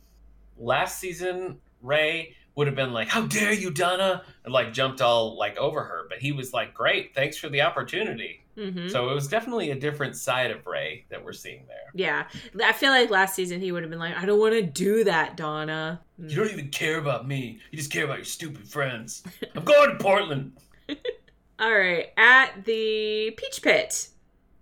Last 0.57 0.99
season, 0.99 1.59
Ray 1.81 2.35
would 2.55 2.67
have 2.67 2.75
been 2.75 2.93
like, 2.93 3.07
How 3.07 3.21
dare 3.25 3.53
you, 3.53 3.71
Donna? 3.71 4.23
And 4.45 4.53
like 4.53 4.73
jumped 4.73 5.01
all 5.01 5.37
like 5.37 5.57
over 5.57 5.83
her. 5.83 6.05
But 6.09 6.19
he 6.19 6.31
was 6.31 6.53
like, 6.53 6.73
Great, 6.73 7.13
thanks 7.15 7.37
for 7.37 7.49
the 7.49 7.61
opportunity. 7.61 8.43
mhm. 8.57 8.89
So 8.91 9.09
it 9.09 9.13
was 9.15 9.27
definitely 9.27 9.71
a 9.71 9.75
different 9.75 10.15
side 10.15 10.51
of 10.51 10.65
Ray 10.67 11.05
that 11.09 11.23
we're 11.23 11.33
seeing 11.33 11.65
there. 11.67 11.89
yeah. 11.93 12.25
I 12.63 12.73
feel 12.73 12.91
like 12.91 13.09
last 13.09 13.33
season 13.35 13.59
he 13.61 13.71
would 13.71 13.81
have 13.83 13.89
been 13.89 13.99
like, 13.99 14.15
I 14.15 14.25
don't 14.25 14.39
want 14.39 14.53
to 14.53 14.61
do 14.61 15.03
that, 15.05 15.35
Donna. 15.37 16.01
Mm. 16.21 16.29
You 16.29 16.35
don't 16.35 16.51
even 16.51 16.69
care 16.69 16.97
about 16.99 17.27
me. 17.27 17.57
You 17.71 17.77
just 17.77 17.91
care 17.91 18.03
about 18.05 18.17
your 18.17 18.25
stupid 18.25 18.67
friends. 18.67 19.23
I'm 19.55 19.63
going 19.63 19.89
to 19.91 19.95
Portland. 20.03 20.51
All 21.59 21.73
right. 21.73 22.07
At 22.17 22.65
the 22.65 23.31
Peach 23.37 23.61
Pit, 23.61 24.09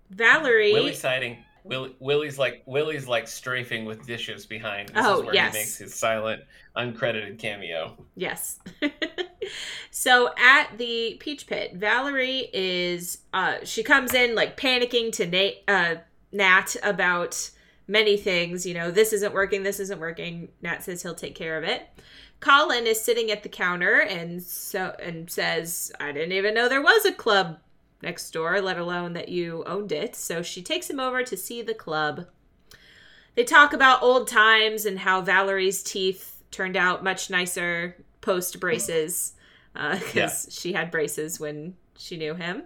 Valerie. 0.09 0.73
Willie 0.73 0.93
sighting. 0.93 1.37
Will, 1.63 1.89
Willie's 1.99 2.37
like 2.39 2.63
Willie's 2.65 3.07
like 3.07 3.27
strafing 3.27 3.85
with 3.85 4.05
dishes 4.05 4.45
behind. 4.45 4.89
This 4.89 5.05
Oh, 5.05 5.19
is 5.19 5.25
where 5.25 5.33
yes. 5.35 5.53
he 5.53 5.59
makes 5.59 5.77
his 5.77 5.93
silent, 5.93 6.43
uncredited 6.75 7.37
cameo. 7.39 7.97
Yes. 8.15 8.59
so 9.91 10.33
at 10.37 10.77
the 10.77 11.17
Peach 11.19 11.47
Pit, 11.47 11.73
Valerie 11.75 12.49
is 12.53 13.19
uh 13.33 13.57
she 13.63 13.83
comes 13.83 14.13
in 14.13 14.35
like 14.35 14.57
panicking 14.57 15.11
to 15.13 15.27
Nate 15.27 15.63
uh 15.67 15.95
Nat 16.31 16.75
about 16.83 17.49
many 17.87 18.15
things, 18.15 18.65
you 18.65 18.73
know, 18.73 18.89
this 18.89 19.11
isn't 19.11 19.33
working, 19.33 19.63
this 19.63 19.79
isn't 19.79 19.99
working. 19.99 20.49
Nat 20.61 20.83
says 20.83 21.01
he'll 21.03 21.13
take 21.13 21.35
care 21.35 21.57
of 21.57 21.63
it. 21.63 21.87
Colin 22.39 22.87
is 22.87 23.01
sitting 23.01 23.29
at 23.31 23.43
the 23.43 23.49
counter 23.49 23.99
and 23.99 24.41
so 24.41 24.95
and 25.03 25.29
says, 25.29 25.91
"I 25.99 26.11
didn't 26.11 26.31
even 26.31 26.53
know 26.55 26.67
there 26.69 26.81
was 26.81 27.05
a 27.05 27.11
club 27.11 27.59
next 28.01 28.31
door, 28.31 28.61
let 28.61 28.77
alone 28.77 29.13
that 29.13 29.29
you 29.29 29.63
owned 29.65 29.91
it." 29.91 30.15
So 30.15 30.41
she 30.41 30.61
takes 30.61 30.89
him 30.89 30.99
over 30.99 31.23
to 31.23 31.37
see 31.37 31.61
the 31.61 31.73
club. 31.73 32.25
They 33.35 33.43
talk 33.43 33.71
about 33.73 34.03
old 34.03 34.27
times 34.27 34.85
and 34.85 34.99
how 34.99 35.21
Valerie's 35.21 35.81
teeth 35.83 36.43
turned 36.51 36.75
out 36.75 37.03
much 37.03 37.29
nicer 37.29 37.95
post 38.19 38.59
braces 38.59 39.33
because 39.73 40.13
Yeah. 40.13 40.29
she 40.51 40.73
had 40.73 40.91
braces 40.91 41.39
when 41.39 41.75
she 41.97 42.17
knew 42.17 42.35
him. 42.35 42.63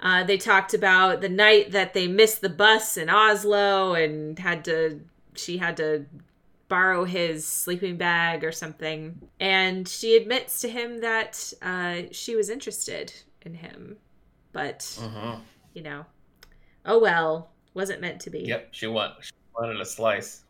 Uh, 0.00 0.24
they 0.24 0.36
talked 0.36 0.74
about 0.74 1.20
the 1.20 1.28
night 1.28 1.72
that 1.72 1.94
they 1.94 2.06
missed 2.06 2.40
the 2.40 2.48
bus 2.48 2.96
in 2.96 3.08
Oslo 3.08 3.94
and 3.94 4.38
had 4.38 4.64
to, 4.66 5.00
she 5.34 5.56
had 5.58 5.76
to 5.78 6.04
borrow 6.68 7.04
his 7.04 7.46
sleeping 7.46 7.96
bag 7.96 8.44
or 8.44 8.52
something. 8.52 9.20
And 9.40 9.86
she 9.88 10.16
admits 10.16 10.60
to 10.62 10.68
him 10.68 11.00
that 11.00 11.52
uh, 11.62 12.02
she 12.12 12.34
was 12.36 12.50
interested 12.50 13.12
in 13.42 13.54
him, 13.54 13.96
but 14.56 14.78
Mm-hmm. 14.80 15.40
you 15.74 15.82
know, 15.82 16.06
oh 16.86 16.98
well, 16.98 17.50
wasn't 17.74 18.00
meant 18.00 18.20
to 18.22 18.30
be. 18.30 18.40
Yep, 18.40 18.68
she, 18.70 18.86
want, 18.86 19.12
she 19.20 19.32
wanted 19.54 19.78
a 19.80 19.84
slice. 19.84 20.42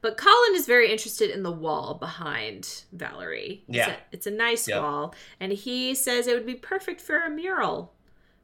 But 0.00 0.16
Colin 0.16 0.54
is 0.54 0.66
very 0.66 0.90
interested 0.92 1.30
in 1.30 1.42
the 1.42 1.50
wall 1.50 1.94
behind 1.94 2.84
Valerie. 2.92 3.64
It's 3.68 3.76
Yeah. 3.76 3.90
a, 3.90 3.96
it's 4.12 4.26
a 4.26 4.30
nice 4.30 4.68
Yep. 4.68 4.80
wall, 4.80 5.14
and 5.40 5.52
he 5.52 5.94
says 5.94 6.26
it 6.28 6.34
would 6.34 6.46
be 6.46 6.54
perfect 6.54 7.00
for 7.00 7.16
a 7.18 7.30
mural. 7.30 7.92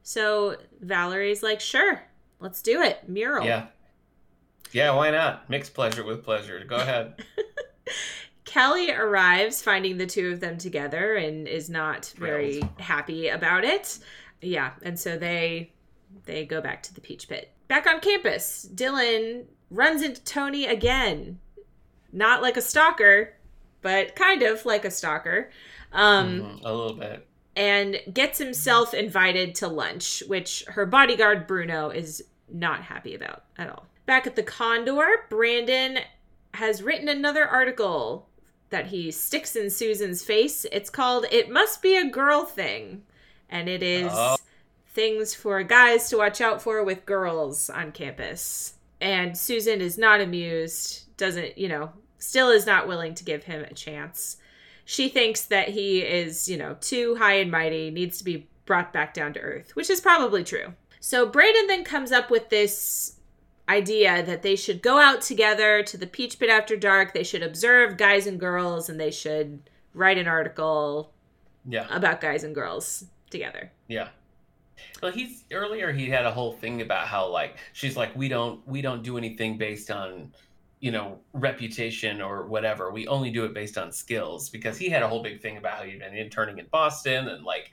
So 0.03 0.57
Valerie's 0.81 1.43
like, 1.45 1.61
"Sure, 1.61 2.03
let's 2.41 2.61
do 2.61 2.83
it, 2.83 3.09
mural." 3.09 3.47
Yeah, 3.47 3.67
yeah. 4.73 4.91
Why 4.97 5.11
not? 5.13 5.49
Mix 5.49 5.71
pleasure 5.71 6.03
with 6.05 6.25
pleasure. 6.25 6.65
Go 6.65 6.77
ahead. 6.77 7.23
Kelly 8.45 8.91
arrives, 8.91 9.63
finding 9.63 9.97
the 9.97 10.07
two 10.07 10.31
of 10.33 10.41
them 10.41 10.59
together, 10.59 11.15
and 11.15 11.47
is 11.49 11.71
not 11.71 12.13
very 12.19 12.61
happy 12.79 13.29
about 13.29 13.65
it. 13.65 13.99
Yeah, 14.43 14.73
and 14.83 14.99
so 14.99 15.17
they 15.17 15.73
they 16.27 16.45
go 16.45 16.61
back 16.61 16.83
to 16.85 16.95
the 16.95 17.01
Peach 17.01 17.29
Pit. 17.29 17.51
Back 17.69 17.87
on 17.87 18.01
campus, 18.01 18.69
Dylan 18.75 19.45
runs 19.71 20.03
into 20.03 20.23
Tony 20.25 20.67
again. 20.67 21.39
Not 22.13 22.43
like 22.43 22.57
a 22.59 22.63
stalker, 22.63 23.35
but 23.81 24.15
kind 24.15 24.43
of 24.43 24.67
like 24.67 24.85
a 24.85 24.91
stalker. 24.91 25.51
Um, 25.93 26.41
Mhm, 26.41 26.61
a 26.65 26.73
little 26.73 26.95
bit. 26.97 27.27
and 27.57 28.01
gets 28.13 28.39
himself 28.39 28.93
invited 28.95 29.55
to 29.57 29.69
lunch, 29.69 30.23
which 30.27 30.65
her 30.69 30.85
bodyguard 30.87 31.47
Bruno 31.47 31.89
is 31.91 32.25
not 32.51 32.83
happy 32.83 33.15
about 33.15 33.45
at 33.57 33.71
all. 33.71 33.87
Back 34.05 34.27
at 34.27 34.37
the 34.37 34.43
Condor, 34.43 35.27
Brandon 35.31 35.99
has 36.55 36.83
written 36.83 37.09
another 37.09 37.47
article 37.47 38.29
that 38.71 38.87
he 38.89 39.11
sticks 39.11 39.55
in 39.57 39.71
Susan's 39.71 40.25
face. 40.25 40.67
It's 40.73 40.91
called 40.91 41.25
It 41.31 41.51
Must 41.51 41.81
Be 41.83 41.97
a 41.97 42.09
Girl 42.09 42.45
Thing. 42.45 43.05
And 43.53 43.69
it 43.69 43.83
is 43.83 44.11
Oh. 44.13 44.37
things 44.93 45.35
for 45.35 45.63
guys 45.63 46.09
to 46.09 46.17
watch 46.19 46.41
out 46.41 46.61
for 46.61 46.83
with 46.83 47.07
girls 47.07 47.71
on 47.71 47.93
campus. 47.93 48.75
And 49.01 49.39
Susan 49.39 49.81
is 49.81 49.97
not 49.97 50.21
amused, 50.21 51.17
doesn't, 51.17 51.57
you 51.57 51.69
know, 51.69 51.93
still 52.19 52.49
is 52.51 52.67
not 52.67 52.89
willing 52.89 53.15
to 53.15 53.25
give 53.25 53.45
him 53.45 53.63
a 53.63 53.73
chance 53.75 54.39
she 54.85 55.09
thinks 55.09 55.43
that 55.47 55.69
he 55.69 56.01
is, 56.01 56.49
you 56.49 56.57
know, 56.57 56.77
too 56.81 57.15
high 57.17 57.35
and 57.35 57.51
mighty, 57.51 57.91
needs 57.91 58.19
to 58.19 58.25
be 58.25 58.49
brought 58.67 58.93
back 58.93 59.15
down 59.15 59.33
to 59.35 59.41
earth, 59.41 59.75
which 59.77 59.91
is 59.91 60.01
probably 60.01 60.45
true. 60.45 60.75
So 61.01 61.27
Brandon 61.27 61.67
then 61.67 61.85
comes 61.85 62.13
up 62.13 62.31
with 62.31 62.49
this 62.49 63.17
idea 63.69 64.23
that 64.23 64.43
they 64.43 64.57
should 64.57 64.83
go 64.83 64.99
out 64.99 65.21
together 65.23 65.83
to 65.85 65.97
the 65.97 66.07
Peach 66.07 66.39
Pit 66.39 66.51
after 66.51 66.77
dark. 66.77 67.13
They 67.15 67.23
should 67.23 67.43
observe 67.43 67.97
guys 67.97 68.27
and 68.27 68.39
girls, 68.39 68.89
and 68.89 68.99
they 69.01 69.11
should 69.11 69.63
write 69.95 70.19
an 70.19 70.29
article 70.29 71.13
Yeah, 71.69 71.87
about 71.91 72.21
guys 72.21 72.45
and 72.45 72.55
girls 72.55 73.05
together. 73.33 73.73
yeah. 73.89 74.09
Well, 75.03 75.13
he's 75.13 75.45
earlier. 75.53 75.93
He 75.93 76.09
had 76.09 76.25
a 76.25 76.31
whole 76.31 76.53
thing 76.55 76.81
about 76.81 77.07
how 77.07 77.29
like 77.29 77.57
she's 77.73 77.97
like 77.97 78.15
we 78.17 78.29
don't 78.29 78.67
we 78.67 78.81
don't 78.81 79.03
do 79.03 79.19
anything 79.19 79.59
based 79.59 79.91
on 79.91 80.33
you 80.81 80.91
know 80.91 81.19
reputation 81.35 82.23
or 82.23 82.47
whatever. 82.47 82.91
We 82.91 83.07
only 83.07 83.31
do 83.31 83.45
it 83.45 83.55
based 83.55 83.77
on 83.77 83.93
skills 83.93 84.49
because 84.49 84.79
he 84.79 84.89
had 84.89 85.03
a 85.03 85.09
whole 85.09 85.23
big 85.23 85.41
thing 85.41 85.57
about 85.57 85.79
how 85.79 85.85
he'd 85.85 86.01
been 86.01 86.17
interning 86.17 86.59
in 86.59 86.67
Boston 86.71 87.29
and 87.29 87.45
like 87.45 87.71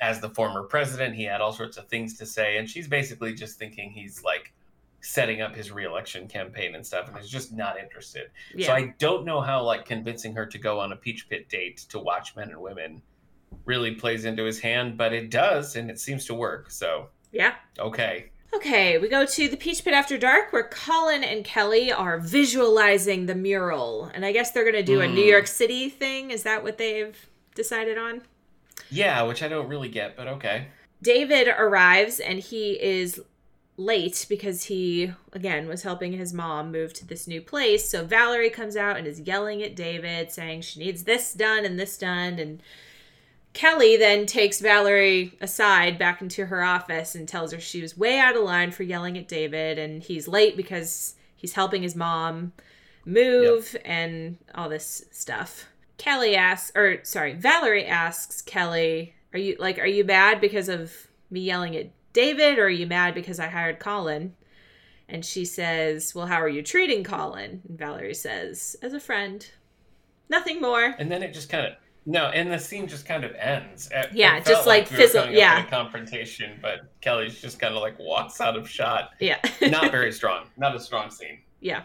as 0.00 0.20
the 0.20 0.28
former 0.30 0.64
president, 0.64 1.14
he 1.14 1.24
had 1.24 1.40
all 1.40 1.52
sorts 1.52 1.76
of 1.76 1.88
things 1.88 2.18
to 2.18 2.26
say, 2.26 2.58
and 2.58 2.68
she's 2.68 2.86
basically 2.86 3.32
just 3.32 3.58
thinking 3.58 3.90
he's 3.90 4.22
like 4.22 4.52
setting 5.00 5.40
up 5.40 5.54
his 5.54 5.70
reelection 5.70 6.26
campaign 6.26 6.74
and 6.74 6.84
stuff 6.84 7.08
and 7.08 7.18
is 7.18 7.28
just 7.28 7.52
not 7.52 7.78
interested. 7.78 8.30
Yeah. 8.54 8.68
So 8.68 8.72
I 8.72 8.94
don't 8.98 9.24
know 9.24 9.40
how 9.40 9.62
like 9.62 9.84
convincing 9.84 10.34
her 10.34 10.46
to 10.46 10.58
go 10.58 10.80
on 10.80 10.92
a 10.92 10.96
peach 10.96 11.28
pit 11.28 11.48
date 11.48 11.78
to 11.90 11.98
watch 11.98 12.34
men 12.36 12.50
and 12.50 12.60
women 12.60 13.02
really 13.64 13.94
plays 13.94 14.24
into 14.24 14.44
his 14.44 14.58
hand, 14.60 14.96
but 14.96 15.12
it 15.12 15.30
does 15.30 15.76
and 15.76 15.90
it 15.90 15.98
seems 16.00 16.24
to 16.26 16.34
work. 16.34 16.70
So 16.70 17.08
yeah. 17.32 17.54
okay. 17.78 18.30
Okay, 18.54 18.98
we 18.98 19.08
go 19.08 19.26
to 19.26 19.48
the 19.48 19.56
Peach 19.56 19.82
Pit 19.82 19.92
After 19.94 20.16
Dark 20.16 20.52
where 20.52 20.68
Colin 20.68 21.24
and 21.24 21.44
Kelly 21.44 21.90
are 21.90 22.20
visualizing 22.20 23.26
the 23.26 23.34
mural. 23.34 24.10
And 24.14 24.24
I 24.24 24.30
guess 24.30 24.52
they're 24.52 24.62
going 24.62 24.76
to 24.76 24.82
do 24.84 25.00
a 25.00 25.08
New 25.08 25.24
Mm. 25.24 25.30
York 25.30 25.46
City 25.48 25.88
thing. 25.88 26.30
Is 26.30 26.44
that 26.44 26.62
what 26.62 26.78
they've 26.78 27.16
decided 27.56 27.98
on? 27.98 28.22
Yeah, 28.90 29.22
which 29.22 29.42
I 29.42 29.48
don't 29.48 29.68
really 29.68 29.88
get, 29.88 30.16
but 30.16 30.28
okay. 30.28 30.68
David 31.02 31.48
arrives 31.48 32.20
and 32.20 32.38
he 32.38 32.80
is 32.80 33.20
late 33.76 34.24
because 34.28 34.64
he, 34.64 35.12
again, 35.32 35.66
was 35.66 35.82
helping 35.82 36.12
his 36.12 36.32
mom 36.32 36.70
move 36.70 36.92
to 36.94 37.04
this 37.06 37.26
new 37.26 37.40
place. 37.40 37.88
So 37.90 38.04
Valerie 38.04 38.50
comes 38.50 38.76
out 38.76 38.96
and 38.96 39.06
is 39.06 39.20
yelling 39.20 39.64
at 39.64 39.74
David, 39.74 40.30
saying 40.30 40.60
she 40.62 40.78
needs 40.78 41.02
this 41.02 41.34
done 41.34 41.64
and 41.64 41.78
this 41.78 41.98
done. 41.98 42.38
And 42.38 42.62
Kelly 43.54 43.96
then 43.96 44.26
takes 44.26 44.60
Valerie 44.60 45.32
aside 45.40 45.96
back 45.96 46.20
into 46.20 46.46
her 46.46 46.62
office 46.62 47.14
and 47.14 47.26
tells 47.26 47.52
her 47.52 47.60
she 47.60 47.80
was 47.80 47.96
way 47.96 48.18
out 48.18 48.36
of 48.36 48.42
line 48.42 48.72
for 48.72 48.82
yelling 48.82 49.16
at 49.16 49.28
David 49.28 49.78
and 49.78 50.02
he's 50.02 50.28
late 50.28 50.56
because 50.56 51.14
he's 51.36 51.52
helping 51.54 51.82
his 51.82 51.94
mom 51.94 52.52
move 53.04 53.76
and 53.84 54.38
all 54.54 54.68
this 54.68 55.04
stuff. 55.12 55.68
Kelly 55.98 56.34
asks, 56.34 56.72
or 56.74 56.98
sorry, 57.04 57.34
Valerie 57.34 57.86
asks 57.86 58.42
Kelly, 58.42 59.14
"Are 59.32 59.38
you 59.38 59.56
like, 59.60 59.78
are 59.78 59.86
you 59.86 60.04
mad 60.04 60.40
because 60.40 60.68
of 60.68 61.06
me 61.30 61.40
yelling 61.40 61.76
at 61.76 61.90
David, 62.12 62.58
or 62.58 62.64
are 62.64 62.70
you 62.70 62.86
mad 62.86 63.14
because 63.14 63.38
I 63.38 63.46
hired 63.46 63.78
Colin?" 63.78 64.34
And 65.08 65.24
she 65.24 65.44
says, 65.44 66.12
"Well, 66.14 66.26
how 66.26 66.40
are 66.40 66.48
you 66.48 66.62
treating 66.62 67.04
Colin?" 67.04 67.62
And 67.68 67.78
Valerie 67.78 68.14
says, 68.14 68.74
"As 68.82 68.92
a 68.92 69.00
friend, 69.00 69.48
nothing 70.28 70.60
more." 70.60 70.96
And 70.98 71.12
then 71.12 71.22
it 71.22 71.32
just 71.34 71.48
kind 71.48 71.66
of 71.66 71.74
no, 72.06 72.26
and 72.26 72.50
the 72.52 72.58
scene 72.58 72.86
just 72.86 73.06
kind 73.06 73.24
of 73.24 73.32
ends. 73.36 73.88
It- 73.92 74.10
Yeah, 74.12 74.36
it 74.36 74.40
just 74.40 74.50
felt 74.50 74.66
like 74.66 74.90
we 74.90 74.96
fizzle- 74.96 75.30
yeah. 75.30 75.64
confrontation, 75.66 76.58
but 76.60 76.80
Kelly's 77.00 77.40
just 77.40 77.58
kind 77.58 77.74
of 77.74 77.80
like 77.82 77.98
walks 77.98 78.40
out 78.40 78.56
of 78.56 78.68
shot. 78.68 79.10
Yeah, 79.20 79.38
Not 79.62 79.90
very 79.90 80.12
strong. 80.20 80.46
Not 80.56 80.74
a 80.76 80.80
strong 80.80 81.10
scene. 81.10 81.38
yeah. 81.60 81.82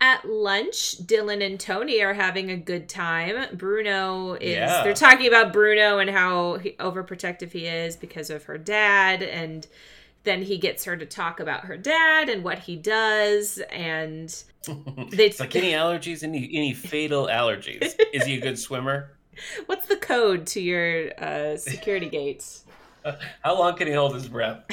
At 0.00 0.28
lunch, 0.28 0.96
Dylan 1.06 1.46
and 1.46 1.60
Tony 1.60 2.02
are 2.02 2.12
having 2.14 2.50
a 2.50 2.56
good 2.56 2.88
time. 2.88 3.56
Bruno 3.56 4.34
is 4.34 4.56
Yeah. 4.56 4.82
they're 4.82 4.94
talking 4.94 5.28
about 5.28 5.52
Bruno 5.52 5.98
and 6.00 6.10
how 6.10 6.56
he, 6.56 6.72
overprotective 6.72 7.52
he 7.52 7.66
is 7.66 7.94
because 7.96 8.28
of 8.28 8.42
her 8.44 8.58
dad 8.58 9.22
and 9.22 9.64
then 10.24 10.42
he 10.42 10.58
gets 10.58 10.84
her 10.84 10.96
to 10.96 11.06
talk 11.06 11.40
about 11.40 11.64
her 11.64 11.76
dad 11.76 12.28
and 12.28 12.44
what 12.44 12.60
he 12.60 12.76
does 12.76 13.58
and 13.70 14.28
They- 15.10 15.26
it's 15.26 15.40
like 15.40 15.56
any 15.56 15.72
allergies, 15.72 16.22
any 16.22 16.48
any 16.52 16.72
fatal 16.74 17.26
allergies. 17.26 17.94
Is 18.12 18.24
he 18.24 18.38
a 18.38 18.40
good 18.40 18.58
swimmer? 18.58 19.10
what's 19.66 19.86
the 19.86 19.96
code 19.96 20.46
to 20.46 20.60
your 20.60 21.10
uh, 21.18 21.56
security 21.56 22.08
gates? 22.08 22.64
How 23.42 23.58
long 23.58 23.76
can 23.76 23.88
he 23.88 23.92
hold 23.94 24.14
his 24.14 24.28
breath? 24.28 24.64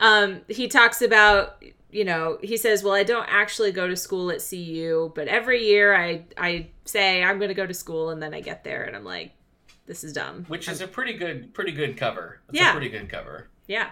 um, 0.00 0.40
he 0.48 0.68
talks 0.68 1.02
about 1.02 1.62
you 1.90 2.04
know 2.04 2.38
he 2.42 2.56
says 2.56 2.82
well 2.82 2.92
i 2.92 3.04
don't 3.04 3.28
actually 3.30 3.70
go 3.70 3.86
to 3.86 3.94
school 3.94 4.28
at 4.32 4.40
cu 4.50 5.12
but 5.14 5.28
every 5.28 5.64
year 5.64 5.94
i 5.94 6.24
i 6.36 6.66
say 6.84 7.22
i'm 7.22 7.38
going 7.38 7.50
to 7.50 7.54
go 7.54 7.64
to 7.64 7.72
school 7.72 8.10
and 8.10 8.20
then 8.20 8.34
i 8.34 8.40
get 8.40 8.64
there 8.64 8.82
and 8.82 8.96
i'm 8.96 9.04
like 9.04 9.30
this 9.86 10.02
is 10.04 10.12
dumb 10.12 10.44
Which 10.48 10.68
is 10.68 10.80
a 10.80 10.88
pretty 10.88 11.12
good 11.14 11.52
pretty 11.54 11.72
good 11.72 11.96
cover. 11.96 12.40
It's 12.48 12.58
Yeah. 12.58 12.70
a 12.70 12.72
pretty 12.72 12.88
good 12.88 13.08
cover. 13.08 13.48
yeah 13.66 13.90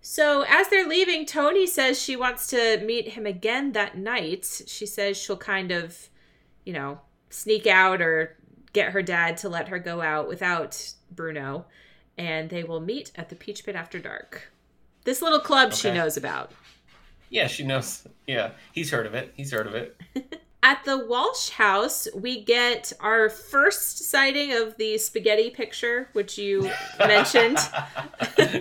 so 0.00 0.44
as 0.48 0.68
they're 0.68 0.88
leaving 0.88 1.24
tony 1.26 1.66
says 1.66 2.00
she 2.00 2.16
wants 2.16 2.46
to 2.48 2.80
meet 2.84 3.08
him 3.10 3.24
again 3.26 3.72
that 3.72 3.96
night 3.96 4.62
she 4.66 4.84
says 4.86 5.16
she'll 5.16 5.36
kind 5.36 5.70
of 5.70 6.08
you 6.64 6.72
know 6.72 7.00
sneak 7.30 7.66
out 7.66 8.02
or 8.02 8.36
get 8.72 8.92
her 8.92 9.02
dad 9.02 9.36
to 9.36 9.48
let 9.48 9.68
her 9.68 9.78
go 9.78 10.00
out 10.02 10.26
without 10.28 10.92
bruno 11.10 11.66
and 12.18 12.50
they 12.50 12.64
will 12.64 12.80
meet 12.80 13.12
at 13.14 13.28
the 13.28 13.36
peach 13.36 13.64
pit 13.64 13.76
after 13.76 13.98
dark 13.98 14.50
this 15.04 15.22
little 15.22 15.40
club 15.40 15.72
she 15.72 15.90
knows 15.90 16.16
about 16.16 16.50
Yeah, 17.30 17.46
she 17.46 17.64
knows. 17.64 18.06
Yeah, 18.26 18.50
he's 18.72 18.90
heard 18.90 19.06
of 19.06 19.14
it. 19.14 19.32
He's 19.36 19.50
heard 19.52 19.66
of 19.66 19.74
it. 19.74 19.98
At 20.64 20.84
the 20.84 20.96
Walsh 21.06 21.48
house, 21.50 22.06
we 22.14 22.44
get 22.44 22.92
our 23.00 23.28
first 23.28 24.08
sighting 24.10 24.52
of 24.52 24.76
the 24.76 24.96
spaghetti 24.96 25.50
picture, 25.50 26.08
which 26.12 26.38
you 26.38 26.70
mentioned. 27.00 27.58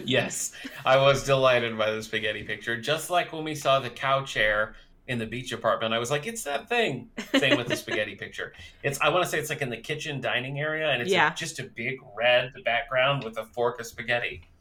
yes, 0.06 0.52
I 0.84 0.98
was 0.98 1.24
delighted 1.24 1.78
by 1.78 1.92
the 1.92 2.02
spaghetti 2.02 2.42
picture. 2.44 2.80
Just 2.80 3.12
like 3.12 3.32
when 3.32 3.44
we 3.44 3.54
saw 3.54 3.80
the 3.80 3.90
cow 3.92 4.24
chair 4.24 4.74
in 5.08 5.20
the 5.20 5.28
beach 5.28 5.52
apartment, 5.52 5.94
I 5.94 6.00
was 6.00 6.10
like, 6.10 6.26
"It's 6.26 6.44
that 6.44 6.68
thing." 6.70 7.10
Same 7.38 7.56
with 7.58 7.68
the 7.68 7.76
spaghetti 7.76 8.16
picture. 8.16 8.54
It's 8.82 9.00
I 9.00 9.10
want 9.10 9.24
to 9.24 9.30
say 9.30 9.38
it's 9.38 9.50
like 9.52 9.62
in 9.62 9.70
the 9.70 9.78
kitchen 9.78 10.22
dining 10.22 10.60
area, 10.60 10.90
and 10.92 11.02
it's 11.04 11.12
a- 11.12 11.14
Yeah. 11.14 11.34
just 11.36 11.60
a 11.60 11.64
big 11.64 12.00
red 12.18 12.52
background 12.66 13.24
with 13.24 13.38
a 13.38 13.46
fork 13.46 13.80
of 13.80 13.86
spaghetti. 13.86 14.42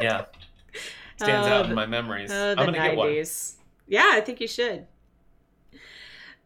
Yeah, 0.00 0.26
stands 1.16 1.46
Oh, 1.48 1.50
out 1.50 1.64
in 1.64 1.70
um, 1.70 1.74
my 1.74 1.86
memories. 1.86 2.30
Oh, 2.30 2.50
I'm 2.50 2.56
gonna 2.56 2.72
get 2.72 2.96
one. 2.96 3.08
90s. 3.08 3.54
Yeah, 3.88 4.10
I 4.12 4.20
think 4.20 4.40
you 4.42 4.46
should. 4.48 4.86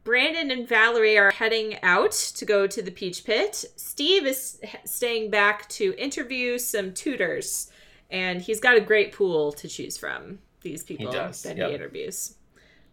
Brandon 0.02 0.50
and 0.50 0.66
Valerie 0.66 1.18
are 1.18 1.30
heading 1.30 1.78
out 1.82 2.12
to 2.12 2.44
go 2.44 2.66
to 2.66 2.82
the 2.82 2.90
Peach 2.90 3.24
Pit. 3.24 3.64
Steve 3.76 4.26
is 4.26 4.60
staying 4.84 5.30
back 5.30 5.68
to 5.70 5.94
interview 5.98 6.58
some 6.58 6.92
tutors, 6.92 7.70
and 8.10 8.40
he's 8.40 8.60
got 8.60 8.76
a 8.76 8.80
great 8.80 9.12
pool 9.12 9.52
to 9.52 9.68
choose 9.68 9.98
from. 9.98 10.38
These 10.62 10.82
people 10.84 11.12
does, 11.12 11.42
that 11.42 11.56
yep. 11.56 11.68
he 11.68 11.74
interviews, 11.74 12.34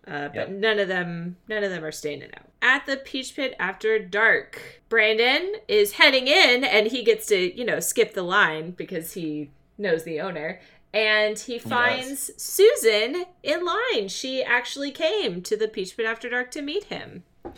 uh, 0.08 0.30
but 0.30 0.36
Yep. 0.36 0.50
none 0.50 0.80
of 0.80 0.88
them, 0.88 1.38
none 1.48 1.64
of 1.64 1.70
them 1.70 1.84
are 1.84 1.92
staying 1.92 2.22
it 2.22 2.34
out. 2.38 2.50
At 2.62 2.86
the 2.86 2.98
Peach 2.98 3.36
Pit 3.36 3.56
after 3.60 4.00
dark, 4.00 4.82
Brandon 4.90 5.56
is 5.68 5.94
heading 5.94 6.28
in, 6.28 6.64
and 6.64 6.88
he 6.88 7.04
gets 7.04 7.26
to, 7.28 7.58
you 7.58 7.66
know, 7.66 7.80
skip 7.80 8.14
the 8.14 8.24
line 8.24 8.72
because 8.72 9.14
he 9.14 9.52
knows 9.78 10.04
the 10.04 10.20
owner 10.20 10.60
and 10.94 11.38
he 11.38 11.60
finds 11.60 12.32
Susan 12.42 13.26
in 13.44 13.66
line. 13.66 14.08
She 14.08 14.44
actually 14.44 14.92
came 14.92 15.42
to 15.44 15.56
the 15.58 15.68
Peach 15.68 15.96
Pit 15.98 16.06
After 16.06 16.30
Dark 16.30 16.52
to 16.52 16.62
meet 16.62 16.86
him. 16.86 17.24
So, 17.44 17.52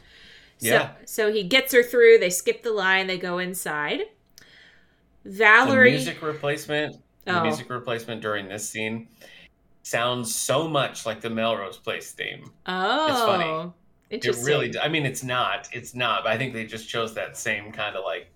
Yeah. 0.60 0.92
so 1.06 1.32
he 1.32 1.44
gets 1.44 1.74
her 1.74 1.84
through. 1.84 2.18
They 2.20 2.30
skip 2.30 2.64
the 2.64 2.72
line. 2.72 3.08
They 3.08 3.18
go 3.18 3.38
inside. 3.38 4.02
The 5.24 5.32
Valerie. 5.32 5.92
music 5.92 6.22
replacement, 6.22 6.98
the 7.26 7.40
Oh. 7.40 7.44
music 7.44 7.70
replacement 7.70 8.22
during 8.22 8.48
this 8.50 8.68
scene 8.68 9.08
sounds 9.84 10.34
so 10.36 10.68
much 10.68 11.06
like 11.06 11.22
the 11.22 11.30
Melrose 11.30 11.78
Place 11.78 12.12
theme. 12.12 12.52
oh, 12.66 13.08
It's 13.10 13.20
funny. 13.22 13.74
It 14.10 14.26
really, 14.44 14.78
I 14.80 14.88
mean, 14.88 15.06
it's 15.06 15.24
not, 15.24 15.70
it's 15.72 15.94
not, 15.94 16.24
but 16.24 16.32
I 16.34 16.38
think 16.38 16.54
they 16.54 16.66
just 16.66 16.90
chose 16.90 17.14
that 17.14 17.38
same 17.38 17.72
kind 17.72 17.96
of 17.96 18.04
like 18.04 18.28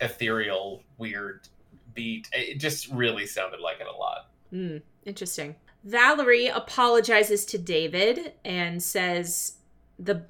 ethereal, 0.00 0.82
weird 0.98 1.46
beat. 1.94 2.28
It 2.32 2.54
just 2.58 2.88
really 2.88 3.26
sounded 3.26 3.60
like 3.60 3.80
it 3.80 3.86
a 3.86 3.92
lot. 3.96 4.29
Mm, 4.52 4.82
interesting. 5.04 5.56
Valerie 5.84 6.46
apologizes 6.48 7.44
to 7.46 7.58
David 7.58 8.34
and 8.44 8.82
says 8.82 9.54
the 9.98 10.24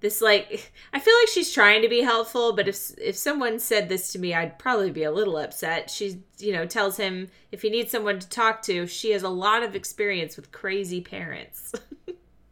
this 0.00 0.20
like 0.20 0.72
I 0.92 0.98
feel 0.98 1.14
like 1.20 1.28
she's 1.28 1.52
trying 1.52 1.82
to 1.82 1.88
be 1.88 2.00
helpful, 2.00 2.52
but 2.54 2.66
if 2.66 2.90
if 2.98 3.16
someone 3.16 3.58
said 3.60 3.88
this 3.88 4.12
to 4.12 4.18
me, 4.18 4.34
I'd 4.34 4.58
probably 4.58 4.90
be 4.90 5.04
a 5.04 5.12
little 5.12 5.36
upset. 5.36 5.90
She, 5.90 6.22
you 6.38 6.52
know, 6.52 6.66
tells 6.66 6.96
him 6.96 7.28
if 7.52 7.62
he 7.62 7.70
needs 7.70 7.92
someone 7.92 8.18
to 8.18 8.28
talk 8.28 8.62
to, 8.62 8.86
she 8.88 9.12
has 9.12 9.22
a 9.22 9.28
lot 9.28 9.62
of 9.62 9.76
experience 9.76 10.36
with 10.36 10.50
crazy 10.52 11.00
parents, 11.00 11.72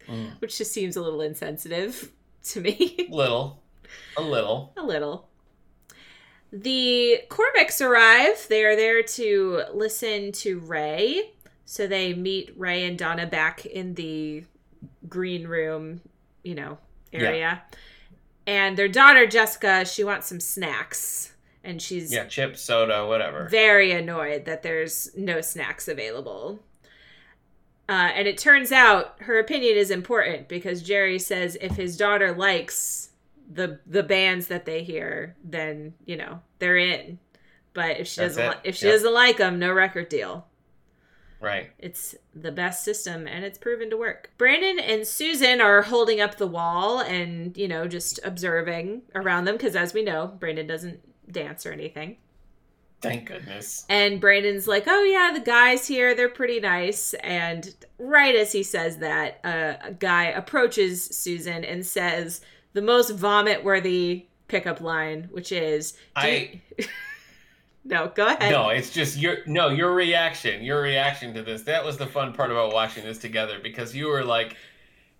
Mm. 0.09 0.31
which 0.41 0.59
just 0.59 0.73
seems 0.73 0.97
a 0.97 1.03
little 1.03 1.21
insensitive 1.21 2.13
to 2.45 2.61
me. 2.61 3.09
Little, 3.11 3.61
a 4.17 4.23
little. 4.23 4.73
A 4.77 4.83
little. 4.83 5.29
The 6.53 7.21
Cormacks 7.29 7.81
arrive. 7.81 8.47
They 8.49 8.65
are 8.65 8.75
there 8.77 9.03
to 9.03 9.63
listen 9.73 10.33
to 10.33 10.59
Ray. 10.59 11.31
So 11.65 11.87
they 11.87 12.15
meet 12.15 12.53
Ray 12.57 12.85
and 12.85 12.99
Donna 12.99 13.27
back 13.27 13.65
in 13.65 13.95
the 13.95 14.45
green 15.09 15.47
room, 15.47 16.01
you 16.43 16.55
know, 16.57 16.79
area. 17.13 17.63
And 18.47 18.77
their 18.77 18.89
daughter, 18.89 19.27
Jessica, 19.27 19.85
she 19.85 20.03
wants 20.03 20.27
some 20.27 20.41
snacks. 20.41 21.33
And 21.63 21.81
she's 21.81 22.13
Yeah, 22.13 22.25
chip, 22.25 22.57
soda, 22.57 23.07
whatever. 23.07 23.47
very 23.49 23.93
annoyed 23.93 24.47
that 24.47 24.63
there's 24.63 25.15
no 25.15 25.41
snacks 25.41 25.87
available. 25.87 26.59
Uh, 27.89 28.11
and 28.15 28.27
it 28.27 28.39
turns 28.39 28.73
out 28.73 29.17
her 29.23 29.39
opinion 29.39 29.77
is 29.77 29.91
important 29.91 30.49
because 30.49 30.83
Jerry 30.83 31.19
says 31.19 31.57
if 31.61 31.73
his 31.73 31.97
daughter 31.97 32.33
likes 32.33 33.00
the 33.53 33.81
the 33.87 34.03
bands 34.03 34.47
that 34.49 34.65
they 34.65 34.83
hear, 34.85 35.37
then 35.45 35.95
you 36.07 36.17
know 36.17 36.41
they're 36.59 36.77
in. 36.77 37.19
But 37.75 38.01
if 38.01 38.07
she 38.09 38.21
That's 38.21 38.37
doesn't 38.37 38.51
li- 38.51 38.61
if 38.65 38.77
she 38.77 38.87
Yep. 38.87 38.95
doesn't 38.95 39.15
like 39.15 39.37
them, 39.37 39.59
no 39.59 39.73
record 39.73 40.09
deal. 40.09 40.47
Right. 41.41 41.71
It's 41.79 42.15
the 42.35 42.53
best 42.53 42.85
system 42.85 43.27
and 43.27 43.45
it's 43.47 43.57
proven 43.57 43.89
to 43.91 43.97
work. 43.97 44.31
Brandon 44.37 44.79
and 44.79 45.07
Susan 45.07 45.61
are 45.63 45.81
holding 45.83 46.21
up 46.21 46.37
the 46.37 46.47
wall 46.47 47.01
and, 47.01 47.57
you 47.57 47.67
know, 47.67 47.89
just 47.89 48.21
observing 48.23 49.03
around 49.15 49.47
them 49.47 49.57
because, 49.57 49.75
as 49.75 49.95
we 49.95 50.03
know, 50.03 50.27
Brandon 50.39 50.67
doesn't 50.67 51.01
dance 51.33 51.65
or 51.65 51.73
anything. 51.73 52.19
Thank 53.01 53.29
goodness. 53.29 53.87
And 53.89 54.21
Brandon's 54.21 54.69
like, 54.69 54.85
"Oh 54.87 55.03
yeah, 55.05 55.31
the 55.33 55.41
guys 55.43 55.87
here, 55.87 56.15
they're 56.15 56.29
pretty 56.29 56.61
nice." 56.61 57.15
And 57.15 57.75
right 57.97 58.35
as 58.35 58.53
he 58.53 58.63
says 58.63 58.99
that, 58.99 59.41
uh, 59.43 59.77
a 59.83 59.93
guy 59.93 60.25
approaches 60.25 61.03
Susan 61.07 61.65
and 61.65 61.87
says 61.87 62.43
the 62.73 62.83
most 62.83 63.11
vomit-worthy 63.11 64.27
pickup 64.49 64.81
line, 64.81 65.29
which 65.31 65.53
is, 65.53 65.95
I 66.17 66.61
you-" 66.79 66.85
"No, 67.85 68.09
go 68.15 68.27
ahead." 68.27 68.51
no, 68.53 68.69
it's 68.69 68.91
just 68.91 69.19
your 69.19 69.39
no 69.47 69.69
your 69.69 69.95
reaction. 69.95 70.63
Your 70.63 70.81
reaction 70.83 71.35
to 71.35 71.43
this. 71.43 71.63
That 71.63 71.85
was 71.85 71.97
the 71.97 72.07
fun 72.07 72.33
part 72.33 72.51
about 72.51 72.73
watching 72.73 73.05
this 73.05 73.19
together 73.19 73.59
because 73.63 73.95
you 73.95 74.09
were 74.09 74.23
like, 74.25 74.57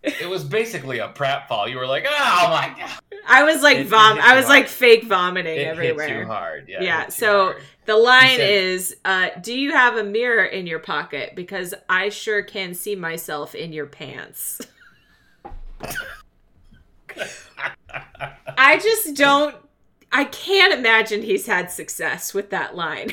it 0.03 0.29
was 0.29 0.45
basically 0.45 0.99
a 0.99 1.09
pratfall. 1.09 1.69
You 1.71 1.77
were 1.79 1.87
like, 1.87 2.07
oh 2.09 2.47
my 2.51 2.75
god, 2.79 2.91
I 3.29 3.45
was 3.45 3.63
like 3.63 3.77
It- 3.79 3.81
it 3.83 3.89
vom. 3.89 4.17
hit 4.17 4.25
I 4.25 4.35
was 4.37 4.47
hard. 4.47 4.61
like 4.61 4.69
fake 4.69 5.05
vomiting 5.05 5.59
it 5.59 5.67
everywhere. 5.67 6.09
hit 6.09 6.21
too 6.23 6.27
hard. 6.27 6.69
Yeah. 6.69 6.83
Yeah, 6.83 7.09
so- 7.09 7.55
The 7.87 7.97
line 7.97 8.37
said- 8.37 8.51
is, 8.51 8.97
uh, 9.05 9.31
"Do 9.43 9.53
you 9.59 9.73
have 9.73 9.97
a 9.97 10.05
mirror 10.05 10.45
in 10.45 10.67
your 10.67 10.79
pocket? 10.79 11.33
Because 11.35 11.75
I 11.89 12.09
sure 12.11 12.43
can 12.43 12.73
see 12.75 12.95
myself 12.95 13.55
in 13.55 13.73
your 13.73 13.87
pants." 13.87 14.61
I 18.61 18.79
just 18.79 19.17
don't. 19.17 19.57
I 20.13 20.25
can't 20.25 20.75
imagine 20.75 21.23
he's 21.23 21.47
had 21.47 21.71
success 21.71 22.35
with 22.35 22.51
that 22.51 22.77
line. 22.77 23.13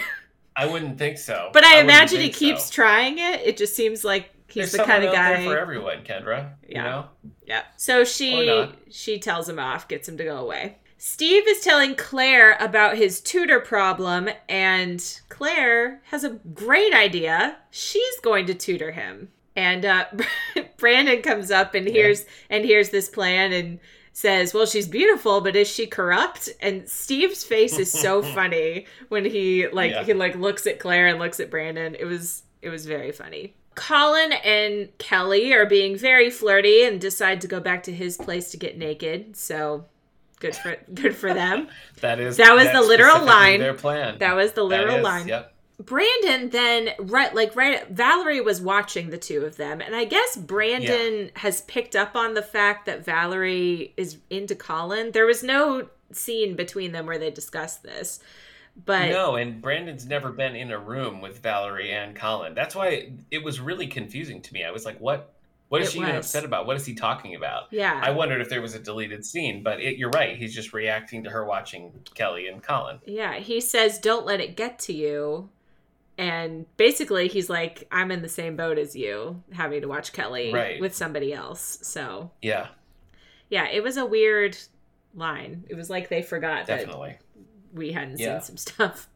I 0.58 0.66
wouldn't 0.66 0.98
think 0.98 1.20
so. 1.20 1.52
But 1.54 1.64
I, 1.64 1.76
wouldn't 1.76 1.90
imagine 1.90 2.20
he 2.20 2.30
keeps 2.30 2.66
so. 2.66 2.74
trying 2.74 3.20
it. 3.20 3.42
It 3.42 3.58
just 3.58 3.76
seems 3.76 4.04
like 4.04 4.32
he's 4.48 4.72
There's 4.72 4.84
the 4.86 4.92
kind 4.92 5.04
of 5.04 5.14
guy. 5.14 5.46
for 5.46 5.58
everyone, 5.58 6.04
Kendra. 6.04 6.54
Yeah. 6.68 6.84
You 6.84 6.90
know. 6.90 7.06
Yeah. 7.46 7.62
So 7.78 8.04
she 8.04 8.68
she 8.90 9.20
tells 9.20 9.48
him 9.48 9.58
off, 9.58 9.88
gets 9.88 10.10
him 10.10 10.18
to 10.18 10.24
go 10.26 10.38
away. 10.38 10.80
Steve 10.98 11.48
is 11.48 11.62
telling 11.62 11.96
Claire 11.96 12.58
about 12.60 12.98
his 12.98 13.22
tutor 13.22 13.60
problem, 13.60 14.30
and 14.50 15.22
Claire 15.30 16.02
has 16.06 16.24
a 16.24 16.32
great 16.54 16.94
idea. 16.94 17.58
She's 17.70 18.20
going 18.22 18.48
to 18.48 18.54
tutor 18.54 18.92
him. 18.92 19.30
And 19.56 19.86
uh, 19.86 20.06
Brandon 20.78 21.22
comes 21.22 21.52
up 21.52 21.74
and 21.74 21.88
hears 21.88 22.26
and 22.50 22.66
hears 22.66 22.90
this 22.90 23.10
plan 23.10 23.54
and 23.54 23.80
says, 24.18 24.52
"Well, 24.52 24.66
she's 24.66 24.88
beautiful, 24.88 25.42
but 25.42 25.56
is 25.56 25.68
she 25.68 25.86
corrupt?" 25.86 26.50
And 26.60 26.90
Steve's 26.90 27.44
face 27.44 27.78
is 27.78 27.92
so 27.92 28.24
funny 28.38 28.88
when 29.10 29.26
he 29.26 29.68
like 29.68 29.92
Yeah. 29.92 30.04
he 30.04 30.14
like 30.14 30.36
looks 30.36 30.66
at 30.66 30.80
Claire 30.80 31.06
and 31.08 31.20
looks 31.20 31.40
at 31.40 31.52
Brandon. 31.52 31.94
It 31.94 32.06
was 32.06 32.42
it 32.64 32.70
was 32.70 32.88
very 32.88 33.12
funny. 33.12 33.54
Colin 33.76 34.32
and 34.34 34.90
Kelly 34.98 35.54
are 35.54 35.68
being 35.68 35.96
very 35.96 36.32
flirty 36.32 36.84
and 36.84 37.00
decide 37.00 37.42
to 37.42 37.48
go 37.48 37.60
back 37.60 37.84
to 37.84 37.92
his 37.94 38.18
place 38.18 38.50
to 38.52 38.58
get 38.58 38.76
naked. 38.76 39.38
So 39.38 39.86
good 40.40 40.56
for 40.56 40.78
good 40.96 41.16
for 41.16 41.32
them. 41.32 41.68
That 42.02 42.20
is 42.20 42.38
That 42.38 42.56
was 42.56 42.72
the 42.72 42.82
literal 42.82 43.24
line. 43.24 43.60
Their 43.60 43.76
plan. 43.76 44.18
That 44.18 44.36
was 44.36 44.54
the 44.54 44.64
literal 44.64 44.98
is, 44.98 45.04
line. 45.04 45.28
Yep. 45.28 45.54
Brandon 45.80 46.50
then 46.50 46.90
right 47.00 47.34
like 47.36 47.56
right 47.56 47.88
Valerie 47.90 48.42
was 48.42 48.60
watching 48.60 49.10
the 49.12 49.18
two 49.18 49.46
of 49.46 49.58
them 49.58 49.80
and 49.80 49.96
I 49.96 50.06
guess 50.06 50.36
Brandon 50.36 51.30
has 51.36 51.62
picked 51.62 51.96
up 51.96 52.16
on 52.16 52.34
the 52.34 52.42
fact 52.42 52.88
that 52.88 53.06
Valerie 53.06 53.94
is 53.96 54.18
into 54.30 54.56
Colin. 54.56 55.12
There 55.12 55.28
was 55.28 55.44
no 55.44 55.88
scene 56.12 56.56
between 56.56 56.94
them 56.94 57.06
where 57.06 57.20
they 57.20 57.30
discussed 57.30 57.84
this. 57.84 58.20
But 58.86 59.10
no, 59.10 59.36
and 59.36 59.62
Brandon's 59.62 60.06
never 60.06 60.32
been 60.32 60.56
in 60.56 60.72
a 60.72 60.78
room 60.80 61.20
with 61.22 61.40
Valerie 61.40 61.92
and 61.92 62.16
Colin. 62.16 62.54
That's 62.54 62.76
why 62.76 63.12
it 63.32 63.44
was 63.44 63.60
really 63.60 63.88
confusing 63.88 64.42
to 64.44 64.54
me. 64.54 64.64
I 64.64 64.72
was 64.72 64.86
like, 64.86 65.00
what? 65.00 65.34
What 65.70 65.82
is 65.82 65.90
It 65.90 65.92
she 65.94 66.00
even 66.00 66.16
was. 66.16 66.26
upset 66.28 66.46
about? 66.46 66.66
What 66.66 66.78
is 66.78 66.86
he 66.86 66.94
talking 66.94 67.36
about? 67.36 67.64
yeah. 67.72 68.00
I 68.02 68.12
wondered 68.12 68.40
if 68.40 68.50
there 68.50 68.62
was 68.62 68.74
a 68.76 68.80
deleted 68.80 69.26
scene, 69.26 69.64
but 69.64 69.82
it, 69.82 69.98
you're 69.98 70.12
right. 70.12 70.38
He's 70.38 70.54
just 70.56 70.74
reacting 70.74 71.24
to 71.26 71.30
her 71.32 71.44
watching 71.44 71.92
Kelly 72.14 72.48
and 72.48 72.62
Colin. 72.64 73.00
Yeah, 73.06 73.36
he 73.40 73.60
says, 73.60 74.00
"Don't 74.00 74.26
let 74.26 74.40
it 74.40 74.56
get 74.56 74.80
to 74.80 74.94
you," 74.94 75.50
and 76.18 76.66
basically, 76.78 77.28
he's 77.28 77.50
like, 77.50 77.88
"I'm 77.92 78.12
in 78.12 78.22
the 78.22 78.30
same 78.30 78.56
boat 78.56 78.78
as 78.78 78.96
you, 78.96 79.44
having 79.54 79.82
to 79.82 79.88
watch 79.88 80.14
Kelly 80.14 80.54
Right. 80.54 80.80
with 80.82 80.96
somebody 80.96 81.34
else." 81.34 81.80
So, 81.84 82.32
Yeah, 82.42 82.68
yeah, 83.50 83.68
it 83.70 83.84
was 83.84 83.98
a 83.98 84.06
weird 84.06 84.58
line. 85.14 85.64
It 85.70 85.76
was 85.76 85.90
like 85.90 86.10
they 86.10 86.22
forgot 86.22 86.66
definitely. 86.68 87.18
that 87.36 87.44
we 87.74 87.92
hadn't 87.92 88.20
Yeah. 88.20 88.40
seen 88.40 88.48
some 88.48 88.58
stuff. 88.58 89.10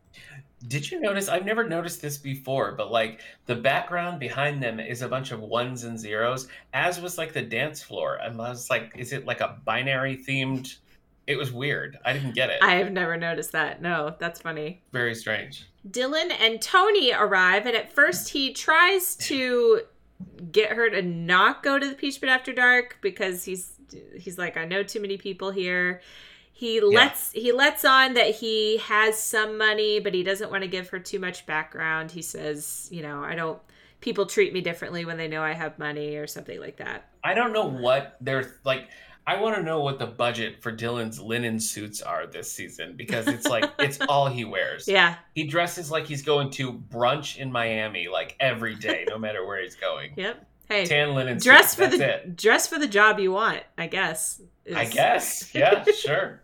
Did 0.67 0.91
you 0.91 0.99
notice? 0.99 1.27
I've 1.27 1.45
never 1.45 1.67
noticed 1.67 2.03
this 2.03 2.19
before, 2.19 2.73
but 2.73 2.91
like 2.91 3.21
the 3.47 3.55
background 3.55 4.19
behind 4.19 4.61
them 4.61 4.79
is 4.79 5.01
a 5.01 5.09
bunch 5.09 5.31
of 5.31 5.39
ones 5.39 5.83
and 5.85 5.99
zeros, 5.99 6.47
as 6.71 7.01
was 7.01 7.17
like 7.17 7.33
the 7.33 7.41
dance 7.41 7.81
floor. 7.81 8.17
And 8.17 8.39
I 8.39 8.49
was 8.49 8.69
like, 8.69 8.91
is 8.95 9.11
it 9.11 9.25
like 9.25 9.41
a 9.41 9.59
binary 9.65 10.15
themed? 10.17 10.77
It 11.25 11.37
was 11.37 11.51
weird. 11.51 11.97
I 12.05 12.13
didn't 12.13 12.35
get 12.35 12.51
it. 12.51 12.61
I 12.61 12.75
have 12.75 12.91
never 12.91 13.17
noticed 13.17 13.53
that. 13.53 13.81
No, 13.81 14.15
that's 14.19 14.39
funny. 14.39 14.83
Very 14.91 15.15
strange. 15.15 15.65
Dylan 15.89 16.31
and 16.39 16.61
Tony 16.61 17.11
arrive, 17.11 17.65
and 17.65 17.75
at 17.75 17.91
first 17.91 18.29
he 18.29 18.53
tries 18.53 19.15
to 19.17 19.81
get 20.51 20.71
her 20.73 20.89
to 20.89 21.01
not 21.01 21.63
go 21.63 21.79
to 21.79 21.89
the 21.89 21.95
Peach 21.95 22.21
Pit 22.21 22.29
after 22.29 22.53
dark 22.53 22.97
because 23.01 23.43
he's 23.43 23.73
he's 24.17 24.37
like, 24.37 24.57
I 24.57 24.65
know 24.65 24.83
too 24.83 24.99
many 24.99 25.17
people 25.17 25.51
here. 25.51 26.01
He 26.53 26.79
lets 26.79 27.31
he 27.31 27.51
lets 27.51 27.83
on 27.83 28.13
that 28.13 28.35
he 28.35 28.77
has 28.77 29.17
some 29.21 29.57
money, 29.57 29.99
but 29.99 30.13
he 30.13 30.21
doesn't 30.21 30.51
want 30.51 30.61
to 30.61 30.67
give 30.67 30.89
her 30.89 30.99
too 30.99 31.17
much 31.17 31.47
background. 31.47 32.11
He 32.11 32.21
says, 32.21 32.87
you 32.91 33.01
know, 33.01 33.23
I 33.23 33.33
don't. 33.35 33.59
People 33.99 34.25
treat 34.25 34.53
me 34.53 34.61
differently 34.61 35.05
when 35.05 35.17
they 35.17 35.27
know 35.27 35.41
I 35.41 35.53
have 35.53 35.79
money, 35.79 36.15
or 36.17 36.27
something 36.27 36.59
like 36.59 36.77
that. 36.77 37.09
I 37.23 37.33
don't 37.33 37.53
know 37.53 37.67
what 37.67 38.17
they're 38.21 38.51
like. 38.63 38.89
I 39.27 39.39
want 39.39 39.55
to 39.55 39.61
know 39.63 39.81
what 39.81 39.99
the 39.99 40.07
budget 40.07 40.61
for 40.63 40.71
Dylan's 40.71 41.19
linen 41.19 41.59
suits 41.59 42.01
are 42.01 42.25
this 42.25 42.51
season 42.51 42.95
because 42.97 43.27
it's 43.27 43.45
like 43.47 43.69
it's 43.79 43.99
all 44.09 44.27
he 44.27 44.45
wears. 44.45 44.87
Yeah, 44.87 45.15
He 45.35 45.43
dresses 45.45 45.91
like 45.91 46.05
he's 46.07 46.23
going 46.23 46.49
to 46.51 46.73
brunch 46.73 47.37
in 47.37 47.51
Miami 47.51 48.07
like 48.07 48.35
every 48.39 48.75
day, 48.75 49.05
no 49.07 49.17
matter 49.19 49.45
where 49.45 49.61
he's 49.61 49.75
going. 49.75 50.13
yep. 50.15 50.45
Hey, 50.67 50.85
Tan 50.85 51.13
linen 51.15 51.37
dress 51.37 51.71
suits, 51.71 51.75
for 51.75 51.81
that's 51.81 51.97
the 51.97 52.15
it. 52.29 52.35
dress 52.37 52.65
for 52.67 52.79
the 52.79 52.87
job 52.87 53.19
you 53.19 53.31
want. 53.33 53.61
I 53.77 53.87
guess. 53.87 54.41
I 54.73 54.85
guess. 54.85 55.53
Yeah, 55.53 55.83
sure. 55.95 56.41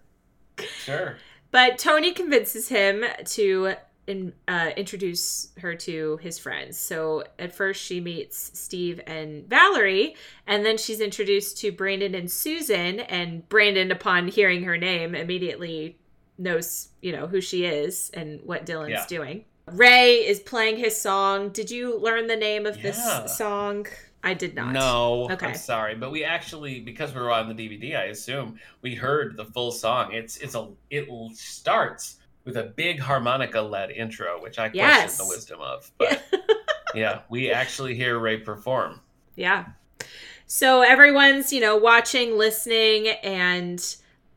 Sure. 0.84 1.15
But 1.51 1.78
Tony 1.78 2.11
convinces 2.11 2.67
him 2.67 3.05
to 3.25 3.75
in, 4.08 4.34
uh, 4.47 4.72
introduce 4.78 5.49
her 5.60 5.76
to 5.76 6.18
his 6.18 6.39
friends. 6.39 6.78
So 6.80 7.24
at 7.38 7.53
first 7.53 7.84
she 7.84 7.99
meets 7.99 8.58
Steve 8.58 9.01
and 9.05 9.47
Valerie, 9.47 10.16
and 10.47 10.66
then 10.66 10.78
she's 10.78 11.01
introduced 11.01 11.58
to 11.60 11.72
Brandon 11.72 12.16
and 12.16 12.32
Susan. 12.32 13.01
And 13.01 13.47
Brandon, 13.49 13.91
upon 13.91 14.30
hearing 14.30 14.64
her 14.64 14.78
name, 14.78 15.14
immediately 15.14 15.97
knows 16.38 16.89
you 17.01 17.12
know 17.12 17.28
who 17.28 17.41
she 17.41 17.66
is 17.66 18.10
and 18.14 18.39
what 18.43 18.66
Dylan's 18.66 18.89
Yeah. 18.91 19.05
doing. 19.08 19.45
Ray 19.72 20.26
is 20.26 20.39
playing 20.39 20.78
his 20.78 20.99
song. 20.99 21.49
Did 21.49 21.70
you 21.70 21.97
learn 21.97 22.28
the 22.28 22.36
name 22.38 22.66
of 22.66 22.78
Yeah. 22.78 22.84
this 22.84 23.38
song? 23.38 23.88
I 24.24 24.34
did 24.34 24.55
not. 24.55 24.72
No, 24.74 25.30
Okay. 25.32 25.47
I'm 25.47 25.55
sorry, 25.55 25.95
but 25.95 26.12
we 26.12 26.24
actually 26.24 26.80
because 26.80 27.14
we 27.14 27.20
were 27.22 27.32
on 27.32 27.47
the 27.47 27.53
DVD, 27.53 27.95
I 27.95 28.05
assume 28.05 28.60
we 28.82 28.95
heard 28.95 29.36
the 29.38 29.45
full 29.45 29.72
song. 29.72 30.14
It's 30.14 30.38
it's 30.38 30.55
a 30.55 30.70
it 30.89 31.08
starts 31.36 32.16
with 32.48 32.58
a 32.58 32.64
big 32.64 33.00
harmonica 33.00 33.62
led 33.62 33.91
intro, 33.91 34.41
which 34.41 34.58
I 34.58 34.70
question 34.70 34.78
Yes. 34.78 35.18
the 35.20 35.28
wisdom 35.28 35.60
of. 35.62 35.91
But 36.00 36.24
yeah, 36.95 37.20
we 37.30 37.52
actually 37.52 37.93
hear 37.93 38.18
Ray 38.18 38.38
perform. 38.38 39.02
Yeah. 39.36 39.66
So 40.48 40.82
everyone's, 40.82 41.52
you 41.52 41.60
know, 41.60 41.76
watching, 41.76 42.38
listening, 42.38 43.10
and 43.22 43.84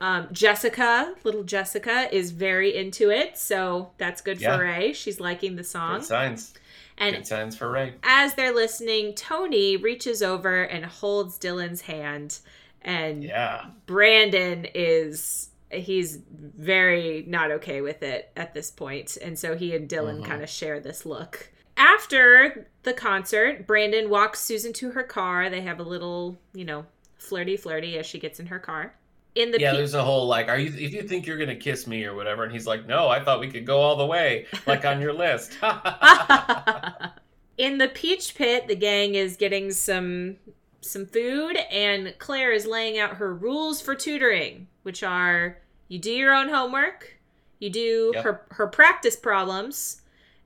um, 0.01 0.27
Jessica, 0.33 1.15
little 1.23 1.45
Jessica, 1.45 2.09
is 2.15 2.33
very 2.33 2.75
into 2.77 3.11
it. 3.11 3.39
So 3.39 3.93
that's 3.97 4.21
good 4.21 4.41
Yeah. 4.41 4.57
for 4.57 4.65
Ray. 4.65 4.93
She's 4.93 5.21
liking 5.21 5.55
the 5.57 5.65
song. 5.65 5.99
Good 6.01 6.07
signs. 6.07 6.55
And 6.99 7.15
Good 7.17 7.27
signs 7.29 7.57
for 7.57 7.71
Ray. 7.71 7.95
as 8.03 8.35
they're 8.35 8.53
listening, 8.55 9.15
Tony 9.15 9.77
reaches 9.77 10.21
over 10.21 10.63
and 10.65 10.85
holds 10.85 11.39
Dylan's 11.39 11.83
hand. 11.83 12.41
And 12.83 13.23
Yeah. 13.23 13.67
Brandon 13.87 14.67
is. 14.75 15.50
He's 15.71 16.19
very 16.31 17.25
not 17.29 17.51
okay 17.53 17.81
with 17.81 18.03
it 18.03 18.31
at 18.37 18.55
this 18.55 18.71
point, 18.71 19.17
and 19.23 19.39
so 19.39 19.57
he 19.57 19.75
and 19.75 19.89
Dylan 19.89 20.21
Mhm. 20.21 20.25
kind 20.25 20.43
of 20.43 20.49
share 20.51 20.81
this 20.81 21.07
look. 21.07 21.51
After 21.77 22.69
the 22.83 22.93
concert, 22.93 23.67
Brandon 23.67 24.11
walks 24.11 24.41
Susan 24.41 24.73
to 24.75 24.91
her 24.91 25.03
car. 25.05 25.49
They 25.49 25.61
have 25.63 25.79
a 25.81 25.85
little, 25.85 26.41
you 26.53 26.65
know, 26.65 26.87
flirty 27.17 27.57
flirty 27.57 27.99
as 27.99 28.07
she 28.07 28.19
gets 28.19 28.41
in 28.41 28.47
her 28.47 28.59
car. 28.59 28.95
In 29.37 29.53
the 29.53 29.61
yeah, 29.61 29.71
pe- 29.71 29.77
there's 29.77 29.95
a 29.95 30.03
whole 30.03 30.27
like, 30.27 30.49
are 30.49 30.59
you 30.59 30.67
if 30.77 30.93
you 30.93 31.03
think 31.05 31.25
you're 31.27 31.39
gonna 31.39 31.55
kiss 31.55 31.87
me 31.87 32.05
or 32.05 32.15
whatever, 32.17 32.43
and 32.43 32.53
he's 32.53 32.67
like, 32.67 32.87
no, 32.87 33.09
I 33.09 33.23
thought 33.23 33.39
we 33.39 33.49
could 33.49 33.65
go 33.65 33.79
all 33.81 33.95
the 33.97 34.05
way, 34.07 34.47
like 34.67 34.85
on 34.85 35.01
your 35.01 35.13
list. 35.13 35.57
in 37.57 37.79
the 37.79 37.89
peach 37.89 38.35
pit, 38.35 38.67
the 38.69 38.75
gang 38.77 39.15
is 39.15 39.37
getting 39.37 39.71
some 39.71 40.37
some 40.83 41.07
food, 41.07 41.57
and 41.71 42.15
Claire 42.19 42.53
is 42.53 42.67
laying 42.67 42.99
out 42.99 43.17
her 43.17 43.35
rules 43.35 43.81
for 43.83 43.95
tutoring, 43.95 44.67
which 44.83 45.03
are 45.03 45.59
you 45.91 45.99
do 45.99 46.11
your 46.11 46.33
own 46.33 46.49
homework, 46.49 47.19
you 47.59 47.69
do 47.69 48.13
Yep. 48.15 48.25
her 48.25 48.47
her 48.53 48.67
practice 48.67 49.17
problems, 49.17 50.01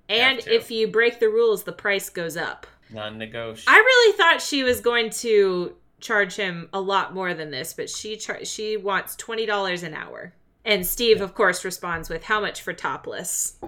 and 0.08 0.40
if 0.48 0.70
you 0.72 0.88
break 0.88 1.20
the 1.20 1.28
rules, 1.28 1.62
the 1.62 1.72
price 1.72 2.08
goes 2.10 2.36
up. 2.36 2.66
Non-negotiable. 2.90 3.72
I 3.72 3.76
really 3.78 4.16
thought 4.16 4.42
she 4.42 4.62
was 4.64 4.80
going 4.80 5.10
to 5.10 5.76
charge 6.00 6.34
him 6.36 6.68
a 6.72 6.80
lot 6.80 7.14
more 7.14 7.32
than 7.34 7.50
this, 7.50 7.72
but 7.72 7.88
she 7.88 8.16
char- 8.16 8.44
she 8.44 8.76
wants 8.76 9.14
twenty 9.16 9.46
dollars 9.46 9.82
an 9.84 9.94
hour. 9.94 10.32
And 10.64 10.86
Steve, 10.86 11.20
of 11.20 11.34
course, 11.34 11.64
responds 11.64 12.08
with 12.08 12.24
how 12.24 12.40
much 12.40 12.62
for 12.62 12.72
topless. 12.72 13.58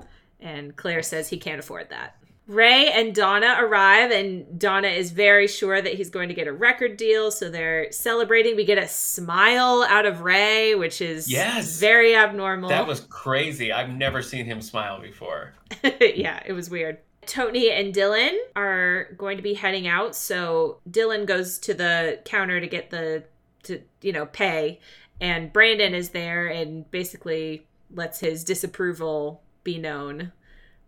And 0.40 0.74
Claire 0.76 1.02
says 1.02 1.28
he 1.28 1.36
can't 1.38 1.58
afford 1.60 1.90
that. 1.90 2.16
Ray 2.46 2.88
and 2.92 3.14
Donna 3.14 3.56
arrive, 3.58 4.10
and 4.12 4.58
Donna 4.58 4.88
is 4.88 5.10
very 5.10 5.48
sure 5.48 5.82
that 5.82 5.94
he's 5.94 6.10
going 6.10 6.28
to 6.28 6.34
get 6.34 6.46
a 6.46 6.52
record 6.52 6.96
deal. 6.96 7.30
So 7.30 7.50
they're 7.50 7.90
celebrating. 7.90 8.54
We 8.54 8.64
get 8.64 8.78
a 8.78 8.86
smile 8.86 9.84
out 9.88 10.06
of 10.06 10.20
Ray, 10.20 10.74
which 10.76 11.00
is 11.00 11.30
Yes. 11.30 11.80
very 11.80 12.14
abnormal. 12.14 12.68
That 12.68 12.86
was 12.86 13.00
crazy. 13.00 13.72
I've 13.72 13.90
never 13.90 14.22
seen 14.22 14.46
him 14.46 14.62
smile 14.62 15.00
before. 15.00 15.54
yeah, 16.00 16.40
it 16.46 16.52
was 16.52 16.70
weird. 16.70 16.98
Tony 17.26 17.70
and 17.72 17.92
Dylan 17.92 18.36
are 18.54 19.08
going 19.18 19.36
to 19.36 19.42
be 19.42 19.54
heading 19.54 19.88
out, 19.88 20.14
so 20.14 20.78
Dylan 20.88 21.26
goes 21.26 21.58
to 21.58 21.74
the 21.74 22.20
counter 22.24 22.60
to 22.60 22.68
get 22.68 22.90
the 22.90 23.24
to 23.64 23.82
you 24.00 24.12
know 24.12 24.26
pay, 24.26 24.78
and 25.20 25.52
Brandon 25.52 25.92
is 25.92 26.10
there 26.10 26.46
and 26.46 26.88
basically 26.92 27.66
lets 27.92 28.20
his 28.20 28.44
disapproval 28.44 29.42
be 29.64 29.76
known. 29.76 30.30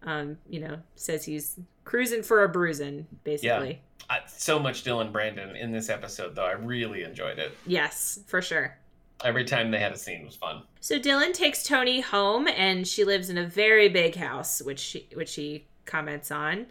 Um, 0.05 0.39
you 0.49 0.61
know, 0.61 0.79
says 0.95 1.25
he's 1.25 1.59
cruising 1.85 2.23
for 2.23 2.45
a 2.45 2.49
bruising, 2.49 3.07
basically. 3.25 3.81
I, 4.09 4.21
so 4.27 4.59
much 4.59 4.85
Dylan 4.85 5.13
Brandon 5.13 5.57
in 5.57 5.73
this 5.73 5.91
episode, 5.91 6.35
though. 6.35 6.47
I 6.47 6.53
really 6.53 7.03
enjoyed 7.03 7.39
it. 7.39 7.53
Yes, 7.67 8.21
for 8.27 8.41
sure. 8.41 8.77
Every 9.25 9.45
time 9.45 9.71
they 9.71 9.81
had 9.81 9.93
a 9.93 9.99
scene 9.99 10.25
was 10.25 10.37
fun. 10.37 10.63
So 10.81 10.99
Dylan 10.99 11.35
takes 11.35 11.65
Tony 11.65 12.01
home, 12.01 12.47
and 12.47 12.87
she 12.87 13.05
lives 13.05 13.29
in 13.29 13.37
a 13.37 13.47
very 13.47 13.89
big 13.89 14.15
house, 14.15 14.63
which 14.63 14.79
she, 14.79 15.09
which 15.15 15.31
she 15.31 15.67
comments 15.85 16.31
on. 16.31 16.67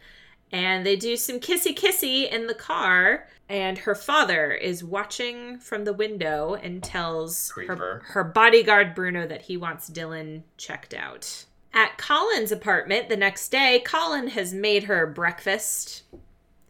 And 0.51 0.85
they 0.85 0.95
do 0.95 1.17
some 1.17 1.41
kissy 1.41 1.75
kissy 1.75 2.31
in 2.31 2.47
the 2.47 2.55
car, 2.55 3.27
and 3.49 3.77
her 3.79 3.95
father 3.95 4.53
is 4.53 4.81
watching 4.81 5.59
from 5.59 5.83
the 5.83 5.91
window 5.91 6.55
and 6.55 6.81
tells 6.81 7.51
her, 7.51 8.01
her 8.05 8.23
bodyguard 8.23 8.95
Bruno 8.95 9.27
that 9.27 9.41
he 9.41 9.57
wants 9.57 9.89
Dylan 9.89 10.43
checked 10.55 10.93
out. 10.93 11.43
At 11.73 11.97
Colin's 11.97 12.51
apartment 12.51 13.09
the 13.09 13.17
next 13.17 13.49
day, 13.49 13.81
Colin 13.85 14.27
has 14.27 14.53
made 14.53 14.85
her 14.85 15.05
breakfast. 15.05 16.03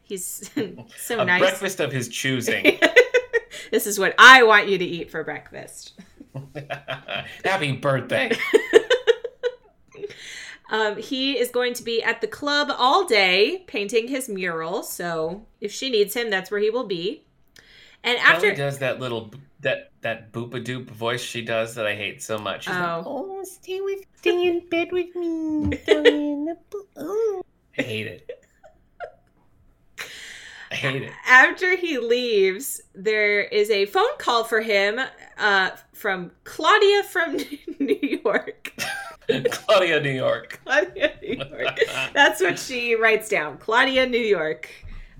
He's 0.03 0.49
so 0.97 1.19
a 1.19 1.25
nice. 1.25 1.39
breakfast 1.39 1.79
of 1.79 1.91
his 1.91 2.07
choosing. 2.09 2.79
this 3.71 3.87
is 3.87 3.99
what 3.99 4.15
I 4.17 4.43
want 4.43 4.67
you 4.67 4.77
to 4.77 4.85
eat 4.85 5.11
for 5.11 5.23
breakfast. 5.23 5.93
Happy 7.43 7.71
birthday. 7.73 8.37
Um, 10.69 10.97
he 10.97 11.37
is 11.37 11.49
going 11.49 11.73
to 11.75 11.83
be 11.83 12.03
at 12.03 12.21
the 12.21 12.27
club 12.27 12.69
all 12.77 13.05
day 13.05 13.63
painting 13.67 14.07
his 14.07 14.27
mural. 14.27 14.83
So 14.83 15.45
if 15.61 15.71
she 15.71 15.89
needs 15.89 16.13
him, 16.13 16.29
that's 16.29 16.51
where 16.51 16.59
he 16.59 16.69
will 16.69 16.85
be. 16.85 17.23
And 18.03 18.17
Kelly 18.19 18.35
after, 18.35 18.55
does 18.55 18.79
that 18.79 18.99
little 18.99 19.31
that 19.62 19.91
that 20.01 20.32
boop 20.32 20.53
a 20.53 20.60
doop 20.62 20.89
voice 20.91 21.22
she 21.22 21.41
does 21.41 21.76
that 21.76 21.86
I 21.88 21.95
hate 21.95 22.22
so 22.22 22.38
much. 22.38 22.66
She's 22.66 22.74
like, 22.74 22.84
oh, 22.84 23.03
Oh, 23.39 23.43
stay 23.43 23.82
with, 23.82 24.01
stay 24.18 24.47
in 24.47 24.68
bed 24.70 24.89
with 24.91 25.16
me. 25.16 25.80
Oh. 26.97 27.43
I 27.78 27.82
hate 27.82 28.08
it. 28.08 28.45
I 30.70 30.76
hate 30.76 31.01
it. 31.03 31.12
after 31.28 31.78
he 31.78 31.97
leaves, 31.97 32.82
there 32.93 33.41
is 33.41 33.70
a 33.70 33.86
phone 33.86 34.18
call 34.18 34.43
for 34.43 34.60
him 34.62 34.99
uh, 35.38 35.70
from 35.93 36.32
Claudia 36.43 37.03
from 37.03 37.38
New 37.80 38.20
York. 38.24 38.74
Claudia, 39.51 39.99
New 40.01 40.12
York. 40.12 40.60
Claudia, 40.66 41.14
New 41.22 41.36
York. 41.36 41.80
That's 42.14 42.41
what 42.41 42.60
she 42.60 42.95
writes 42.95 43.30
down. 43.30 43.58
Claudia, 43.58 44.05
New 44.08 44.18
York. 44.20 44.70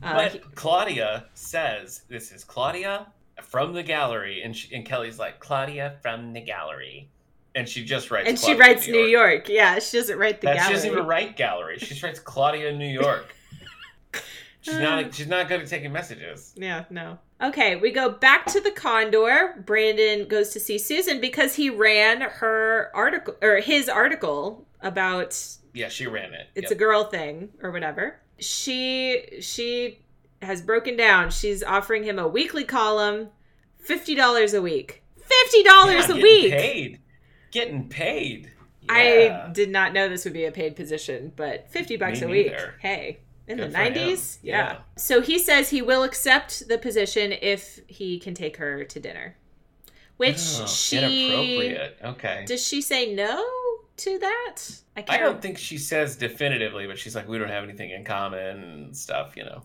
Uh, 0.04 0.14
But 0.16 0.32
he- 0.34 0.40
Claudia 0.56 1.26
says, 1.34 2.02
"This 2.10 2.32
is 2.32 2.44
Claudia 2.44 3.08
from 3.44 3.74
the 3.74 3.84
gallery," 3.84 4.42
and 4.44 4.56
she, 4.56 4.74
and 4.76 4.86
Kelly's 4.86 5.20
like, 5.20 5.40
"Claudia 5.40 5.98
from 6.02 6.34
the 6.34 6.42
gallery," 6.42 7.10
and 7.56 7.68
she 7.68 7.84
just 7.86 8.12
writes. 8.12 8.28
and 8.30 8.38
she 8.40 8.54
writes 8.56 8.88
New 8.88 9.06
York. 9.06 9.48
Yeah, 9.50 9.80
she 9.80 9.98
doesn't 9.98 10.18
write 10.18 10.42
the 10.42 10.48
That 10.48 10.54
she 10.54 10.60
gallery. 10.60 10.74
doesn't 10.76 10.92
even 10.92 11.06
write 11.06 11.36
gallery. 11.38 11.78
She 11.80 12.06
writes 12.06 12.20
Claudia, 12.20 12.72
New 12.74 12.88
York. 12.90 13.34
She's 14.62 14.78
not. 14.80 15.14
She's 15.14 15.28
not 15.28 15.48
good 15.48 15.62
at 15.62 15.68
taking 15.68 15.92
messages. 15.94 16.54
Yeah, 16.58 16.86
no. 16.90 17.20
Okay, 17.42 17.76
we 17.76 17.92
go 17.92 18.10
back 18.10 18.48
to 18.48 18.60
the 18.60 18.72
Condor. 18.72 19.64
Brandon 19.66 20.28
goes 20.28 20.50
to 20.50 20.60
see 20.60 20.78
Susan 20.80 21.22
because 21.22 21.56
he 21.56 21.70
ran 21.70 22.22
her 22.22 22.90
article 22.96 23.36
or 23.42 23.58
his 23.58 23.88
article 23.88 24.66
about 24.82 25.40
Yeah, 25.74 25.88
she 25.90 26.08
ran 26.08 26.34
it. 26.34 26.48
it's 26.56 26.64
Yep. 26.64 26.72
a 26.72 26.76
girl 26.76 27.04
thing 27.06 27.50
or 27.62 27.72
whatever. 27.72 28.20
She 28.40 29.38
she 29.42 30.00
has 30.42 30.62
broken 30.62 30.96
down. 30.98 31.30
She's 31.32 31.64
offering 31.64 32.04
him 32.04 32.20
a 32.20 32.28
weekly 32.28 32.64
column, 32.64 33.30
fifty 33.80 34.16
dollars 34.16 34.54
a 34.54 34.62
week. 34.62 35.04
Fifty 35.22 35.64
dollars 35.64 35.96
Yeah, 35.96 36.04
a 36.04 36.08
getting 36.08 36.22
week. 36.24 36.52
Paid. 36.52 37.00
Getting 37.52 37.90
paid. 37.90 38.52
I 38.90 39.50
did 39.52 39.70
not 39.70 39.92
know 39.94 40.08
this 40.08 40.24
would 40.24 40.34
be 40.34 40.46
a 40.46 40.52
paid 40.52 40.76
position, 40.78 41.34
but 41.36 41.70
50 41.70 41.98
bucks 41.98 42.22
Me 42.22 42.26
a 42.26 42.30
week. 42.30 42.52
neither. 42.52 42.76
Hey, 42.80 43.20
in 43.46 43.58
Good 43.58 43.74
the 43.74 43.78
90s? 43.78 44.38
Yeah. 44.42 44.58
Yeah. 44.58 44.78
So 44.96 45.20
he 45.20 45.40
says 45.40 45.70
he 45.70 45.82
will 45.82 46.04
accept 46.04 46.70
the 46.70 46.78
position 46.78 47.34
if 47.42 47.82
he 47.88 48.18
can 48.18 48.34
take 48.34 48.56
her 48.58 48.86
to 48.86 49.00
dinner. 49.02 49.36
Which 50.16 50.38
Oh, 50.38 50.66
she 50.68 50.98
inappropriate. 51.28 51.98
Okay. 52.02 52.46
Does 52.48 52.66
she 52.66 52.82
say 52.82 53.14
no 53.14 53.44
to 53.98 54.20
that? 54.20 54.56
I 54.96 55.04
I 55.10 55.18
don't 55.18 55.42
think 55.42 55.58
she 55.58 55.78
says 55.78 56.16
definitively, 56.16 56.88
but 56.88 56.98
she's 56.98 57.14
like, 57.16 57.28
we 57.28 57.38
don't 57.38 57.50
have 57.50 57.66
anything 57.66 57.90
in 57.90 58.06
common 58.06 58.64
and 58.64 58.96
stuff, 58.96 59.36
you 59.36 59.44
know. 59.44 59.64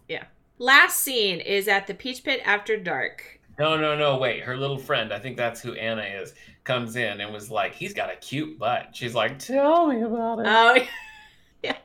Last 0.63 1.01
scene 1.01 1.41
is 1.41 1.67
at 1.67 1.89
the 1.89 1.95
Peach 1.95 2.23
Pit 2.23 2.41
after 2.45 2.77
dark. 2.77 3.41
No, 3.59 3.77
no, 3.77 3.97
no, 3.97 4.17
wait. 4.17 4.45
Her 4.45 4.57
little 4.57 4.79
friend, 4.79 5.13
I 5.13 5.19
think 5.19 5.37
that's 5.37 5.61
who 5.61 5.73
Anna 5.73 6.03
is, 6.03 6.35
comes 6.63 6.95
in 6.95 7.21
and 7.21 7.33
was 7.33 7.51
like, 7.51 7.75
he's 7.75 7.93
got 7.93 8.13
a 8.13 8.17
cute 8.17 8.61
butt. 8.61 8.91
She's 8.93 9.13
like, 9.13 9.41
tell 9.41 9.89
me 9.89 10.03
about 10.03 10.39
it. 10.39 10.47
Oh, 10.49 10.87
yeah. 11.65 11.77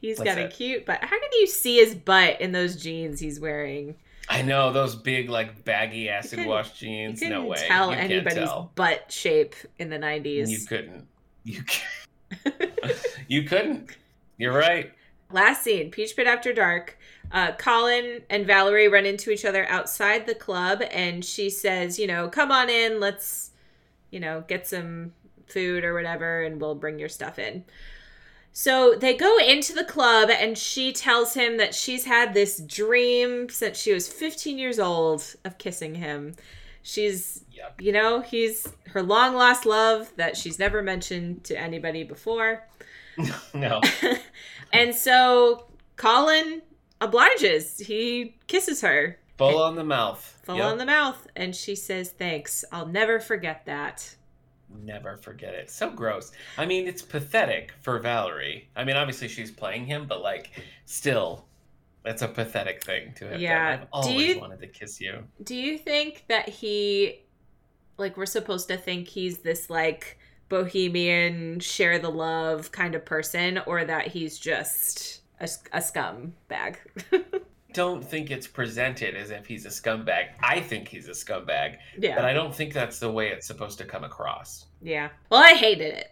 He's 0.00 0.18
What's 0.18 0.30
got 0.34 0.38
a 0.42 0.48
cute 0.48 0.86
butt. 0.86 1.00
How 1.02 1.08
can 1.20 1.28
you 1.40 1.46
see 1.46 1.76
his 1.76 1.94
butt 1.94 2.40
in 2.40 2.52
those 2.52 2.82
jeans 2.82 3.20
he's 3.20 3.38
wearing? 3.38 3.94
I 4.30 4.40
know, 4.40 4.72
those 4.72 4.96
big, 4.96 5.28
like, 5.28 5.62
baggy 5.66 6.08
acid 6.08 6.30
couldn't- 6.38 6.46
wash 6.46 6.80
You 6.80 6.88
jeans. 6.88 7.18
couldn't 7.20 7.34
No 7.34 7.44
way. 7.44 7.58
tell 7.68 7.90
you 7.90 7.98
anybody's 7.98 8.38
tell. 8.48 8.72
butt 8.76 9.12
shape 9.12 9.54
in 9.78 9.90
the 9.90 9.98
90s. 9.98 10.48
You 10.48 10.60
couldn't. 10.66 11.06
You, 11.44 11.62
can't. 11.64 12.72
you 13.28 13.42
couldn't. 13.42 13.90
You're 14.38 14.54
right. 14.54 14.90
Last 15.30 15.62
scene, 15.64 15.90
Peach 15.90 16.16
Pit 16.16 16.26
After 16.26 16.54
Dark. 16.54 16.96
Uh, 17.32 17.52
Colin 17.52 18.22
and 18.28 18.46
Valerie 18.46 18.88
run 18.88 19.06
into 19.06 19.30
each 19.30 19.44
other 19.44 19.66
outside 19.68 20.26
the 20.26 20.34
club, 20.34 20.82
and 20.90 21.24
she 21.24 21.48
says, 21.48 21.98
you 21.98 22.06
know, 22.06 22.28
come 22.28 22.50
on 22.50 22.68
in, 22.68 22.98
let's, 22.98 23.50
you 24.10 24.18
know, 24.18 24.42
get 24.48 24.66
some 24.66 25.12
food 25.46 25.84
or 25.84 25.94
whatever, 25.94 26.42
and 26.42 26.60
we'll 26.60 26.74
bring 26.74 26.98
your 26.98 27.08
stuff 27.08 27.38
in. 27.38 27.64
So 28.52 28.96
they 28.96 29.14
go 29.14 29.38
into 29.38 29.72
the 29.72 29.84
club, 29.84 30.28
and 30.28 30.58
she 30.58 30.92
tells 30.92 31.34
him 31.34 31.56
that 31.58 31.72
she's 31.74 32.04
had 32.04 32.34
this 32.34 32.58
dream 32.58 33.48
since 33.48 33.78
she 33.78 33.92
was 33.92 34.08
15 34.08 34.58
years 34.58 34.80
old 34.80 35.22
of 35.44 35.56
kissing 35.58 35.94
him. 35.94 36.34
She's, 36.82 37.44
Yep. 37.52 37.80
you 37.80 37.92
know, 37.92 38.20
he's 38.22 38.66
her 38.88 39.02
long 39.02 39.34
lost 39.34 39.66
love 39.66 40.10
that 40.16 40.36
she's 40.36 40.58
never 40.58 40.82
mentioned 40.82 41.44
to 41.44 41.56
anybody 41.58 42.02
before. 42.04 42.64
No. 43.52 43.80
and 44.72 44.94
so 44.94 45.66
Colin 45.96 46.62
obliges. 47.00 47.78
He 47.78 48.36
kisses 48.46 48.80
her 48.82 49.18
Full 49.38 49.62
on 49.62 49.74
the 49.74 49.84
mouth. 49.84 50.40
full 50.44 50.56
Yep. 50.56 50.64
on 50.66 50.78
the 50.78 50.86
mouth, 50.86 51.26
and 51.36 51.54
she 51.56 51.74
says, 51.74 52.10
"Thanks. 52.10 52.64
I'll 52.72 52.86
never 52.86 53.18
forget 53.20 53.64
that." 53.66 54.16
Never 54.84 55.16
forget 55.16 55.54
it. 55.54 55.68
So 55.70 55.90
gross. 55.90 56.30
I 56.56 56.64
mean, 56.66 56.86
it's 56.86 57.02
pathetic 57.02 57.72
for 57.80 57.98
Valerie. 57.98 58.68
I 58.76 58.84
mean, 58.84 58.96
obviously 58.96 59.26
she's 59.28 59.50
playing 59.50 59.86
him, 59.86 60.06
but 60.06 60.22
like, 60.22 60.50
still, 60.84 61.46
that's 62.04 62.22
a 62.22 62.28
pathetic 62.28 62.84
thing 62.84 63.12
to 63.14 63.28
have 63.30 63.40
Yeah. 63.40 63.70
done. 63.76 63.80
I've 63.82 63.88
always 63.92 64.28
you- 64.36 64.40
wanted 64.40 64.60
to 64.60 64.68
kiss 64.68 65.00
you. 65.00 65.26
Do 65.42 65.56
you 65.56 65.76
think 65.76 66.24
that 66.28 66.48
he, 66.48 67.22
like, 67.98 68.16
we're 68.16 68.26
supposed 68.26 68.68
to 68.68 68.76
think 68.76 69.08
he's 69.08 69.38
this 69.38 69.70
like 69.70 70.18
bohemian, 70.48 71.58
share 71.60 71.98
the 71.98 72.10
love 72.10 72.70
kind 72.72 72.94
of 72.94 73.04
person, 73.04 73.58
or 73.66 73.84
that 73.84 74.08
he's 74.08 74.38
just 74.38 75.19
a, 75.40 75.48
a 75.72 75.80
scum 75.82 76.34
bag? 76.48 76.78
Don't 77.72 78.04
think 78.04 78.30
it's 78.32 78.48
presented 78.48 79.14
as 79.14 79.30
if 79.30 79.46
he's 79.46 79.64
a 79.64 79.68
scumbag. 79.68 80.30
I 80.42 80.58
think 80.60 80.88
he's 80.88 81.06
a 81.06 81.12
scumbag, 81.12 81.76
yeah, 81.96 82.16
but 82.16 82.24
I 82.24 82.32
don't 82.32 82.52
think 82.52 82.72
that's 82.72 82.98
the 82.98 83.08
way 83.12 83.28
it's 83.28 83.46
supposed 83.46 83.78
to 83.78 83.84
come 83.84 84.02
across. 84.02 84.66
yeah. 84.82 85.10
Well, 85.30 85.40
I 85.40 85.52
hated 85.54 85.94
it. 85.94 86.08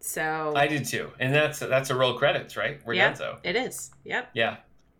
So 0.00 0.52
I 0.56 0.66
did 0.66 0.84
too, 0.84 1.10
and 1.20 1.32
that's 1.32 1.60
that's 1.60 1.90
a 1.90 1.94
roll 1.94 2.14
credits, 2.18 2.56
right? 2.56 2.80
We're 2.84 2.94
Yeah. 2.94 3.06
done 3.10 3.16
so. 3.16 3.38
it 3.44 3.54
is. 3.54 3.92
Yep, 4.04 4.30
Yeah. 4.34 4.56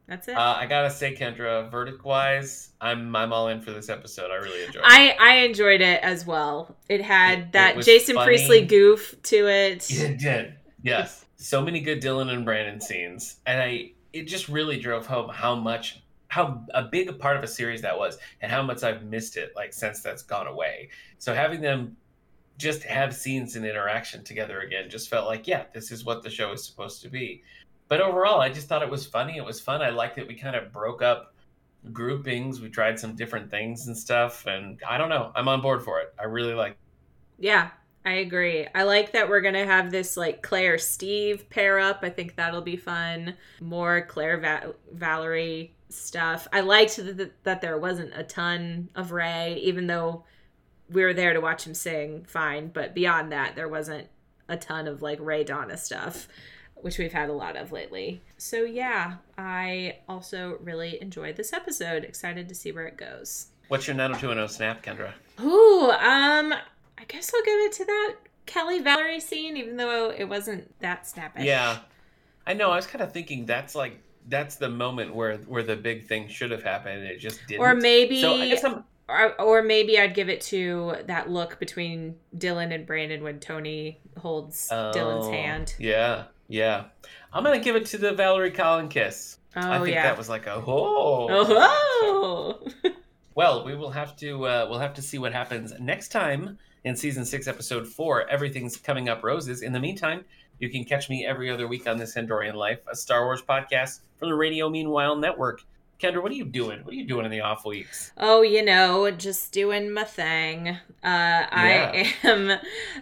that's 0.07 0.29
it. 0.29 0.37
Uh, 0.37 0.55
I 0.57 0.66
gotta 0.66 0.91
say, 0.91 1.12
Kendra, 1.12 1.68
verdict 1.72 2.05
wise, 2.05 2.70
I'm 2.81 3.14
I'm 3.16 3.33
all 3.33 3.49
in 3.49 3.61
for 3.61 3.72
this 3.72 3.89
episode. 3.89 4.31
I 4.31 4.37
really 4.37 4.62
enjoyed 4.64 4.83
it. 4.85 4.89
I 4.89 5.16
I 5.20 5.35
enjoyed 5.39 5.81
it 5.81 6.01
as 6.05 6.24
well. 6.24 6.77
It 6.89 7.03
had 7.03 7.39
It- 7.41 7.53
that 7.53 7.79
it 7.79 7.85
Jason 7.85 8.14
funny. 8.14 8.27
Priestley 8.27 8.64
goof 8.64 9.16
to 9.24 9.49
it. 9.49 9.91
It 9.91 10.18
did. 10.20 10.55
Yes. 10.83 11.24
So 11.37 11.62
many 11.62 11.80
good 11.80 12.01
Dylan 12.01 12.30
and 12.32 12.45
Brandon 12.45 12.80
scenes. 12.80 13.39
And 13.47 13.61
I 13.61 13.93
it 14.12 14.24
just 14.24 14.49
really 14.49 14.78
drove 14.78 15.07
home 15.07 15.28
how 15.28 15.55
much 15.55 16.03
how 16.28 16.64
a 16.74 16.82
big 16.82 17.18
part 17.18 17.37
of 17.37 17.43
a 17.43 17.47
series 17.47 17.82
that 17.82 17.97
was 17.97 18.18
and 18.41 18.51
how 18.51 18.62
much 18.62 18.82
I've 18.82 19.05
missed 19.05 19.37
it 19.37 19.53
like 19.55 19.72
since 19.72 20.01
that's 20.01 20.22
gone 20.22 20.47
away. 20.47 20.89
So 21.18 21.34
having 21.34 21.61
them 21.61 21.97
just 22.59 22.82
have 22.84 23.14
scenes 23.14 23.57
and 23.57 23.66
interaction 23.66 24.24
together 24.24 24.61
again. 24.61 24.89
Just 24.89 25.09
felt 25.09 25.26
like, 25.26 25.47
yeah, 25.47 25.64
this 25.74 25.91
is 25.91 26.05
what 26.05 26.22
the 26.22 26.30
show 26.30 26.53
is 26.53 26.64
supposed 26.64 27.03
to 27.03 27.09
be. 27.09 27.43
But 27.89 28.01
overall, 28.01 28.41
I 28.41 28.49
just 28.49 28.68
thought 28.68 28.82
it 28.82 28.91
was 28.91 29.07
funny. 29.07 29.37
It 29.37 29.45
was 29.45 29.61
fun. 29.61 29.82
I 29.82 29.91
liked 29.91 30.16
that 30.16 30.26
we 30.26 30.34
kind 30.34 30.57
of 30.57 30.72
broke 30.72 31.03
up 31.03 31.34
groupings. 31.93 32.61
We 32.61 32.68
tried 32.68 32.99
some 32.99 33.14
different 33.14 33.51
things 33.51 33.87
and 33.87 33.97
stuff. 33.97 34.47
And 34.47 34.80
I 34.89 34.99
don't 34.99 35.09
know. 35.09 35.32
I'm 35.37 35.49
on 35.49 35.61
board 35.61 35.82
for 35.82 36.01
it. 36.01 36.14
I 36.18 36.24
really 36.24 36.55
like 36.55 36.76
Yeah, 37.39 37.70
I 38.07 38.13
agree. 38.13 38.69
I 38.73 38.85
like 38.85 39.13
that 39.13 39.29
we're 39.29 39.41
gonna 39.41 39.67
have 39.67 39.91
this 39.91 40.17
like 40.17 40.41
Claire 40.41 40.79
Steve 40.79 41.51
pair 41.51 41.81
up. 41.81 41.99
I 42.03 42.09
think 42.09 42.37
that'll 42.37 42.63
be 42.63 42.77
fun. 42.77 43.35
More 43.61 44.01
Claire 44.03 44.39
Va- 44.39 44.75
Valerie 44.93 45.75
stuff. 45.89 46.47
I 46.53 46.61
liked 46.61 46.97
that, 46.97 47.33
that 47.43 47.61
there 47.61 47.77
wasn't 47.79 48.13
a 48.15 48.23
ton 48.23 48.91
of 48.95 49.11
Ray, 49.11 49.61
even 49.65 49.89
though 49.89 50.25
we 50.89 51.03
were 51.03 51.15
there 51.15 51.35
to 51.35 51.41
watch 51.41 51.67
him 51.67 51.75
sing. 51.75 52.25
Fine, 52.29 52.69
but 52.69 52.95
beyond 52.95 53.33
that, 53.33 53.57
there 53.57 53.69
wasn't 53.69 54.07
a 54.49 54.57
ton 54.57 54.87
of 54.87 55.03
like 55.03 55.19
Ray 55.21 55.43
Donna 55.43 55.77
stuff, 55.77 56.29
which 56.77 56.99
we've 56.99 57.13
had 57.13 57.29
a 57.29 57.33
lot 57.35 57.57
of 57.57 57.73
lately. 57.73 58.23
So 58.37 58.59
yeah, 58.63 59.17
I 59.37 59.99
also 60.09 60.59
really 60.63 61.03
enjoyed 61.03 61.35
this 61.35 61.53
episode. 61.53 62.05
Excited 62.05 62.49
to 62.51 62.55
see 62.55 62.71
where 62.71 62.87
it 62.87 62.97
goes. 62.97 63.49
What's 63.67 63.89
your 63.89 63.97
90210 63.97 64.49
snap, 64.55 64.85
Kendra? 64.85 65.13
Ooh, 65.45 65.91
um, 65.91 66.55
I 66.99 67.05
guess 67.05 67.33
I'll 67.35 67.45
give 67.45 67.59
it 67.61 67.73
to 67.73 67.85
that 67.85 68.15
Kelly 68.47 68.81
Valerie 68.81 69.21
scene, 69.21 69.57
even 69.57 69.77
though 69.77 70.11
it 70.11 70.25
wasn't 70.25 70.79
that 70.81 71.07
snappy. 71.07 71.45
Yeah. 71.45 71.79
I 72.47 72.55
know. 72.55 72.71
I 72.71 72.77
was 72.77 72.87
kind 72.87 73.03
of 73.03 73.13
thinking 73.13 73.45
that's 73.45 73.75
like 73.75 74.01
that's 74.29 74.57
the 74.57 74.69
moment 74.69 75.15
where 75.15 75.37
where 75.39 75.63
the 75.63 75.77
big 75.77 76.07
thing 76.07 76.29
should 76.29 76.51
have 76.51 76.63
happened 76.63 77.01
and 77.01 77.07
it 77.07 77.19
just 77.19 77.41
didn't. 77.47 77.61
Or 77.61 77.75
maybe, 77.75 78.21
So 78.21 78.35
I 78.35 78.49
guess 78.49 78.65
I'm 78.65 78.85
or, 79.09 79.41
or 79.41 79.63
maybe 79.63 79.99
I'd 79.99 80.15
give 80.15 80.29
it 80.29 80.41
to 80.43 80.97
that 81.07 81.31
look 81.31 81.59
between 81.59 82.17
Dylan 82.37 82.75
and 82.75 82.87
Brandon 82.87 83.23
when 83.23 83.39
Tony 83.39 84.01
holds 84.19 84.69
Dylan's 84.69 85.27
Oh, 85.27 85.33
hand. 85.33 85.75
Yeah, 85.79 86.25
yeah. 86.49 86.85
I'm 87.33 87.45
gonna 87.45 87.61
give 87.61 87.77
it 87.77 87.87
to 87.87 87.99
the 87.99 88.13
Valerie 88.13 88.51
Colin 88.51 88.89
kiss. 88.89 89.39
Oh 89.55 89.71
I 89.71 89.79
think 89.79 89.95
yeah. 89.95 90.03
that 90.03 90.19
was 90.19 90.29
like 90.29 90.47
a 90.47 90.55
oh. 90.55 91.29
Oh. 91.31 92.69
Well, 93.35 93.67
we 93.67 93.75
will 93.75 93.91
have 93.91 94.17
to 94.17 94.47
uh, 94.47 94.67
we'll 94.71 94.79
have 94.79 94.95
to 94.95 95.03
see 95.03 95.19
what 95.19 95.35
happens 95.35 95.75
next 95.79 96.09
time 96.09 96.59
in 96.87 96.95
season 96.95 97.24
six, 97.24 97.49
episode 97.49 97.84
four. 97.84 98.28
Everything's 98.28 98.76
coming 98.76 99.09
up 99.09 99.24
roses. 99.24 99.62
In 99.62 99.72
the 99.72 99.80
meantime, 99.80 100.24
you 100.61 100.70
can 100.70 100.84
catch 100.84 101.11
me 101.11 101.26
every 101.26 101.51
other 101.51 101.66
week 101.66 101.89
on 101.89 101.97
this 101.97 102.14
Endorian 102.14 102.55
Life, 102.55 102.78
a 102.89 102.95
Star 102.95 103.24
Wars 103.24 103.43
podcast 103.43 103.99
from 104.20 104.28
the 104.28 104.37
Radio 104.37 104.70
Meanwhile 104.70 105.16
Network. 105.16 105.64
Kendra, 105.99 106.22
what 106.22 106.30
are 106.30 106.37
you 106.37 106.45
doing? 106.45 106.84
What 106.84 106.93
are 106.93 106.97
you 106.97 107.07
doing 107.07 107.24
in 107.24 107.32
the 107.32 107.41
off 107.41 107.64
weeks? 107.64 108.12
Oh, 108.18 108.43
you 108.43 108.64
know, 108.64 109.11
just 109.11 109.51
doing 109.51 109.91
my 109.91 110.05
thing. 110.05 110.68
Uh, 110.68 110.76
I 111.03 112.14
am 112.22 112.57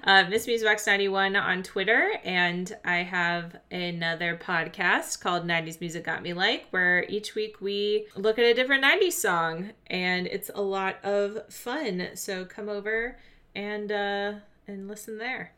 uh, 0.04 0.24
Miss 0.30 0.46
Musebox 0.46 0.86
91 0.86 1.36
on 1.36 1.62
Twitter, 1.62 2.12
and 2.24 2.74
I 2.86 2.98
have 3.02 3.56
another 3.70 4.40
podcast 4.42 5.20
called 5.20 5.46
90s 5.46 5.80
Music 5.80 6.04
Got 6.04 6.22
Me 6.22 6.32
Like, 6.32 6.68
where 6.70 7.04
each 7.10 7.34
week 7.34 7.60
we 7.60 8.06
look 8.16 8.38
at 8.38 8.46
a 8.46 8.54
different 8.54 8.82
90s 8.82 9.12
song, 9.12 9.72
and 9.88 10.26
it's 10.26 10.50
a 10.54 10.62
lot 10.62 11.04
of 11.04 11.52
fun. 11.52 12.08
So 12.14 12.46
come 12.46 12.70
over 12.70 13.18
and 13.54 13.92
uh, 13.92 14.32
and 14.66 14.88
listen 14.88 15.18
there. 15.18 15.52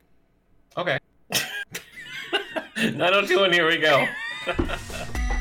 Okay. 0.77 0.99
902 2.77 3.45
and 3.45 3.55
here 3.55 3.67
we 3.67 3.79
go. 3.79 4.07